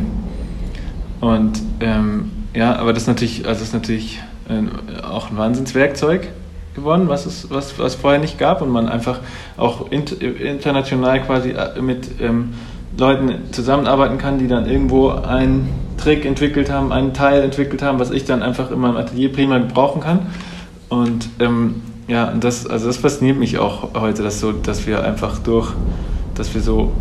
Und 1.21 1.61
ähm, 1.79 2.31
ja, 2.53 2.75
aber 2.75 2.91
das 2.91 3.03
ist 3.03 3.07
natürlich, 3.07 3.47
also 3.47 3.63
ist 3.63 3.73
natürlich 3.73 4.19
äh, 4.49 5.01
auch 5.01 5.31
ein 5.31 5.37
Wahnsinnswerkzeug 5.37 6.27
gewonnen, 6.75 7.07
was 7.09 7.25
es 7.25 7.49
was, 7.49 7.77
was 7.79 7.95
vorher 7.95 8.19
nicht 8.19 8.37
gab 8.37 8.61
und 8.61 8.69
man 8.69 8.87
einfach 8.87 9.19
auch 9.57 9.91
international 9.91 11.21
quasi 11.21 11.51
äh, 11.51 11.81
mit 11.81 12.21
ähm, 12.21 12.53
Leuten 12.97 13.51
zusammenarbeiten 13.51 14.17
kann, 14.17 14.37
die 14.37 14.47
dann 14.47 14.69
irgendwo 14.69 15.09
einen 15.09 15.69
Trick 15.97 16.25
entwickelt 16.25 16.71
haben, 16.71 16.91
einen 16.91 17.13
Teil 17.13 17.43
entwickelt 17.43 17.81
haben, 17.81 17.99
was 17.99 18.11
ich 18.11 18.25
dann 18.25 18.41
einfach 18.41 18.71
in 18.71 18.79
meinem 18.79 18.97
Atelier 18.97 19.31
prima 19.31 19.59
gebrauchen 19.59 20.01
kann. 20.01 20.19
Und 20.89 21.29
ähm, 21.39 21.75
ja, 22.07 22.33
das, 22.37 22.67
also 22.67 22.87
das 22.87 22.97
fasziniert 22.97 23.37
mich 23.37 23.57
auch 23.57 23.93
heute, 23.93 24.23
dass, 24.23 24.39
so, 24.39 24.51
dass 24.51 24.87
wir 24.87 25.03
einfach 25.03 25.39
durch, 25.39 25.71
dass 26.35 26.53
wir 26.53 26.61
so, 26.61 26.91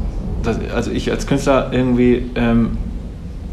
dass, 0.43 0.59
also 0.75 0.91
ich 0.91 1.11
als 1.11 1.27
Künstler 1.27 1.71
irgendwie 1.73 2.31
ähm, 2.35 2.79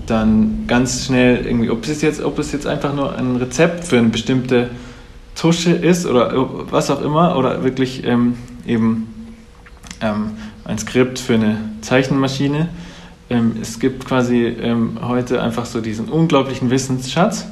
dann 0.06 0.66
ganz 0.68 1.06
schnell 1.06 1.46
irgendwie, 1.46 1.70
ob 1.70 1.88
es 1.88 2.02
jetzt, 2.02 2.24
ob 2.24 2.38
es 2.40 2.52
jetzt 2.52 2.68
einfach 2.68 2.94
nur 2.94 3.16
ein 3.18 3.38
Rezept 3.38 3.86
für 3.86 3.98
eine 3.98 4.10
bestimmte 4.10 4.70
Tusche 5.38 5.72
ist 5.72 6.06
oder 6.06 6.34
was 6.72 6.90
auch 6.90 7.02
immer 7.02 7.38
oder 7.38 7.64
wirklich 7.64 8.04
ähm, 8.04 8.36
eben 8.66 9.36
ähm, 10.02 10.32
ein 10.66 10.78
Skript 10.78 11.20
für 11.20 11.36
eine 11.36 11.58
Zeichenmaschine. 11.82 12.70
Ähm, 13.30 13.54
es 13.62 13.80
gibt 13.80 14.06
quasi 14.06 14.46
ähm, 14.46 14.98
heute 15.02 15.42
einfach 15.42 15.66
so 15.66 15.80
diesen 15.80 16.10
unglaublichen 16.10 16.70
Wissensschatz. 16.70 17.46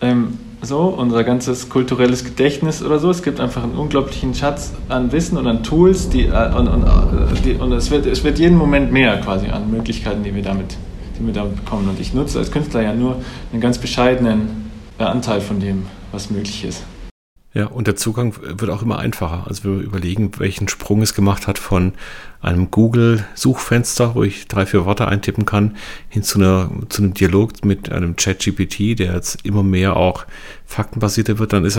Ähm, 0.00 0.38
so, 0.62 0.84
unser 0.84 1.24
ganzes 1.24 1.68
kulturelles 1.68 2.24
Gedächtnis 2.24 2.82
oder 2.82 2.98
so. 2.98 3.10
Es 3.10 3.22
gibt 3.22 3.38
einfach 3.38 3.62
einen 3.62 3.74
unglaublichen 3.74 4.34
Schatz 4.34 4.72
an 4.88 5.12
Wissen 5.12 5.36
und 5.36 5.46
an 5.46 5.62
Tools, 5.62 6.08
die, 6.08 6.24
äh, 6.24 6.54
und, 6.54 6.68
und, 6.68 6.84
äh, 6.84 7.40
die, 7.44 7.52
und 7.54 7.72
es, 7.72 7.90
wird, 7.90 8.06
es 8.06 8.24
wird 8.24 8.38
jeden 8.38 8.56
Moment 8.56 8.90
mehr 8.90 9.20
quasi 9.20 9.48
an 9.48 9.70
Möglichkeiten, 9.70 10.22
die 10.22 10.34
wir 10.34 10.42
damit 10.42 10.76
die 11.18 11.26
wir 11.26 11.32
damit 11.32 11.56
bekommen. 11.56 11.88
Und 11.88 12.00
ich 12.00 12.14
nutze 12.14 12.38
als 12.38 12.50
Künstler 12.50 12.82
ja 12.82 12.92
nur 12.92 13.16
einen 13.52 13.60
ganz 13.60 13.78
bescheidenen 13.78 14.63
Anteil 14.98 15.40
von 15.40 15.60
dem, 15.60 15.86
was 16.12 16.30
möglich 16.30 16.64
ist. 16.64 16.84
Ja, 17.54 17.66
und 17.66 17.86
der 17.86 17.94
Zugang 17.94 18.34
wird 18.42 18.68
auch 18.68 18.82
immer 18.82 18.98
einfacher. 18.98 19.44
Also 19.46 19.62
wir 19.64 19.80
überlegen, 19.80 20.32
welchen 20.38 20.66
Sprung 20.66 21.02
es 21.02 21.14
gemacht 21.14 21.46
hat 21.46 21.56
von 21.56 21.92
einem 22.40 22.72
Google-Suchfenster, 22.72 24.16
wo 24.16 24.24
ich 24.24 24.48
drei, 24.48 24.66
vier 24.66 24.84
Worte 24.86 25.06
eintippen 25.06 25.46
kann, 25.46 25.76
hin 26.08 26.24
zu, 26.24 26.40
einer, 26.40 26.68
zu 26.88 27.02
einem 27.02 27.14
Dialog 27.14 27.64
mit 27.64 27.92
einem 27.92 28.16
Chat-GPT, 28.16 28.98
der 28.98 29.14
jetzt 29.14 29.46
immer 29.46 29.62
mehr 29.62 29.94
auch 29.94 30.26
faktenbasierter 30.66 31.38
wird. 31.38 31.52
Dann 31.52 31.64
ist 31.64 31.78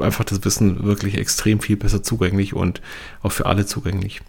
einfach 0.00 0.24
das 0.24 0.44
Wissen 0.44 0.84
wirklich 0.84 1.18
extrem 1.18 1.58
viel 1.58 1.76
besser 1.76 2.04
zugänglich 2.04 2.54
und 2.54 2.80
auch 3.24 3.32
für 3.32 3.46
alle 3.46 3.66
zugänglich. 3.66 4.20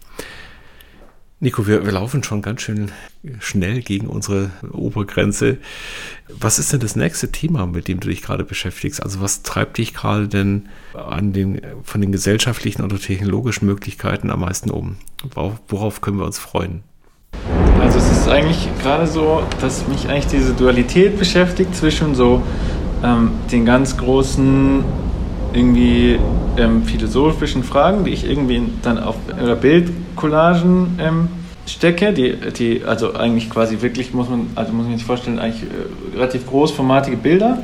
Nico, 1.40 1.68
wir, 1.68 1.86
wir 1.86 1.92
laufen 1.92 2.24
schon 2.24 2.42
ganz 2.42 2.62
schön 2.62 2.92
schnell 3.40 3.82
gegen 3.82 4.08
unsere 4.08 4.50
Obergrenze. 4.72 5.58
Was 6.30 6.58
ist 6.58 6.74
denn 6.74 6.80
das 6.80 6.96
nächste 6.96 7.32
Thema, 7.32 7.68
mit 7.68 7.88
dem 7.88 8.00
du 8.00 8.08
dich 8.08 8.24
gerade 8.24 8.44
beschäftigst? 8.44 9.04
Also 9.04 9.22
was 9.22 9.44
treibt 9.44 9.78
dich 9.78 9.94
gerade 9.94 10.28
denn 10.28 10.68
an 10.96 11.34
den, 11.34 11.62
von 11.84 12.02
den 12.02 12.12
gesellschaftlichen 12.12 12.82
oder 12.82 12.98
technologischen 12.98 13.68
Möglichkeiten 13.68 14.32
am 14.32 14.40
meisten 14.40 14.72
um? 14.72 14.96
Worauf, 15.68 16.02
können 16.02 16.18
wir 16.18 16.26
uns 16.26 16.40
freuen? 16.40 16.82
Also 17.80 18.00
es 18.00 18.12
ist 18.12 18.28
eigentlich 18.28 18.68
gerade 18.82 19.06
so, 19.06 19.44
dass 19.62 19.88
mich 19.88 20.10
eigentlich 20.10 20.26
diese 20.26 20.54
Dualität 20.54 21.20
beschäftigt 21.20 21.76
zwischen 21.76 22.16
so 22.16 22.42
ähm, 23.04 23.30
den 23.52 23.64
ganz 23.64 23.96
großen 23.96 24.84
irgendwie 25.54 26.20
ähm, 26.58 26.84
philosophischen 26.84 27.64
Fragen, 27.64 28.04
die 28.04 28.12
ich 28.12 28.30
irgendwie 28.30 28.62
dann 28.82 29.00
auf 29.00 29.16
Bildcollagen 29.62 31.00
ähm, 31.00 31.28
stecke, 31.66 32.14
die, 32.14 32.36
die 32.58 32.84
also 32.86 33.14
eigentlich 33.14 33.50
quasi 33.50 33.82
wirklich 33.82 34.14
muss 34.14 34.30
man 34.30 34.48
also 34.56 34.74
muss 34.74 34.88
man 34.88 34.98
sich 34.98 35.06
vorstellen 35.06 35.40
eigentlich 35.40 35.64
äh, 35.64 36.16
relativ 36.16 36.48
großformatige 36.48 37.18
Bilder, 37.18 37.60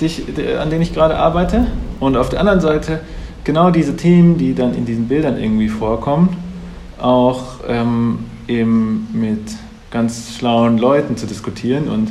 die 0.00 0.06
ich, 0.06 0.22
die, 0.36 0.54
an 0.54 0.70
denen 0.70 0.82
ich 0.82 0.92
gerade 0.92 1.16
arbeite. 1.16 1.66
Und 2.00 2.16
auf 2.16 2.28
der 2.28 2.40
anderen 2.40 2.60
Seite 2.60 3.00
genau 3.44 3.70
diese 3.70 3.96
Themen, 3.96 4.38
die 4.38 4.54
dann 4.54 4.74
in 4.74 4.84
diesen 4.84 5.08
Bildern 5.08 5.38
irgendwie 5.38 5.68
vorkommen, 5.68 6.36
auch 7.00 7.60
ähm, 7.66 8.18
eben 8.46 9.08
mit 9.12 9.40
ganz 9.90 10.36
schlauen 10.36 10.78
Leuten 10.78 11.16
zu 11.16 11.26
diskutieren 11.26 11.88
und 11.88 12.10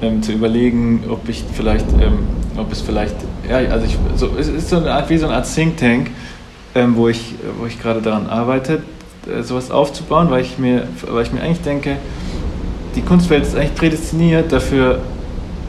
ähm, 0.00 0.22
zu 0.22 0.32
überlegen, 0.32 1.04
ob 1.08 1.28
ich 1.28 1.44
vielleicht, 1.52 1.86
ähm, 1.92 2.26
ob 2.56 2.70
es 2.72 2.80
vielleicht, 2.80 3.16
ja, 3.48 3.56
also 3.56 3.86
ich, 3.86 3.98
so, 4.16 4.30
es 4.38 4.48
ist 4.48 4.68
so 4.68 4.76
eine 4.76 4.92
Art 4.92 5.08
wie 5.10 5.18
so 5.18 5.26
eine 5.26 5.36
Art 5.36 5.52
Think 5.52 5.76
Tank, 5.76 6.10
ähm, 6.74 6.96
wo 6.96 7.08
ich, 7.08 7.34
wo 7.58 7.66
ich 7.66 7.80
gerade 7.80 8.00
daran 8.00 8.26
arbeite, 8.26 8.82
äh, 9.26 9.42
sowas 9.42 9.70
aufzubauen, 9.70 10.30
weil 10.30 10.42
ich 10.42 10.58
mir, 10.58 10.86
weil 11.08 11.24
ich 11.24 11.32
mir 11.32 11.40
eigentlich 11.40 11.62
denke, 11.62 11.96
die 12.94 13.02
Kunstwelt 13.02 13.42
ist 13.44 13.56
eigentlich 13.56 13.74
prädestiniert 13.74 14.52
dafür, 14.52 15.00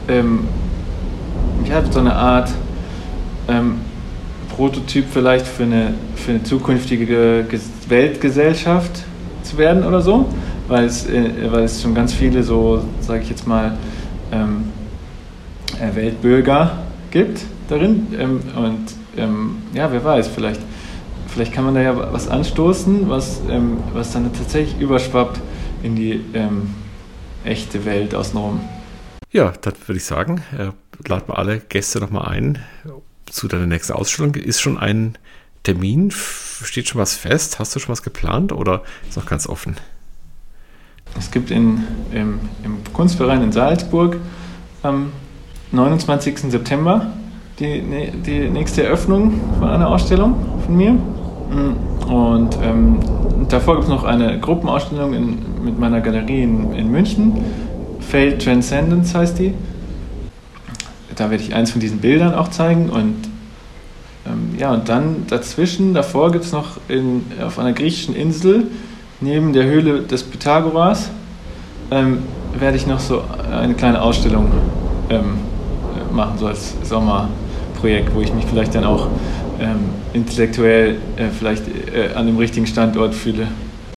ähm, 0.08 0.40
ja, 1.68 1.82
so 1.90 2.00
eine 2.00 2.14
Art 2.14 2.50
ähm, 3.48 3.76
Prototyp 4.54 5.06
vielleicht 5.10 5.46
für 5.46 5.64
eine, 5.64 5.94
für 6.14 6.32
eine 6.32 6.42
zukünftige 6.42 7.46
Weltgesellschaft 7.88 9.02
zu 9.42 9.58
werden 9.58 9.84
oder 9.84 10.00
so, 10.00 10.26
weil 10.68 10.84
es, 10.84 11.08
äh, 11.08 11.30
weil 11.50 11.64
es 11.64 11.82
schon 11.82 11.94
ganz 11.94 12.12
viele 12.12 12.42
so, 12.42 12.82
sage 13.00 13.22
ich 13.22 13.30
jetzt 13.30 13.46
mal, 13.46 13.76
Weltbürger 15.94 16.78
gibt 17.10 17.40
darin. 17.68 18.06
Ähm, 18.18 18.40
und 18.56 18.86
ähm, 19.16 19.56
ja, 19.72 19.90
wer 19.92 20.04
weiß, 20.04 20.28
vielleicht, 20.28 20.60
vielleicht 21.28 21.52
kann 21.52 21.64
man 21.64 21.74
da 21.74 21.80
ja 21.80 22.12
was 22.12 22.28
anstoßen, 22.28 23.08
was, 23.08 23.40
ähm, 23.48 23.78
was 23.92 24.12
dann 24.12 24.32
tatsächlich 24.32 24.80
überschwappt 24.80 25.40
in 25.82 25.96
die 25.96 26.24
echte 27.44 27.84
Welt 27.84 28.14
außenrum. 28.14 28.60
Ja, 29.32 29.52
dann 29.60 29.74
würde 29.86 29.98
ich 29.98 30.04
sagen, 30.04 30.42
äh, 30.56 30.70
laden 31.06 31.28
wir 31.28 31.38
alle 31.38 31.58
Gäste 31.58 32.00
nochmal 32.00 32.28
ein 32.28 32.58
zu 33.26 33.48
deiner 33.48 33.66
nächsten 33.66 33.92
Ausstellung. 33.92 34.34
Ist 34.34 34.60
schon 34.60 34.78
ein 34.78 35.18
Termin? 35.62 36.10
Steht 36.10 36.88
schon 36.88 37.00
was 37.00 37.14
fest? 37.14 37.58
Hast 37.58 37.74
du 37.74 37.80
schon 37.80 37.92
was 37.92 38.02
geplant 38.02 38.52
oder 38.52 38.82
ist 39.08 39.16
noch 39.16 39.26
ganz 39.26 39.46
offen? 39.46 39.76
Es 41.18 41.30
gibt 41.30 41.50
in, 41.50 41.84
im, 42.12 42.40
im 42.62 42.84
Kunstverein 42.92 43.42
in 43.42 43.52
Salzburg 43.52 44.16
am 44.82 45.12
29. 45.74 46.50
September 46.50 47.06
die, 47.58 47.82
die 48.26 48.48
nächste 48.50 48.84
Eröffnung 48.84 49.40
von 49.58 49.68
einer 49.68 49.88
Ausstellung 49.88 50.34
von 50.64 50.76
mir. 50.76 50.96
Und 52.08 52.58
ähm, 52.62 52.98
davor 53.48 53.74
gibt 53.74 53.84
es 53.84 53.90
noch 53.90 54.04
eine 54.04 54.40
Gruppenausstellung 54.40 55.14
in, 55.14 55.38
mit 55.64 55.78
meiner 55.78 56.00
Galerie 56.00 56.42
in, 56.42 56.72
in 56.74 56.90
München. 56.90 57.44
Failed 58.00 58.42
Transcendence 58.42 59.14
heißt 59.14 59.38
die. 59.38 59.54
Da 61.14 61.30
werde 61.30 61.44
ich 61.44 61.54
eins 61.54 61.70
von 61.70 61.80
diesen 61.80 61.98
Bildern 61.98 62.34
auch 62.34 62.48
zeigen. 62.48 62.90
Und 62.90 63.14
ähm, 64.26 64.58
ja, 64.58 64.72
und 64.72 64.88
dann 64.88 65.26
dazwischen, 65.28 65.94
davor 65.94 66.32
gibt 66.32 66.44
es 66.44 66.52
noch 66.52 66.78
in, 66.88 67.22
auf 67.44 67.58
einer 67.58 67.72
griechischen 67.72 68.16
Insel 68.16 68.66
neben 69.20 69.52
der 69.52 69.64
Höhle 69.64 70.02
des 70.02 70.22
Pythagoras 70.24 71.10
ähm, 71.90 72.18
werde 72.58 72.76
ich 72.76 72.86
noch 72.86 73.00
so 73.00 73.22
eine 73.50 73.74
kleine 73.74 74.02
Ausstellung 74.02 74.50
ähm, 75.10 75.38
machen, 76.14 76.38
so 76.38 76.46
als 76.46 76.74
Sommerprojekt, 76.82 78.14
wo 78.14 78.20
ich 78.20 78.32
mich 78.32 78.44
vielleicht 78.46 78.74
dann 78.74 78.84
auch 78.84 79.08
ähm, 79.60 79.90
intellektuell 80.12 80.96
äh, 81.16 81.28
vielleicht 81.28 81.64
äh, 81.68 82.14
an 82.14 82.26
dem 82.26 82.36
richtigen 82.38 82.66
Standort 82.66 83.14
fühle. 83.14 83.48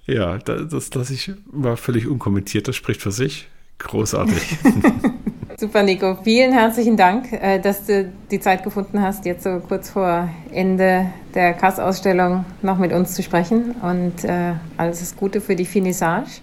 Ja, 0.05 0.37
das 0.37 0.93
lasse 0.93 1.13
ich 1.13 1.31
mal 1.51 1.75
völlig 1.75 2.07
unkommentiert, 2.07 2.67
das 2.67 2.75
spricht 2.75 3.01
für 3.01 3.11
sich. 3.11 3.47
Großartig. 3.79 4.57
Super, 5.59 5.81
Nico. 5.81 6.15
Vielen 6.23 6.53
herzlichen 6.53 6.97
Dank, 6.97 7.33
äh, 7.33 7.59
dass 7.59 7.85
du 7.85 8.11
die 8.29 8.39
Zeit 8.39 8.63
gefunden 8.63 9.01
hast, 9.01 9.25
jetzt 9.25 9.43
so 9.43 9.59
kurz 9.59 9.89
vor 9.89 10.29
Ende 10.51 11.07
der 11.33 11.53
Kass-Ausstellung 11.53 12.45
noch 12.61 12.77
mit 12.77 12.93
uns 12.93 13.15
zu 13.15 13.23
sprechen. 13.23 13.71
Und 13.81 14.23
äh, 14.23 14.53
alles 14.77 15.15
Gute 15.15 15.41
für 15.41 15.55
die 15.55 15.65
Finissage. 15.65 16.41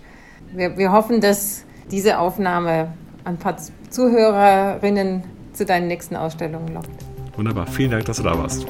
Wir, 0.53 0.77
wir 0.77 0.93
hoffen, 0.93 1.21
dass 1.21 1.65
diese 1.91 2.19
Aufnahme 2.19 2.93
ein 3.25 3.37
paar 3.37 3.57
Zuhörerinnen 3.89 5.23
zu 5.55 5.65
deinen 5.65 5.89
nächsten 5.89 6.17
Ausstellungen 6.17 6.75
lockt. 6.75 6.91
Wunderbar. 7.37 7.67
Vielen 7.67 7.91
Dank, 7.91 8.05
dass 8.05 8.19
du 8.19 8.23
da 8.23 8.39
warst. 8.39 8.67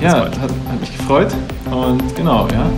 Ja, 0.00 0.24
hat, 0.24 0.38
hat 0.38 0.80
mich 0.80 0.96
gefreut. 0.96 1.34
Und 1.70 2.16
genau, 2.16 2.48
ja. 2.48 2.70